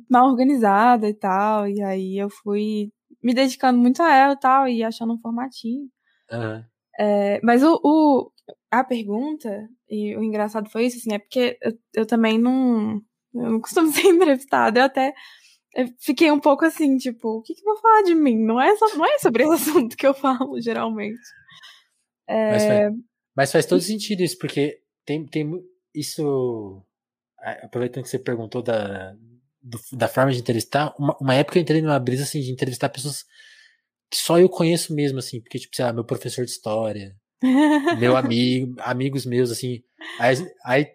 mal 0.08 0.30
organizada 0.30 1.08
e 1.08 1.14
tal, 1.14 1.68
e 1.68 1.82
aí 1.82 2.18
eu 2.18 2.30
fui 2.30 2.90
me 3.22 3.34
dedicando 3.34 3.78
muito 3.78 4.02
a 4.02 4.14
ela 4.14 4.32
e 4.34 4.40
tal, 4.40 4.68
e 4.68 4.82
achando 4.82 5.14
um 5.14 5.18
formatinho. 5.18 5.88
Uhum. 6.30 6.64
É, 7.00 7.40
mas 7.42 7.62
o, 7.62 7.80
o, 7.82 8.30
a 8.70 8.84
pergunta, 8.84 9.66
e 9.88 10.14
o 10.16 10.22
engraçado 10.22 10.68
foi 10.68 10.84
isso, 10.84 10.98
assim, 10.98 11.14
é 11.14 11.18
porque 11.18 11.56
eu, 11.62 11.72
eu 11.94 12.06
também 12.06 12.38
não 12.38 13.00
eu 13.34 13.52
não 13.52 13.60
costumo 13.60 13.88
ser 13.90 14.08
entrevistada. 14.08 14.80
Eu 14.80 14.84
até 14.84 15.14
eu 15.74 15.86
fiquei 16.00 16.30
um 16.30 16.40
pouco 16.40 16.64
assim, 16.64 16.98
tipo, 16.98 17.38
o 17.38 17.42
que, 17.42 17.54
que 17.54 17.60
eu 17.60 17.72
vou 17.72 17.80
falar 17.80 18.02
de 18.02 18.14
mim? 18.14 18.36
Não 18.44 18.60
é, 18.60 18.76
só, 18.76 18.86
não 18.96 19.06
é 19.06 19.18
sobre 19.18 19.44
esse 19.44 19.52
assunto 19.70 19.96
que 19.96 20.06
eu 20.06 20.12
falo, 20.12 20.60
geralmente. 20.60 21.20
É... 22.28 22.50
Mas, 22.50 22.64
faz, 22.64 22.94
mas, 23.36 23.52
faz, 23.52 23.66
todo 23.66 23.80
sentido 23.80 24.22
isso, 24.22 24.36
porque 24.38 24.80
tem, 25.06 25.24
tem 25.26 25.50
isso. 25.94 26.84
Aproveitando 27.62 28.02
que 28.02 28.10
você 28.10 28.18
perguntou 28.18 28.62
da, 28.62 29.14
do, 29.62 29.80
da 29.92 30.08
forma 30.08 30.32
de 30.32 30.40
entrevistar, 30.40 30.94
uma, 30.98 31.16
uma, 31.18 31.34
época 31.34 31.58
eu 31.58 31.62
entrei 31.62 31.80
numa 31.80 31.98
brisa 31.98 32.24
assim, 32.24 32.40
de 32.40 32.52
entrevistar 32.52 32.90
pessoas 32.90 33.24
que 34.10 34.16
só 34.16 34.38
eu 34.38 34.48
conheço 34.48 34.94
mesmo, 34.94 35.18
assim, 35.18 35.40
porque, 35.40 35.58
tipo, 35.58 35.74
sei 35.74 35.84
lá, 35.84 35.92
meu 35.92 36.04
professor 36.04 36.44
de 36.44 36.50
história, 36.50 37.16
meu 37.98 38.16
amigo, 38.16 38.74
amigos 38.80 39.24
meus, 39.24 39.50
assim. 39.50 39.82
Aí, 40.18 40.34
aí 40.64 40.86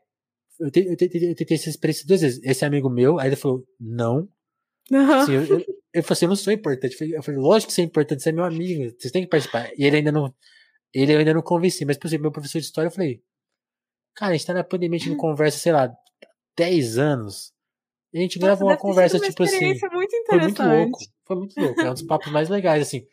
eu, 0.60 0.70
te, 0.70 0.86
eu, 0.86 0.98
tentei, 0.98 1.32
eu 1.32 1.36
tentei 1.36 1.58
essa 1.58 1.70
experiência 1.70 2.06
duas 2.06 2.22
vezes. 2.22 2.44
Esse 2.44 2.66
amigo 2.66 2.90
meu, 2.90 3.20
aí 3.20 3.30
ele 3.30 3.36
falou, 3.36 3.66
não. 3.80 4.28
Uhum. 4.92 5.14
Assim, 5.14 5.34
eu, 5.34 5.46
eu, 5.46 5.60
eu, 5.94 6.04
falei 6.04 6.12
assim, 6.12 6.26
eu 6.26 6.30
não 6.30 6.36
sou 6.36 6.54
importante. 6.54 6.98
Eu 7.14 7.24
falei, 7.24 7.40
lógico 7.40 7.70
que 7.70 7.74
você 7.74 7.82
é 7.82 7.86
importante, 7.86 8.22
você 8.22 8.30
é 8.30 8.34
meu 8.34 8.44
amigo, 8.44 8.94
vocês 9.00 9.12
têm 9.12 9.24
que 9.24 9.30
participar. 9.30 9.72
E 9.78 9.86
ele 9.86 9.98
ainda 9.98 10.12
não. 10.12 10.34
Ele 10.94 11.14
ainda 11.14 11.34
não 11.34 11.42
convenci, 11.42 11.84
mas, 11.84 11.98
por 11.98 12.08
exemplo, 12.08 12.24
meu 12.24 12.32
professor 12.32 12.60
de 12.60 12.66
história, 12.66 12.88
eu 12.88 12.92
falei, 12.92 13.22
cara, 14.16 14.32
a 14.34 14.38
gente 14.38 14.48
tá 14.48 14.54
na 14.54 14.64
pandemia, 14.64 14.96
a 14.96 15.00
gente 15.00 15.10
não 15.10 15.18
conversa, 15.18 15.58
sei 15.58 15.74
lá, 15.74 15.94
10 16.58 16.98
anos. 16.98 17.52
E 18.14 18.20
a 18.20 18.22
gente 18.22 18.40
Nossa, 18.40 18.48
gravou 18.48 18.70
uma 18.70 18.78
conversa, 18.78 19.18
uma 19.18 19.26
tipo 19.26 19.44
assim. 19.44 19.66
Muito 19.66 19.80
foi 20.28 20.40
muito 20.40 20.64
louco. 20.64 21.00
Foi 21.26 21.36
muito 21.36 21.60
louco. 21.60 21.82
É 21.82 21.90
um 21.90 21.94
dos 21.94 22.04
papos 22.08 22.32
mais 22.32 22.50
legais, 22.50 22.88
assim. 22.88 23.06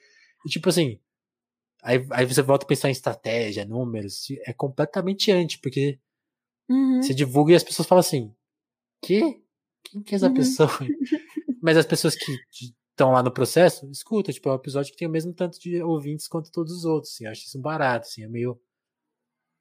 E 0.47 0.49
tipo 0.49 0.69
assim. 0.69 0.99
Aí, 1.83 2.07
aí 2.11 2.25
você 2.27 2.43
volta 2.43 2.65
a 2.65 2.69
pensar 2.69 2.89
em 2.89 2.93
estratégia, 2.93 3.65
números. 3.65 4.27
É 4.47 4.53
completamente 4.53 5.31
anti, 5.33 5.59
porque 5.59 5.99
Uhum. 6.69 7.03
Você 7.03 7.13
divulga 7.13 7.53
e 7.53 7.57
as 7.57 7.65
pessoas 7.65 7.87
falam 7.87 8.01
assim: 8.01 8.35
que? 9.03 9.43
Quem 9.85 10.03
que 10.03 10.15
é 10.15 10.17
essa 10.17 10.29
uhum. 10.29 10.35
pessoa? 10.35 10.71
Mas 11.63 11.77
as 11.77 11.87
pessoas 11.87 12.15
que 12.17 12.33
estão 12.91 13.13
lá 13.13 13.23
no 13.23 13.33
processo, 13.33 13.89
escuta, 13.91 14.33
tipo, 14.33 14.49
é 14.49 14.53
um 14.53 14.57
episódio 14.57 14.91
que 14.93 14.99
tem 14.99 15.09
o 15.09 15.11
mesmo 15.11 15.33
tanto 15.33 15.61
de 15.61 15.83
ouvintes 15.83 16.27
quanto 16.27 16.51
todos 16.51 16.73
os 16.73 16.85
outros, 16.85 17.13
assim, 17.13 17.25
eu 17.25 17.31
acho 17.31 17.47
isso 17.47 17.59
barato, 17.61 18.07
assim, 18.07 18.23
é 18.23 18.29
meio... 18.29 18.61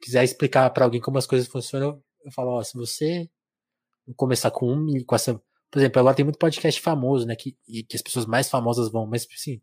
Quiser 0.02 0.24
explicar 0.24 0.70
para 0.72 0.84
alguém 0.84 1.00
como 1.00 1.18
as 1.18 1.28
coisas 1.28 1.48
funcionam, 1.48 2.04
eu 2.26 2.32
falo, 2.32 2.52
ó, 2.52 2.64
se 2.64 2.74
você 2.76 3.30
começar 4.16 4.52
com 4.52 4.72
um, 4.74 5.04
com 5.06 5.16
essa... 5.16 5.40
Por 5.72 5.80
exemplo, 5.80 6.00
agora 6.00 6.16
tem 6.16 6.26
muito 6.26 6.38
podcast 6.38 6.82
famoso, 6.82 7.26
né, 7.26 7.36
que, 7.36 7.56
que 7.88 7.96
as 7.96 8.02
pessoas 8.02 8.26
mais 8.26 8.50
famosas 8.50 8.92
vão, 8.92 9.08
mas, 9.08 9.26
assim, 9.34 9.62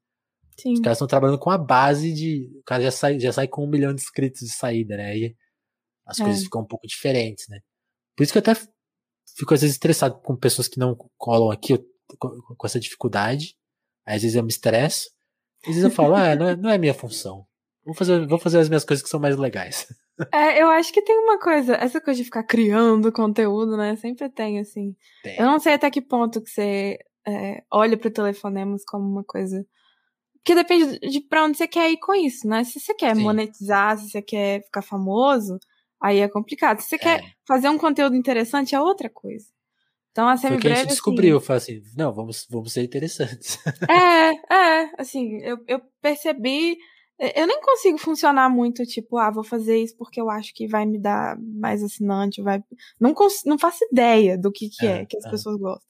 Sim. 0.59 0.73
os 0.73 0.81
caras 0.81 0.97
estão 0.97 1.07
trabalhando 1.07 1.39
com 1.39 1.51
a 1.51 1.59
base 1.59 2.13
de... 2.13 2.51
O 2.59 2.63
cara 2.65 2.83
já 2.83 2.91
sai, 2.91 3.21
já 3.21 3.33
sai 3.33 3.47
com 3.47 3.65
um 3.65 3.69
milhão 3.69 3.95
de 3.95 4.01
inscritos 4.01 4.41
de 4.41 4.53
saída, 4.53 4.97
né, 4.97 5.17
e 5.17 5.37
as 6.07 6.19
é. 6.19 6.25
coisas 6.25 6.43
ficam 6.43 6.63
um 6.63 6.67
pouco 6.67 6.87
diferentes, 6.87 7.47
né? 7.49 7.61
Por 8.17 8.25
isso 8.25 8.33
que 8.33 8.39
eu 8.39 8.41
até 8.41 8.55
fico 9.37 9.55
às 9.55 9.61
vezes 9.61 9.77
estressado 9.77 10.19
com 10.23 10.35
pessoas 10.35 10.67
que 10.67 10.79
não 10.79 10.97
colam 11.17 11.51
aqui 11.51 11.75
eu, 11.75 11.85
com, 12.19 12.31
com, 12.57 12.67
essa 12.67 12.81
dificuldade. 12.81 13.55
Às 14.07 14.23
vezes 14.23 14.35
eu 14.35 14.43
me 14.43 14.49
estresso. 14.49 15.11
Às 15.63 15.75
vezes 15.75 15.85
eu 15.85 15.91
falo, 15.91 16.15
ah, 16.15 16.35
não 16.35 16.49
é, 16.49 16.57
não 16.57 16.71
é 16.71 16.79
minha 16.79 16.95
função. 16.95 17.47
Vou 17.85 17.95
fazer, 17.95 18.27
vou 18.27 18.39
fazer 18.39 18.59
as 18.59 18.69
minhas 18.69 18.85
coisas 18.85 19.03
que 19.03 19.09
são 19.11 19.21
mais 19.21 19.37
legais. 19.37 19.87
É, 20.33 20.61
eu 20.61 20.69
acho 20.69 20.93
que 20.93 21.03
tem 21.03 21.17
uma 21.19 21.39
coisa, 21.39 21.75
essa 21.75 22.01
coisa 22.01 22.19
de 22.19 22.25
ficar 22.25 22.43
criando 22.43 23.13
conteúdo, 23.13 23.77
né? 23.77 23.95
Sempre 23.97 24.29
tem, 24.29 24.59
assim. 24.59 24.97
Tem. 25.23 25.39
Eu 25.39 25.47
não 25.47 25.61
sei 25.61 25.75
até 25.75 25.91
que 25.91 26.01
ponto 26.01 26.43
que 26.43 26.51
você 26.51 26.99
é, 27.27 27.63
olha 27.71 27.97
pro 27.97 28.11
telefonemas 28.11 28.85
como 28.85 29.09
uma 29.09 29.23
coisa. 29.23 29.65
Porque 30.35 30.55
depende 30.55 30.99
de 30.99 31.21
pra 31.21 31.45
onde 31.45 31.57
você 31.57 31.69
quer 31.69 31.91
ir 31.91 31.99
com 31.99 32.15
isso, 32.15 32.49
né? 32.49 32.65
Se 32.65 32.81
você 32.81 32.95
quer 32.95 33.15
Sim. 33.15 33.23
monetizar, 33.23 33.97
se 33.99 34.11
você 34.11 34.21
quer 34.23 34.65
ficar 34.65 34.83
famoso, 34.83 35.59
Aí 36.01 36.21
é 36.21 36.29
complicado. 36.29 36.81
Se 36.81 36.89
você 36.89 36.97
é. 36.97 36.99
quer 36.99 37.25
fazer 37.47 37.69
um 37.69 37.79
conteúdo 37.79 38.17
interessante, 38.17 38.75
é 38.75 38.81
outra 38.81 39.11
coisa. 39.11 39.47
Então 40.13 40.29
a 40.29 40.37
semi 40.37 40.55
Foi 40.55 40.63
que 40.63 40.69
a 40.69 40.75
gente 40.75 40.89
descobriu, 40.89 41.37
assim, 41.37 41.53
assim, 41.53 41.83
não, 41.97 42.13
vamos, 42.13 42.47
vamos 42.51 42.73
ser 42.73 42.83
interessantes. 42.83 43.59
É, 43.89 44.55
é, 44.55 44.91
assim, 44.99 45.39
eu, 45.43 45.59
eu 45.67 45.81
percebi, 46.01 46.77
eu 47.19 47.47
nem 47.47 47.61
consigo 47.61 47.99
funcionar 47.99 48.49
muito, 48.49 48.85
tipo, 48.85 49.19
ah, 49.19 49.31
vou 49.31 49.43
fazer 49.43 49.83
isso 49.83 49.97
porque 49.97 50.21
eu 50.21 50.31
acho 50.31 50.53
que 50.55 50.69
vai 50.69 50.87
me 50.87 51.01
dar 51.01 51.37
mais 51.41 51.83
assinante, 51.83 52.41
vai... 52.41 52.63
Não, 53.01 53.13
cons... 53.13 53.43
não 53.45 53.59
faço 53.59 53.85
ideia 53.91 54.39
do 54.39 54.53
que 54.53 54.69
que 54.69 54.87
é, 54.87 55.03
é 55.03 55.07
que 55.07 55.17
as 55.17 55.25
é. 55.25 55.31
pessoas 55.31 55.59
gostam. 55.59 55.89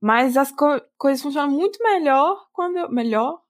Mas 0.00 0.36
as 0.36 0.52
co 0.52 0.80
coisas 0.96 1.22
funcionam 1.22 1.50
muito 1.50 1.82
melhor 1.82 2.46
quando 2.52 2.76
eu... 2.76 2.90
Melhor? 2.90 3.40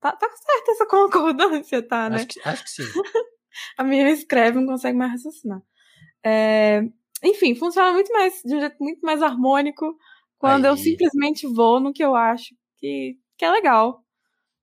Tá, 0.00 0.12
tá 0.12 0.28
certa 0.28 0.72
essa 0.72 0.84
concordância, 0.86 1.82
tá, 1.82 2.10
né? 2.10 2.16
Acho 2.16 2.26
que, 2.26 2.40
acho 2.44 2.64
que 2.64 2.70
sim. 2.70 2.82
a 3.78 3.84
minha 3.84 4.10
escreve, 4.10 4.60
não 4.60 4.66
consegue 4.66 4.98
mais 4.98 5.12
raciocinar. 5.12 5.62
É, 6.22 6.82
enfim, 7.24 7.54
funciona 7.54 7.92
muito 7.92 8.12
mais, 8.12 8.42
de 8.44 8.54
um 8.54 8.60
jeito 8.60 8.76
muito 8.80 9.00
mais 9.00 9.22
harmônico 9.22 9.96
quando 10.36 10.66
Aí. 10.66 10.70
eu 10.70 10.76
simplesmente 10.76 11.46
vou 11.46 11.80
no 11.80 11.92
que 11.92 12.04
eu 12.04 12.14
acho 12.14 12.54
que, 12.76 13.16
que 13.36 13.44
é 13.44 13.50
legal. 13.50 14.04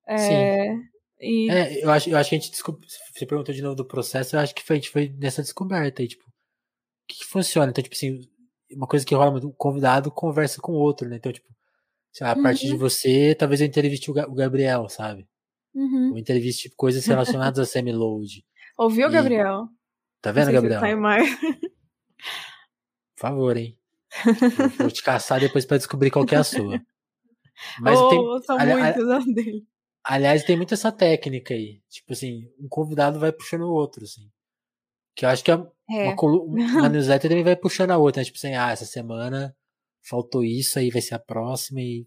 É, 0.08 0.18
Sim. 0.18 0.95
E... 1.20 1.50
É, 1.50 1.84
eu 1.84 1.90
acho, 1.92 2.10
eu 2.10 2.18
acho 2.18 2.30
que 2.30 2.36
a 2.36 2.40
gente 2.40 2.52
descobriu. 2.52 2.88
Você 3.14 3.26
perguntou 3.26 3.54
de 3.54 3.62
novo 3.62 3.76
do 3.76 3.86
processo, 3.86 4.36
eu 4.36 4.40
acho 4.40 4.54
que 4.54 4.64
foi, 4.64 4.76
a 4.76 4.80
gente 4.80 4.90
foi 4.90 5.10
nessa 5.18 5.42
descoberta 5.42 6.02
aí, 6.02 6.08
tipo, 6.08 6.24
o 6.24 7.08
que, 7.08 7.20
que 7.20 7.26
funciona? 7.26 7.70
Então, 7.70 7.84
tipo 7.84 7.96
assim, 7.96 8.20
uma 8.72 8.88
coisa 8.88 9.06
que 9.06 9.16
rola 9.16 9.32
muito, 9.32 9.48
o 9.48 9.54
convidado 9.54 10.12
conversa 10.12 10.62
com 10.62 10.74
o 10.74 10.80
outro, 10.80 11.08
né? 11.08 11.18
Então, 11.18 11.32
tipo, 11.32 11.48
lá, 12.22 12.32
a 12.32 12.42
partir 12.42 12.68
de 12.68 12.74
uhum. 12.74 12.80
você, 12.80 13.36
talvez 13.36 13.62
eu 13.62 13.68
entreviste 13.68 14.10
o, 14.12 14.14
Gabriel, 14.14 14.90
sabe? 14.90 15.28
Uhum. 15.74 16.12
Ou 16.12 16.18
entreviste 16.18 16.64
tipo, 16.64 16.76
coisas 16.76 17.06
relacionadas 17.06 17.60
a 17.60 17.66
semi-load. 17.66 18.44
Ouviu, 18.78 19.08
e... 19.08 19.12
Gabriel? 19.12 19.68
Tá 20.22 20.32
vendo, 20.32 20.52
Gabriel? 20.52 20.80
Tá 20.80 20.96
mais. 20.96 21.40
Por 21.40 23.20
favor, 23.20 23.56
hein? 23.56 23.78
Vou 24.78 24.90
te 24.90 25.04
caçar 25.04 25.40
depois 25.40 25.66
para 25.66 25.78
descobrir 25.78 26.10
qual 26.10 26.26
que 26.26 26.36
é 26.36 26.40
a 26.40 26.44
sua. 26.44 26.82
Mas 27.80 28.00
oh, 28.00 28.10
tem, 28.10 28.44
são 28.44 28.58
muitos 28.58 29.26
dele. 29.34 29.66
Aliás, 30.08 30.44
tem 30.44 30.56
muito 30.56 30.74
essa 30.74 30.92
técnica 30.92 31.54
aí. 31.54 31.82
Tipo 31.90 32.14
assim, 32.14 32.44
um 32.60 32.68
convidado 32.70 33.20
vai 33.20 33.32
puxando 33.32 33.64
o 33.64 33.74
outro, 33.74 34.04
assim. 34.04 34.30
Que 35.16 35.26
eu 35.26 35.30
acho 35.30 35.44
que 35.44 35.52
é, 35.52 35.56
é. 35.90 36.14
Uma, 36.14 36.42
uma 36.86 36.90
newsletter 36.90 37.30
também 37.30 37.44
vai 37.44 37.56
puxando 37.56 37.92
a 37.92 37.98
outra, 37.98 38.22
né? 38.22 38.26
Tipo 38.26 38.38
assim, 38.38 38.54
ah, 38.54 38.72
essa 38.72 38.86
semana 38.86 39.56
faltou 40.08 40.44
isso, 40.44 40.78
aí 40.78 40.92
vai 40.92 41.02
ser 41.02 41.16
a 41.16 41.20
próxima 41.20 41.82
e 41.82 42.06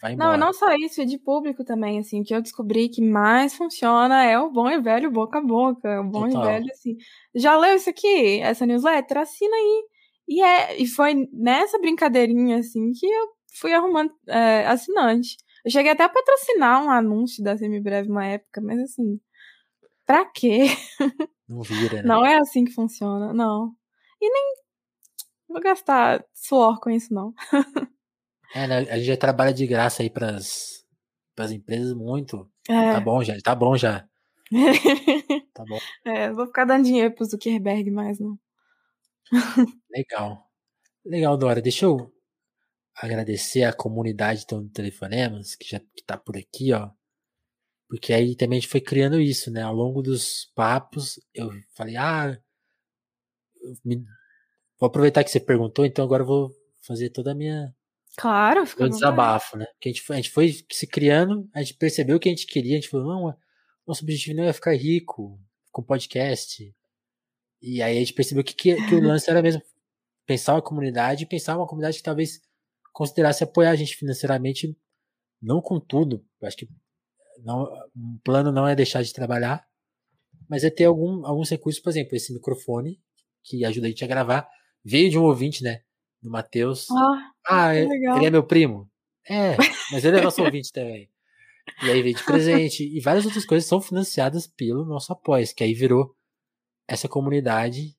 vai 0.00 0.12
embora. 0.12 0.36
Não, 0.36 0.46
não 0.46 0.52
só 0.52 0.74
isso, 0.74 1.00
é 1.00 1.04
de 1.06 1.18
público 1.18 1.64
também, 1.64 1.98
assim, 1.98 2.20
o 2.20 2.24
que 2.24 2.34
eu 2.34 2.42
descobri 2.42 2.90
que 2.90 3.02
mais 3.02 3.54
funciona 3.54 4.22
é 4.24 4.38
o 4.38 4.50
bom 4.50 4.68
e 4.68 4.80
velho 4.80 5.10
boca 5.10 5.38
a 5.38 5.42
boca, 5.42 6.00
o 6.02 6.04
bom 6.04 6.28
Total. 6.28 6.42
e 6.42 6.46
velho, 6.46 6.70
assim, 6.70 6.96
já 7.34 7.56
leu 7.56 7.76
isso 7.76 7.88
aqui, 7.88 8.40
essa 8.40 8.66
newsletter? 8.66 9.18
Assina 9.18 9.56
aí. 9.56 9.82
E, 10.28 10.42
é, 10.42 10.82
e 10.82 10.86
foi 10.86 11.14
nessa 11.32 11.78
brincadeirinha, 11.78 12.58
assim, 12.58 12.92
que 12.92 13.06
eu 13.06 13.28
fui 13.58 13.72
arrumando 13.72 14.12
é, 14.28 14.66
assinante. 14.66 15.36
Eu 15.68 15.70
cheguei 15.70 15.92
até 15.92 16.02
a 16.02 16.08
patrocinar 16.08 16.82
um 16.82 16.90
anúncio 16.90 17.44
da 17.44 17.54
Semibreve 17.54 18.08
uma 18.10 18.24
época, 18.24 18.58
mas 18.58 18.80
assim, 18.80 19.20
pra 20.06 20.24
quê? 20.24 20.64
Não 21.46 21.60
vira, 21.60 21.96
né? 21.96 22.08
Não 22.08 22.24
é 22.24 22.38
assim 22.38 22.64
que 22.64 22.72
funciona, 22.72 23.34
não. 23.34 23.74
E 24.18 24.30
nem 24.30 24.54
vou 25.46 25.60
gastar 25.60 26.24
suor 26.32 26.80
com 26.80 26.88
isso, 26.88 27.12
não. 27.12 27.34
É, 28.54 28.66
né? 28.66 28.78
A 28.78 28.96
gente 28.96 29.04
já 29.04 29.16
trabalha 29.16 29.52
de 29.52 29.66
graça 29.66 30.02
aí 30.02 30.08
pras, 30.08 30.82
pras 31.36 31.52
empresas 31.52 31.92
muito. 31.92 32.50
É. 32.66 32.92
Tá 32.94 33.00
bom 33.00 33.22
já, 33.22 33.34
tá 33.44 33.54
bom 33.54 33.76
já. 33.76 34.08
tá 35.52 35.64
bom. 35.68 35.78
É, 36.06 36.32
vou 36.32 36.46
ficar 36.46 36.64
dando 36.64 36.84
dinheiro 36.84 37.14
pro 37.14 37.26
Zuckerberg 37.26 37.90
mais, 37.90 38.18
não. 38.18 38.38
Legal. 39.90 40.46
Legal, 41.04 41.36
Dora. 41.36 41.60
Deixa 41.60 41.84
eu 41.84 42.10
agradecer 43.00 43.62
a 43.62 43.72
comunidade 43.72 44.44
do 44.46 44.68
Telefonemas, 44.68 45.54
que 45.54 45.68
já 45.68 45.80
que 45.80 46.02
tá 46.04 46.16
por 46.16 46.36
aqui, 46.36 46.72
ó. 46.72 46.90
Porque 47.88 48.12
aí 48.12 48.36
também 48.36 48.58
a 48.58 48.60
gente 48.60 48.70
foi 48.70 48.80
criando 48.80 49.20
isso, 49.20 49.50
né? 49.50 49.62
Ao 49.62 49.74
longo 49.74 50.02
dos 50.02 50.50
papos, 50.54 51.18
eu 51.32 51.50
falei, 51.74 51.96
ah, 51.96 52.38
me... 53.84 54.04
vou 54.78 54.88
aproveitar 54.88 55.24
que 55.24 55.30
você 55.30 55.40
perguntou, 55.40 55.86
então 55.86 56.04
agora 56.04 56.22
eu 56.22 56.26
vou 56.26 56.50
fazer 56.82 57.10
toda 57.10 57.32
a 57.32 57.34
minha. 57.34 57.74
Claro, 58.16 58.66
fica 58.66 58.82
meu 58.82 58.90
desabafo, 58.92 59.56
né? 59.56 59.64
Porque 59.74 59.88
a 59.88 59.92
gente, 59.92 60.02
foi, 60.02 60.16
a 60.16 60.20
gente 60.20 60.30
foi 60.30 60.52
se 60.70 60.86
criando, 60.86 61.48
a 61.54 61.62
gente 61.62 61.74
percebeu 61.78 62.16
o 62.16 62.20
que 62.20 62.28
a 62.28 62.32
gente 62.32 62.46
queria, 62.46 62.76
a 62.76 62.80
gente 62.80 62.90
falou, 62.90 63.06
não, 63.06 63.36
nosso 63.86 64.02
objetivo 64.02 64.36
não 64.36 64.44
é 64.44 64.52
ficar 64.52 64.76
rico 64.76 65.40
com 65.70 65.82
podcast. 65.82 66.74
E 67.62 67.80
aí 67.80 67.96
a 67.96 68.00
gente 68.00 68.12
percebeu 68.12 68.44
que, 68.44 68.54
que, 68.54 68.74
que 68.74 68.94
o 68.94 69.00
lance 69.00 69.30
era 69.30 69.40
mesmo 69.40 69.62
pensar 70.26 70.54
uma 70.54 70.62
comunidade 70.62 71.24
e 71.24 71.26
pensar 71.26 71.56
uma 71.56 71.66
comunidade 71.66 71.96
que 71.96 72.02
talvez 72.02 72.40
considerasse 72.98 73.44
apoiar 73.44 73.70
a 73.70 73.76
gente 73.76 73.94
financeiramente, 73.94 74.76
não 75.40 75.62
com 75.62 75.78
tudo. 75.78 76.26
Acho 76.42 76.56
que 76.56 76.68
não, 77.44 77.62
um 77.96 78.18
plano 78.24 78.50
não 78.50 78.66
é 78.66 78.74
deixar 78.74 79.02
de 79.02 79.12
trabalhar, 79.12 79.64
mas 80.48 80.64
é 80.64 80.70
ter 80.70 80.86
algum, 80.86 81.24
alguns 81.24 81.48
recursos, 81.48 81.80
por 81.80 81.90
exemplo, 81.90 82.16
esse 82.16 82.34
microfone 82.34 83.00
que 83.44 83.64
ajuda 83.64 83.86
a 83.86 83.90
gente 83.90 84.02
a 84.02 84.08
gravar, 84.08 84.48
veio 84.84 85.08
de 85.08 85.16
um 85.16 85.22
ouvinte, 85.22 85.62
né? 85.62 85.82
Do 86.20 86.28
Matheus. 86.28 86.90
Ah, 86.90 87.30
ah 87.46 87.76
é, 87.76 87.84
ele 87.84 88.26
é 88.26 88.30
meu 88.30 88.42
primo? 88.42 88.90
É, 89.28 89.56
mas 89.92 90.04
ele 90.04 90.18
é 90.18 90.20
nosso 90.20 90.42
ouvinte 90.42 90.72
também. 90.72 91.08
E 91.84 91.90
aí 91.90 92.02
veio 92.02 92.16
de 92.16 92.24
presente. 92.24 92.82
e 92.82 93.00
várias 93.00 93.24
outras 93.24 93.44
coisas 93.44 93.68
são 93.68 93.80
financiadas 93.80 94.48
pelo 94.48 94.84
nosso 94.84 95.12
apoio, 95.12 95.46
que 95.54 95.62
aí 95.62 95.72
virou 95.72 96.16
essa 96.88 97.08
comunidade 97.08 97.90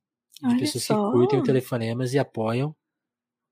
de 0.42 0.46
Olha 0.46 0.60
pessoas 0.60 0.84
só. 0.84 0.94
que 0.94 1.18
curtem 1.18 1.40
o 1.40 1.44
telefonemas 1.44 2.14
e 2.14 2.20
apoiam. 2.20 2.76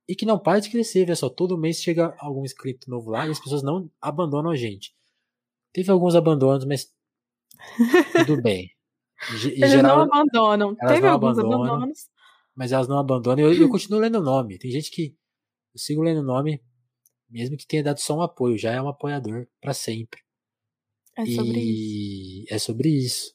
E 0.08 0.16
que 0.16 0.26
não 0.26 0.39
para 0.39 0.60
de 0.60 0.70
crescer, 0.70 1.05
vê 1.05 1.16
só, 1.16 1.30
todo 1.30 1.58
mês 1.58 1.82
chega 1.82 2.16
algum 2.20 2.43
inscrito 2.45 2.89
novo 2.89 3.10
lá 3.10 3.28
e 3.28 3.32
as 3.32 3.39
pessoas 3.39 3.62
não 3.62 3.91
abandonam 4.01 4.51
a 4.51 4.55
gente. 4.55 4.95
Teve 5.74 5.91
alguns 5.91 6.16
abandonos, 6.16 6.66
mas 6.66 6.93
tudo 8.26 8.41
bem. 8.41 8.72
Em 9.32 9.47
Eles 9.49 9.72
geral, 9.72 9.97
não 9.97 10.03
abandonam. 10.05 10.76
elas 10.80 10.93
Teve 10.93 11.05
não 11.08 11.14
alguns 11.14 11.38
abandonam. 11.39 11.66
abandonos. 11.74 12.10
mas 12.55 12.72
elas 12.72 12.88
não 12.88 12.97
abandonam. 12.99 13.43
Eu, 13.45 13.53
eu 13.53 13.68
continuo 13.70 13.99
lendo 13.99 14.20
o 14.20 14.24
nome. 14.24 14.58
Tem 14.58 14.72
gente 14.72 14.89
que 14.91 15.16
eu 15.74 15.80
sigo 15.80 16.01
lendo 16.01 16.22
o 16.22 16.24
nome, 16.24 16.64
mesmo 17.30 17.58
que 17.58 17.68
tenha 17.68 17.84
dado 17.84 17.99
só 17.99 18.16
um 18.18 18.22
apoio, 18.22 18.58
já 18.58 18.72
é 18.72 18.82
um 18.82 18.88
apoiador 18.88 19.47
para 19.62 19.74
sempre. 19.74 20.22
É 21.18 21.26
sobre 21.26 21.60
isso. 21.60 21.60
e 21.60 22.45
é 22.49 22.60
sobre 22.60 22.89
isso. 22.89 23.34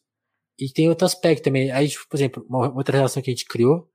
E 0.58 0.70
tem 0.72 0.88
outro 0.88 1.04
aspecto 1.04 1.42
também. 1.44 1.70
Aí, 1.72 1.88
tipo, 1.88 2.08
por 2.08 2.16
exemplo, 2.16 2.46
uma 2.48 2.72
outra 2.74 2.96
relação 2.96 3.20
que 3.22 3.30
a 3.30 3.34
gente 3.34 3.44
criou 3.44 3.91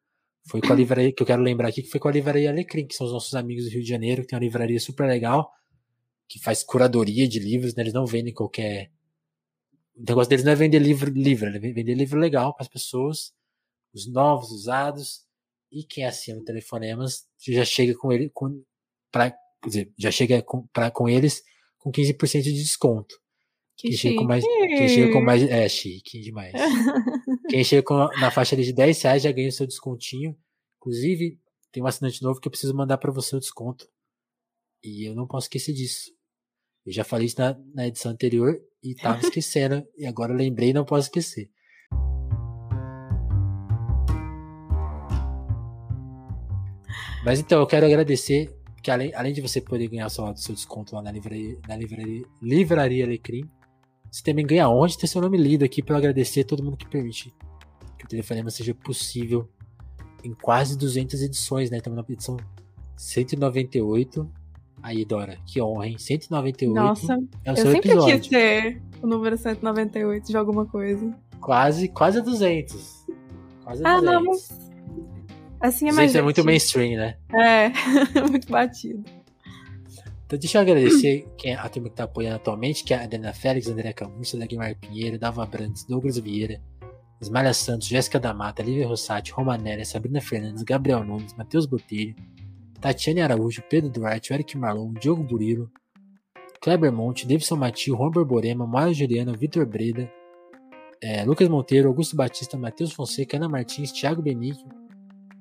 foi 0.49 0.61
com 0.61 0.71
a 0.71 0.75
livraria, 0.75 1.11
que 1.11 1.21
eu 1.21 1.27
quero 1.27 1.41
lembrar 1.41 1.69
aqui, 1.69 1.81
que 1.81 1.89
foi 1.89 1.99
com 1.99 2.07
a 2.07 2.11
livraria 2.11 2.49
Alecrim, 2.49 2.87
que 2.87 2.95
são 2.95 3.05
os 3.05 3.13
nossos 3.13 3.33
amigos 3.35 3.65
do 3.65 3.71
Rio 3.71 3.81
de 3.81 3.89
Janeiro, 3.89 4.21
que 4.21 4.29
tem 4.29 4.37
uma 4.37 4.43
livraria 4.43 4.79
super 4.79 5.07
legal, 5.07 5.51
que 6.27 6.39
faz 6.39 6.63
curadoria 6.63 7.27
de 7.27 7.39
livros, 7.39 7.75
né? 7.75 7.83
Eles 7.83 7.93
não 7.93 8.05
vendem 8.05 8.33
qualquer. 8.33 8.91
O 9.95 10.03
negócio 10.07 10.29
deles 10.29 10.45
não 10.45 10.51
é 10.51 10.55
vender 10.55 10.79
livro 10.79 11.11
livre, 11.11 11.55
é 11.55 11.59
vender 11.59 11.95
livro 11.95 12.19
legal 12.19 12.53
para 12.53 12.63
as 12.63 12.69
pessoas, 12.69 13.33
os 13.93 14.07
novos, 14.07 14.51
usados, 14.51 15.25
e 15.71 15.83
quem 15.83 16.05
assina 16.05 16.39
o 16.39 16.43
Telefonemas 16.43 17.27
já 17.39 17.65
chega 17.65 17.95
com 17.95 18.11
ele, 18.11 18.29
com, 18.29 18.63
pra, 19.11 19.31
quer 19.31 19.67
dizer, 19.67 19.93
já 19.97 20.11
chega 20.11 20.41
com, 20.41 20.65
pra, 20.67 20.91
com 20.91 21.09
eles 21.09 21.43
com 21.77 21.91
15% 21.91 22.41
de 22.41 22.53
desconto. 22.53 23.15
Que 23.77 23.89
Quem 23.89 23.97
chega 23.97 24.15
com 24.15 24.23
mais. 24.23 24.43
Quem 24.43 24.87
chega 24.89 25.13
com 25.13 25.21
mais. 25.21 25.43
É, 25.43 25.69
chique 25.69 26.19
demais. 26.19 26.51
quem 27.47 27.63
chega 27.63 27.83
com, 27.83 27.95
na 28.19 28.31
faixa 28.31 28.55
de 28.55 28.73
10 28.73 29.01
reais 29.03 29.21
já 29.21 29.31
ganha 29.31 29.49
o 29.49 29.51
seu 29.51 29.67
descontinho. 29.67 30.35
Inclusive, 30.81 31.39
tem 31.71 31.83
um 31.83 31.85
assinante 31.85 32.23
novo 32.23 32.41
que 32.41 32.47
eu 32.47 32.51
preciso 32.51 32.75
mandar 32.75 32.97
para 32.97 33.11
você 33.11 33.35
o 33.35 33.39
desconto. 33.39 33.87
E 34.83 35.07
eu 35.07 35.13
não 35.13 35.27
posso 35.27 35.45
esquecer 35.45 35.73
disso. 35.73 36.11
Eu 36.87 36.91
já 36.91 37.03
falei 37.03 37.27
isso 37.27 37.39
na, 37.39 37.55
na 37.75 37.87
edição 37.87 38.11
anterior 38.11 38.59
e 38.81 38.95
tava 38.95 39.19
esquecendo. 39.21 39.85
e 39.95 40.07
agora 40.07 40.33
eu 40.33 40.37
lembrei 40.37 40.69
e 40.69 40.73
não 40.73 40.83
posso 40.83 41.07
esquecer. 41.07 41.51
Mas 47.23 47.39
então, 47.39 47.59
eu 47.59 47.67
quero 47.67 47.85
agradecer 47.85 48.55
que 48.81 48.89
além, 48.89 49.13
além 49.13 49.33
de 49.33 49.41
você 49.41 49.59
poder 49.61 49.87
ganhar 49.89 50.09
seu, 50.09 50.35
seu 50.35 50.55
desconto 50.55 50.95
lá 50.95 51.01
na 51.01 51.11
livraria, 51.11 51.59
na 51.67 51.75
livraria, 51.75 52.25
livraria 52.41 53.05
Alecrim, 53.05 53.47
você 54.11 54.23
também 54.23 54.45
ganha 54.45 54.69
honra 54.69 54.87
de 54.89 54.97
ter 54.97 55.07
seu 55.07 55.21
nome 55.21 55.37
lido 55.37 55.63
aqui 55.65 55.81
para 55.81 55.97
agradecer 55.97 56.41
a 56.41 56.45
todo 56.45 56.63
mundo 56.63 56.77
que 56.77 56.87
permite 56.87 57.33
que 57.97 58.05
o 58.05 58.07
telefonema 58.07 58.49
seja 58.49 58.73
possível 58.73 59.47
em 60.23 60.33
quase 60.33 60.77
200 60.77 61.21
edições, 61.21 61.69
né? 61.69 61.77
Estamos 61.77 61.97
na 61.97 62.05
edição 62.13 62.37
198. 62.95 64.29
Aí, 64.81 65.03
Dora, 65.05 65.37
que 65.45 65.61
honra, 65.61 65.87
hein? 65.87 65.97
198 65.97 66.73
Nossa, 66.75 67.13
é 67.43 67.51
o 67.51 67.55
eu 67.55 67.71
sempre 67.71 67.89
episódio. 67.91 68.19
quis 68.19 68.27
ter 68.29 68.81
o 69.01 69.07
número 69.07 69.37
198 69.37 70.27
de 70.27 70.37
alguma 70.37 70.65
coisa. 70.65 71.13
Quase, 71.41 71.87
quase 71.89 72.19
a 72.19 72.21
200. 72.21 73.05
Quase 73.63 73.83
Ah, 73.85 73.99
200. 73.99 74.03
não, 74.13 74.23
mas. 74.23 74.67
Assim 75.59 75.89
é 75.89 75.91
mais. 75.91 76.11
200 76.11 76.15
é 76.15 76.21
muito 76.21 76.43
mainstream, 76.45 76.97
né? 76.97 77.17
É, 77.33 77.69
muito 78.29 78.47
batido. 78.47 79.03
Então, 80.27 80.37
deixa 80.37 80.57
eu 80.57 80.61
agradecer 80.61 81.25
quem, 81.37 81.55
a 81.55 81.69
turma 81.69 81.87
que 81.89 81.95
tá 81.95 82.03
apoiando 82.03 82.35
atualmente, 82.35 82.83
que 82.83 82.93
é 82.93 82.97
a 82.97 83.03
Adriana 83.03 83.31
Félix, 83.31 83.69
André 83.69 83.93
Camurça, 83.93 84.37
Dagmar 84.37 84.75
Pinheiro, 84.75 85.17
Dava 85.17 85.45
Brandes, 85.45 85.85
Douglas 85.85 86.17
Vieira, 86.17 86.61
Ismália 87.21 87.53
Santos, 87.53 87.87
Jéssica 87.87 88.19
da 88.19 88.33
Mata, 88.33 88.61
Lívia 88.61 88.85
Rossati, 88.85 89.31
Romanélia, 89.31 89.85
Sabrina 89.85 90.19
Fernandes, 90.19 90.63
Gabriel 90.63 91.05
Nunes, 91.05 91.33
Matheus 91.33 91.65
Botelho, 91.65 92.13
Tatiane 92.81 93.21
Araújo, 93.21 93.63
Pedro 93.69 93.89
Duarte, 93.89 94.33
Eric 94.33 94.57
Marlon, 94.57 94.91
Diogo 94.95 95.23
Burilo, 95.23 95.71
Kleber 96.59 96.91
Monte, 96.91 97.25
Davidson 97.25 97.55
Matio, 97.55 97.95
Juan 97.95 98.11
Borborema, 98.11 98.67
Mário 98.67 98.93
Juliano, 98.93 99.33
Vitor 99.33 99.65
Breda, 99.65 100.11
eh, 101.01 101.23
Lucas 101.23 101.47
Monteiro, 101.47 101.87
Augusto 101.87 102.17
Batista, 102.17 102.57
Matheus 102.57 102.91
Fonseca, 102.91 103.37
Ana 103.37 103.47
Martins, 103.47 103.93
Thiago 103.93 104.21
Benício, 104.21 104.67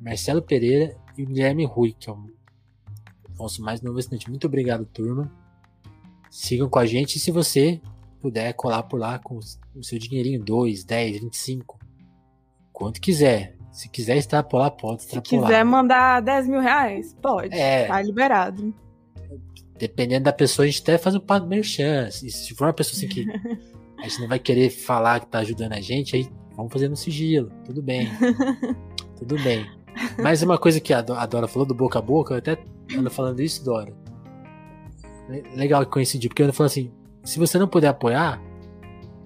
Marcelo 0.01 0.41
Pereira 0.41 0.97
e 1.19 1.25
Guilherme 1.25 1.65
Rui, 1.65 1.93
que 1.93 2.09
é 2.09 2.13
o 2.13 2.36
nosso 3.39 3.63
mais 3.63 3.81
novo 3.81 3.99
assinante. 3.99 4.29
Muito 4.29 4.47
obrigado, 4.47 4.85
turma. 4.87 5.31
Sigam 6.31 6.69
com 6.69 6.79
a 6.79 6.87
gente 6.87 7.17
e 7.17 7.21
se 7.21 7.31
você 7.31 7.81
puder 8.21 8.53
colar 8.55 8.83
por 8.85 8.99
lá 8.99 9.19
com 9.19 9.39
o 9.75 9.83
seu 9.85 9.99
dinheirinho, 9.99 10.43
2, 10.43 10.85
10, 10.85 11.21
25, 11.21 11.79
quanto 12.73 13.01
quiser. 13.01 13.57
Se 13.71 13.89
quiser 13.91 14.17
extrapolar, 14.17 14.71
pode 14.71 15.03
Se 15.03 15.09
extrapolar. 15.09 15.47
quiser 15.49 15.65
mandar 15.65 16.23
10 16.23 16.49
mil 16.49 16.61
reais, 16.61 17.15
pode. 17.21 17.55
É. 17.55 17.87
Tá 17.87 18.01
liberado. 18.03 18.75
Dependendo 19.79 20.25
da 20.25 20.33
pessoa, 20.33 20.65
a 20.65 20.67
gente 20.67 20.81
até 20.81 20.97
faz 20.97 21.15
um 21.15 21.21
pago 21.21 21.47
merchan. 21.47 22.09
E 22.09 22.31
se 22.31 22.55
for 22.55 22.67
uma 22.67 22.73
pessoa 22.73 22.97
assim 22.97 23.07
que 23.07 23.27
a 24.01 24.09
gente 24.09 24.21
não 24.21 24.29
vai 24.29 24.39
querer 24.39 24.71
falar 24.71 25.21
que 25.21 25.27
tá 25.27 25.41
ajudando 25.41 25.75
a 25.75 25.81
gente, 25.81 26.17
aí 26.17 26.27
vamos 26.57 26.73
fazer 26.73 26.89
no 26.89 26.97
sigilo. 26.97 27.51
Tudo 27.65 27.83
bem. 27.83 28.09
Tudo 29.19 29.39
bem. 29.43 29.67
Mas 30.23 30.43
uma 30.43 30.59
coisa 30.59 30.81
que 30.81 30.93
a 30.93 31.01
Dora 31.01 31.47
falou 31.47 31.67
do 31.67 31.75
boca 31.75 31.99
a 31.99 32.03
boca, 32.03 32.35
eu 32.35 32.39
até 32.39 32.57
ando 32.97 33.11
falando 33.11 33.41
isso, 33.41 33.65
Dora. 33.65 33.93
Le- 35.29 35.45
Legal 35.57 35.85
que 35.85 35.91
coincidiu, 35.93 36.29
porque 36.31 36.43
ando 36.43 36.53
falando 36.53 36.71
assim: 36.71 36.91
se 37.25 37.39
você 37.39 37.59
não 37.59 37.67
puder 37.69 37.89
apoiar, 37.89 38.41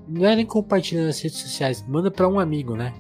não 0.08 0.26
é 0.26 0.36
nem 0.36 0.46
compartilhando 0.46 1.06
nas 1.06 1.20
redes 1.20 1.38
sociais, 1.38 1.84
manda 1.86 2.11
pra 2.11 2.28
um 2.28 2.38
amigo, 2.38 2.74
né? 2.76 2.94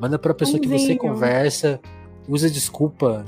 Manda 0.00 0.18
pra 0.18 0.34
pessoa 0.34 0.58
que 0.60 0.68
você 0.68 0.96
conversa, 0.96 1.80
usa 2.28 2.50
desculpa, 2.50 3.24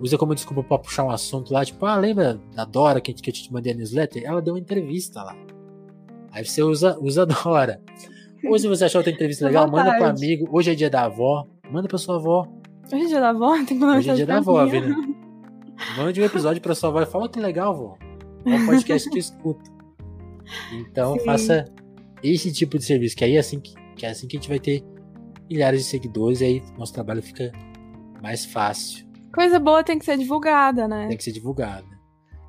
usa 0.00 0.16
como 0.16 0.34
desculpa 0.34 0.62
pra 0.62 0.78
puxar 0.78 1.04
um 1.04 1.10
assunto 1.10 1.52
lá, 1.52 1.64
tipo, 1.64 1.84
ah, 1.84 1.96
lembra 1.96 2.40
da 2.54 2.64
Dora 2.64 3.00
que, 3.00 3.12
que 3.12 3.30
eu 3.30 3.34
te 3.34 3.52
mandei 3.52 3.72
a 3.72 3.76
newsletter? 3.76 4.22
Ela 4.24 4.40
deu 4.40 4.54
uma 4.54 4.60
entrevista 4.60 5.22
lá. 5.22 5.36
Aí 6.30 6.44
você 6.44 6.62
usa, 6.62 6.98
usa 6.98 7.22
a 7.22 7.24
Dora. 7.26 7.80
Ou 8.44 8.58
se 8.58 8.66
você 8.66 8.86
achou 8.86 9.00
outra 9.00 9.12
entrevista 9.12 9.44
legal, 9.46 9.70
manda 9.70 9.94
pro 9.94 10.06
amigo. 10.06 10.48
Hoje 10.50 10.70
é 10.72 10.74
dia 10.74 10.88
da 10.90 11.04
avó, 11.04 11.46
manda 11.70 11.86
pra 11.88 11.98
sua 11.98 12.16
avó. 12.16 12.46
Hoje 12.92 13.04
é 13.04 13.06
dia 13.08 13.20
da 13.20 13.28
avó, 13.30 13.54
tem 13.56 13.66
que 13.66 13.74
mandar 13.74 13.98
Hoje 13.98 14.10
é 14.10 14.14
dia 14.14 14.26
da 14.26 14.38
avó. 14.38 14.64
Vina. 14.66 14.96
Mande 15.96 16.20
um 16.20 16.24
episódio 16.24 16.60
pra 16.62 16.74
sua 16.74 16.88
avó 16.88 17.02
e 17.02 17.06
fala 17.06 17.28
que 17.28 17.38
legal, 17.40 17.76
vó. 17.76 17.96
É 18.46 18.54
um 18.54 18.66
podcast 18.66 19.08
que 19.08 19.16
eu 19.16 19.20
escuto. 19.20 19.70
Então 20.72 21.18
Sim. 21.18 21.24
faça 21.24 21.64
esse 22.22 22.52
tipo 22.52 22.78
de 22.78 22.84
serviço, 22.84 23.16
que 23.16 23.24
aí 23.24 23.36
é 23.36 23.38
assim 23.38 23.60
que, 23.60 23.74
que 23.96 24.06
é 24.06 24.10
assim 24.10 24.26
que 24.26 24.36
a 24.36 24.40
gente 24.40 24.48
vai 24.48 24.58
ter 24.58 24.82
milhares 25.48 25.80
de 25.82 25.86
seguidores 25.86 26.40
e 26.40 26.44
aí 26.44 26.62
nosso 26.78 26.92
trabalho 26.92 27.22
fica 27.22 27.52
mais 28.22 28.44
fácil. 28.44 29.06
Coisa 29.34 29.58
boa 29.58 29.82
tem 29.82 29.98
que 29.98 30.04
ser 30.04 30.16
divulgada, 30.18 30.86
né? 30.88 31.08
Tem 31.08 31.16
que 31.16 31.24
ser 31.24 31.32
divulgada. 31.32 31.86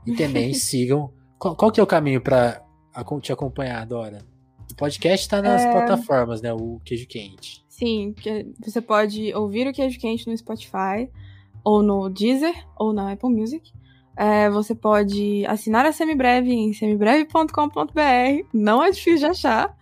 E 0.05 0.13
também 0.15 0.53
sigam. 0.55 1.13
Qual, 1.37 1.55
qual 1.55 1.71
que 1.71 1.79
é 1.79 1.83
o 1.83 1.87
caminho 1.87 2.21
pra 2.21 2.63
acom- 2.93 3.19
te 3.19 3.31
acompanhar, 3.31 3.85
Dora? 3.85 4.19
O 4.71 4.75
podcast 4.75 5.27
tá 5.29 5.41
nas 5.41 5.61
É. 5.61 5.71
plataformas, 5.71 6.41
né? 6.41 6.53
O 6.53 6.79
Queijo 6.83 7.07
Quente. 7.07 7.63
Sim, 7.69 8.13
você 8.63 8.81
pode 8.81 9.33
ouvir 9.33 9.67
o 9.67 9.73
Queijo 9.73 9.99
Quente 9.99 10.27
no 10.27 10.37
Spotify, 10.37 11.09
ou 11.63 11.81
no 11.83 12.09
Deezer, 12.09 12.53
ou 12.77 12.91
na 12.93 13.11
Apple 13.11 13.29
Music. 13.29 13.71
É, 14.15 14.47
você 14.49 14.75
pode 14.75 15.43
assinar 15.47 15.85
a 15.85 15.91
Semibreve 15.91 16.51
em 16.51 16.71
semibreve.com.br. 16.73 18.47
Não 18.53 18.83
é 18.83 18.91
difícil 18.91 19.19
de 19.19 19.25
achar. 19.25 19.75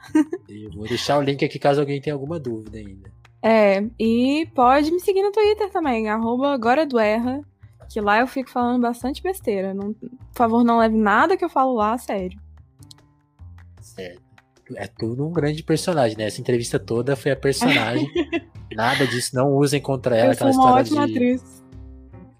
Eu 0.47 0.71
vou 0.71 0.87
deixar 0.87 1.17
o 1.17 1.21
link 1.21 1.43
aqui 1.43 1.59
caso 1.59 1.81
alguém 1.81 1.99
tenha 1.99 2.13
alguma 2.13 2.39
dúvida 2.39 2.77
ainda. 2.77 3.11
É, 3.43 3.83
e 3.99 4.47
pode 4.55 4.91
me 4.91 4.99
seguir 4.99 5.21
no 5.23 5.31
Twitter 5.31 5.69
também, 5.71 6.07
arroba 6.09 6.53
agora 6.53 6.85
do 6.85 6.97
Erra, 6.99 7.41
que 7.89 7.99
lá 7.99 8.19
eu 8.19 8.27
fico 8.27 8.49
falando 8.49 8.81
bastante 8.83 9.21
besteira. 9.21 9.73
Não- 9.73 9.93
por 9.93 10.09
favor, 10.35 10.63
não 10.63 10.77
leve 10.77 10.95
nada 10.95 11.35
que 11.35 11.43
eu 11.43 11.49
falo 11.49 11.73
lá 11.73 11.93
a 11.93 11.97
sério. 11.97 12.39
Certo. 13.81 14.21
é 14.77 14.87
tudo 14.87 15.27
um 15.27 15.31
grande 15.33 15.63
personagem, 15.63 16.17
né? 16.17 16.25
Essa 16.27 16.39
entrevista 16.39 16.79
toda 16.79 17.15
foi 17.17 17.31
a 17.31 17.35
personagem. 17.35 18.07
Nada 18.73 19.05
disso, 19.05 19.35
não 19.35 19.51
usem 19.53 19.81
contra 19.81 20.15
ela 20.15 20.27
Eu 20.29 20.31
aquela 20.31 20.53
sou 20.53 20.61
uma 20.63 20.81
história 20.81 21.03
ótima 21.03 21.07
de. 21.07 21.11
atriz. 21.13 21.60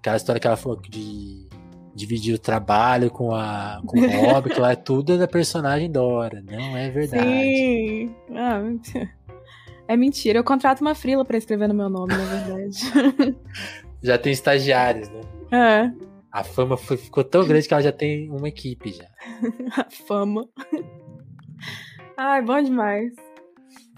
Aquela 0.02 0.16
história 0.16 0.40
que 0.40 0.46
ela 0.48 0.56
falou 0.56 0.80
de 0.80 1.46
dividir 1.94 2.34
o 2.34 2.38
trabalho 2.38 3.08
com, 3.08 3.32
a, 3.32 3.80
com 3.86 4.00
o 4.00 4.10
hobby, 4.26 4.50
que 4.50 4.58
lá 4.58 4.72
é 4.72 4.76
tudo 4.76 5.16
da 5.16 5.28
personagem 5.28 5.88
Dora. 5.88 6.42
Não 6.42 6.76
é 6.76 6.90
verdade. 6.90 7.22
Sim. 7.24 8.14
Ah, 8.34 8.60
é 9.86 9.96
mentira. 9.96 10.40
Eu 10.40 10.44
contrato 10.44 10.80
uma 10.80 10.96
frila 10.96 11.24
pra 11.24 11.38
escrever 11.38 11.68
no 11.68 11.74
meu 11.74 11.88
nome, 11.88 12.14
na 12.14 12.24
verdade. 12.24 13.36
Já 14.02 14.18
tem 14.18 14.32
estagiários, 14.32 15.08
né? 15.08 15.20
é. 15.52 16.12
A 16.32 16.42
fama 16.42 16.76
foi- 16.76 16.96
ficou 16.96 17.22
tão 17.22 17.46
grande 17.46 17.68
que 17.68 17.74
ela 17.74 17.82
já 17.82 17.92
tem 17.92 18.28
uma 18.30 18.48
equipe 18.48 18.90
já. 18.90 19.06
A 19.78 19.86
fama. 20.08 20.48
Ai, 22.16 22.42
bom 22.42 22.60
demais. 22.60 23.12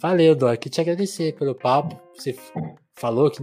Valeu, 0.02 0.34
Dora. 0.34 0.56
Queria 0.56 0.72
te 0.74 0.80
agradecer 0.80 1.34
pelo 1.36 1.54
papo. 1.54 1.98
Você 2.14 2.36
falou 2.96 3.30
que 3.30 3.40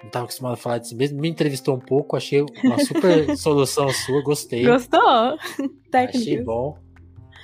não 0.00 0.06
estava 0.06 0.24
acostumado 0.24 0.54
a 0.54 0.56
falar 0.56 0.78
de 0.78 0.88
si 0.88 0.94
mesmo. 0.94 1.20
Me 1.20 1.28
entrevistou 1.28 1.74
um 1.76 1.80
pouco. 1.80 2.16
Achei 2.16 2.44
uma 2.64 2.78
super 2.84 3.34
solução 3.36 3.88
sua. 3.90 4.22
Gostei. 4.22 4.64
Gostou? 4.64 5.00
Achei 5.08 5.68
Técnica. 5.90 6.44
bom. 6.44 6.78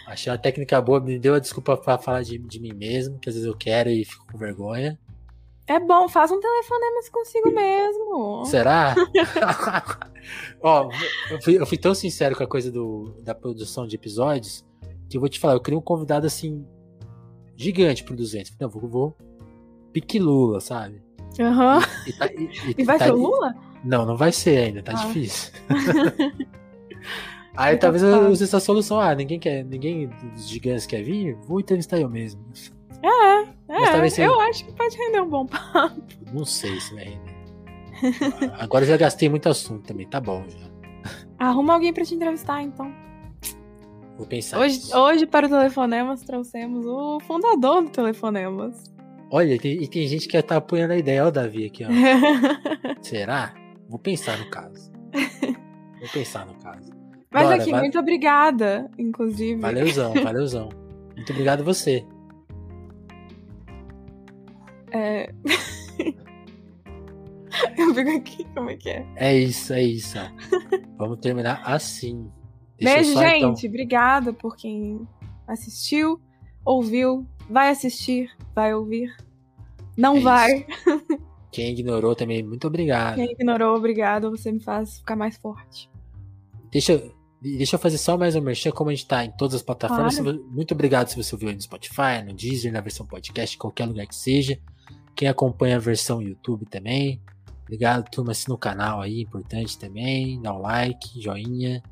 Achei 0.06 0.30
uma 0.30 0.38
técnica 0.38 0.80
boa. 0.80 1.00
Me 1.00 1.18
deu 1.18 1.34
a 1.34 1.38
desculpa 1.38 1.76
para 1.76 1.98
falar 1.98 2.22
de, 2.22 2.38
de 2.38 2.60
mim 2.60 2.72
mesmo, 2.72 3.18
que 3.18 3.28
às 3.28 3.34
vezes 3.34 3.48
eu 3.48 3.56
quero 3.56 3.90
e 3.90 4.04
fico 4.04 4.26
com 4.30 4.38
vergonha. 4.38 4.98
É 5.66 5.80
bom, 5.80 6.08
faz 6.10 6.30
um 6.30 6.38
telefonema 6.38 7.00
consigo 7.10 7.50
mesmo. 7.50 8.44
Será? 8.44 8.94
Ó, 10.60 10.90
eu 11.30 11.40
fui, 11.42 11.58
eu 11.58 11.66
fui 11.66 11.78
tão 11.78 11.94
sincero 11.94 12.36
com 12.36 12.44
a 12.44 12.46
coisa 12.46 12.70
do, 12.70 13.16
da 13.22 13.34
produção 13.34 13.86
de 13.86 13.96
episódios 13.96 14.62
que 15.08 15.16
eu 15.16 15.20
vou 15.20 15.28
te 15.28 15.38
falar, 15.38 15.54
eu 15.54 15.60
queria 15.60 15.78
um 15.78 15.82
convidado 15.82 16.26
assim 16.26 16.66
gigante 17.56 18.02
pro 18.04 18.16
200. 18.16 18.56
Não, 18.58 18.68
vou, 18.68 18.88
vou 18.88 19.16
pique 19.92 20.18
Lula, 20.18 20.60
sabe? 20.60 21.02
Aham. 21.40 21.80
E, 22.06 22.12
tá- 22.12 22.26
e- 22.26 22.74
e- 22.78 22.84
vai 22.84 22.98
tá- 22.98 23.06
ser 23.06 23.12
o 23.12 23.16
Lula? 23.16 23.54
Não, 23.84 24.04
não 24.06 24.16
vai 24.16 24.32
ser 24.32 24.56
ainda, 24.58 24.82
tá 24.82 24.92
Ah. 24.92 25.06
difícil. 25.06 25.52
Aí 27.56 27.74
Então 27.76 27.80
talvez 27.92 28.02
eu 28.02 28.10
tá. 28.20 28.28
use 28.28 28.42
essa 28.42 28.58
solução. 28.58 28.98
Ah, 29.00 29.14
ninguém 29.14 29.38
quer, 29.38 29.64
ninguém 29.64 30.08
dos 30.34 30.48
gigantes 30.48 30.86
quer 30.86 31.02
vir, 31.02 31.36
vou 31.46 31.60
entrevistar 31.60 31.98
eu 32.00 32.08
mesmo. 32.08 32.40
É, 33.02 33.42
é 33.68 34.10
você- 34.10 34.26
eu 34.26 34.40
acho 34.40 34.64
que 34.64 34.72
pode 34.72 34.96
render 34.96 35.20
um 35.20 35.28
bom 35.28 35.46
papo. 35.46 36.02
Não 36.32 36.44
sei 36.44 36.80
se 36.80 36.94
vai 36.94 37.04
render. 37.04 37.34
Agora 38.58 38.84
eu 38.84 38.88
já 38.88 38.96
gastei 38.96 39.28
muito 39.28 39.48
assunto 39.48 39.86
também, 39.86 40.06
tá 40.06 40.20
bom 40.20 40.42
já. 40.48 40.58
Arruma 41.38 41.74
alguém 41.74 41.92
pra 41.92 42.04
te 42.04 42.14
entrevistar, 42.14 42.62
então. 42.62 42.90
Vou 44.16 44.26
pensar. 44.26 44.58
Hoje, 44.58 44.76
nisso. 44.78 44.96
hoje, 44.98 45.26
para 45.26 45.46
o 45.46 45.50
Telefonemas, 45.50 46.22
trouxemos 46.22 46.84
o 46.86 47.20
fundador 47.20 47.82
do 47.82 47.90
Telefonemas. 47.90 48.93
Olha, 49.30 49.58
tem- 49.58 49.82
e 49.82 49.88
tem 49.88 50.06
gente 50.06 50.28
que 50.28 50.40
tá 50.42 50.56
apoiando 50.56 50.92
a 50.92 50.96
ideia. 50.96 51.26
O 51.26 51.30
Davi 51.30 51.66
aqui, 51.66 51.84
ó. 51.84 51.88
Será? 53.02 53.54
Vou 53.88 53.98
pensar 53.98 54.38
no 54.38 54.48
caso. 54.50 54.92
Vou 56.00 56.08
pensar 56.12 56.46
no 56.46 56.54
caso. 56.56 56.92
Mas 57.30 57.42
Dora, 57.44 57.56
aqui, 57.62 57.70
va- 57.72 57.78
muito 57.80 57.98
obrigada, 57.98 58.88
inclusive. 58.98 59.60
Valeuzão, 59.60 60.12
valeuzão. 60.22 60.68
Muito 61.16 61.32
obrigado 61.32 61.60
a 61.60 61.64
você. 61.64 62.04
É... 64.92 65.32
eu 67.76 67.94
fico 67.94 68.10
aqui, 68.16 68.44
como 68.54 68.70
é 68.70 68.76
que 68.76 68.90
é? 68.90 69.06
É 69.16 69.36
isso, 69.36 69.72
é 69.72 69.82
isso. 69.82 70.16
ó. 70.18 70.28
Vamos 70.96 71.18
terminar 71.18 71.60
assim. 71.64 72.30
Deixa 72.78 72.94
Beijo, 72.96 73.12
só, 73.14 73.20
gente. 73.20 73.36
então- 73.38 73.68
Obrigada 73.70 74.32
por 74.32 74.56
quem 74.56 75.06
assistiu, 75.46 76.20
ouviu, 76.64 77.26
vai 77.48 77.70
assistir, 77.70 78.30
vai 78.54 78.74
ouvir. 78.74 79.14
Não 79.96 80.16
É 80.16 80.20
vai. 80.20 80.66
Quem 81.52 81.70
ignorou 81.70 82.14
também, 82.16 82.42
muito 82.42 82.66
obrigado. 82.66 83.14
Quem 83.16 83.30
ignorou, 83.30 83.76
obrigado. 83.76 84.30
Você 84.30 84.50
me 84.50 84.60
faz 84.60 84.98
ficar 84.98 85.14
mais 85.14 85.36
forte. 85.36 85.88
Deixa, 86.70 86.94
eu- 86.94 87.14
deixa 87.40 87.76
eu 87.76 87.80
fazer 87.80 87.98
só 87.98 88.18
mais 88.18 88.34
um 88.34 88.40
merchan, 88.40 88.72
como 88.72 88.90
a 88.90 88.94
gente 88.94 89.06
tá 89.06 89.24
em 89.24 89.30
todas 89.36 89.54
as 89.54 89.62
plataformas. 89.62 90.18
Claro. 90.18 90.38
Se 90.38 90.44
Muito 90.50 90.74
obrigado 90.74 91.08
se 91.08 91.16
você 91.16 91.32
ouviu 91.34 91.48
aí 91.50 91.54
no 91.54 91.60
Spotify, 91.60 92.22
no 92.26 92.32
Deezer, 92.34 92.72
na 92.72 92.80
versão 92.80 93.06
podcast, 93.06 93.54
em 93.54 93.58
qualquer 93.58 93.86
lugar 93.86 94.06
que 94.06 94.16
seja. 94.16 94.58
Quem 95.14 95.28
acompanha 95.28 95.76
a 95.76 95.80
versão 95.80 96.20
YouTube 96.20 96.66
também. 96.66 97.20
Obrigado, 97.62 98.10
turma, 98.10 98.32
assina 98.32 98.54
o 98.54 98.58
canal 98.58 99.00
aí, 99.00 99.22
importante 99.22 99.78
também. 99.78 100.42
Dá 100.42 100.52
um 100.52 100.58
like, 100.60 101.20
joinha. 101.20 101.82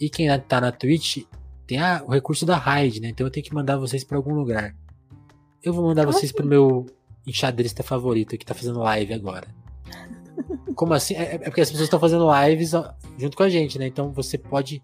E 0.00 0.08
quem 0.08 0.26
tá 0.40 0.60
na 0.62 0.72
Twitch, 0.72 1.24
tem 1.66 1.78
a- 1.80 2.02
o 2.06 2.10
recurso 2.10 2.44
da 2.46 2.56
raid, 2.56 3.00
né? 3.00 3.08
Então 3.08 3.26
eu 3.26 3.30
tenho 3.30 3.44
que 3.44 3.54
mandar 3.54 3.76
vocês 3.76 4.04
pra 4.04 4.16
algum 4.16 4.34
lugar. 4.34 4.74
Eu 5.62 5.72
vou 5.72 5.86
mandar 5.86 6.04
Como 6.04 6.12
vocês 6.16 6.30
pro 6.32 6.46
meu 6.46 6.86
enxadrista 7.26 7.82
favorito 7.82 8.36
que 8.36 8.44
tá 8.44 8.54
fazendo 8.54 8.78
live 8.80 9.14
agora. 9.14 9.46
Como 10.74 10.92
assim? 10.92 11.14
É, 11.14 11.34
é 11.36 11.38
porque 11.38 11.60
as 11.60 11.68
pessoas 11.70 11.86
estão 11.86 11.98
fazendo 12.00 12.26
lives 12.44 12.72
junto 13.18 13.36
com 13.36 13.42
a 13.42 13.48
gente, 13.48 13.78
né? 13.78 13.86
Então 13.86 14.12
você 14.12 14.36
pode 14.36 14.82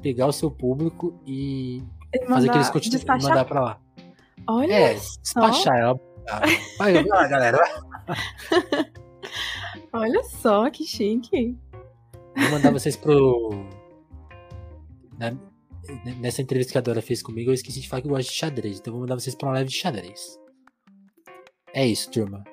pegar 0.00 0.26
o 0.26 0.32
seu 0.32 0.50
público 0.50 1.18
e 1.26 1.82
fazer 2.12 2.28
Mandar- 2.28 2.50
que 2.52 2.58
eles 2.58 2.70
continuem 2.70 2.98
despachar? 2.98 3.28
mandar 3.30 3.44
pra 3.44 3.60
lá. 3.60 3.78
Olha 4.48 4.72
É, 4.72 4.96
só. 4.96 5.20
despachar. 5.22 5.76
É 5.78 5.86
uma... 5.86 6.00
Vai, 6.78 6.92
galera. 7.28 7.58
Olha 9.92 10.22
só, 10.24 10.70
que 10.70 10.84
chique. 10.84 11.56
Vou 12.36 12.50
mandar 12.50 12.70
vocês 12.72 12.96
pro. 12.96 13.50
na- 15.18 15.34
Nessa 16.20 16.42
entrevista 16.42 16.72
que 16.72 16.78
a 16.78 16.80
Dora 16.80 17.02
fez 17.02 17.22
comigo, 17.22 17.50
eu 17.50 17.54
esqueci 17.54 17.80
de 17.80 17.88
falar 17.88 18.02
que 18.02 18.08
eu 18.08 18.12
gosto 18.12 18.28
de 18.30 18.34
xadrez. 18.36 18.78
Então 18.78 18.90
eu 18.92 18.92
vou 18.92 19.00
mandar 19.02 19.18
vocês 19.18 19.34
pra 19.34 19.48
uma 19.48 19.54
live 19.54 19.68
de 19.68 19.76
xadrez. 19.76 20.38
É 21.74 21.86
isso, 21.86 22.10
turma. 22.10 22.44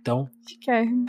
Então, 0.00 0.28
Chiquérrimo. 0.48 1.06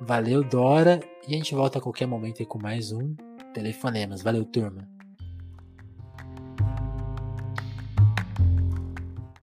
valeu, 0.00 0.42
Dora. 0.42 1.00
E 1.28 1.34
a 1.34 1.36
gente 1.36 1.54
volta 1.54 1.78
a 1.78 1.82
qualquer 1.82 2.06
momento 2.06 2.40
aí 2.40 2.46
com 2.46 2.58
mais 2.60 2.92
um 2.92 3.14
Telefonemas. 3.54 4.22
Valeu, 4.22 4.44
turma. 4.44 4.88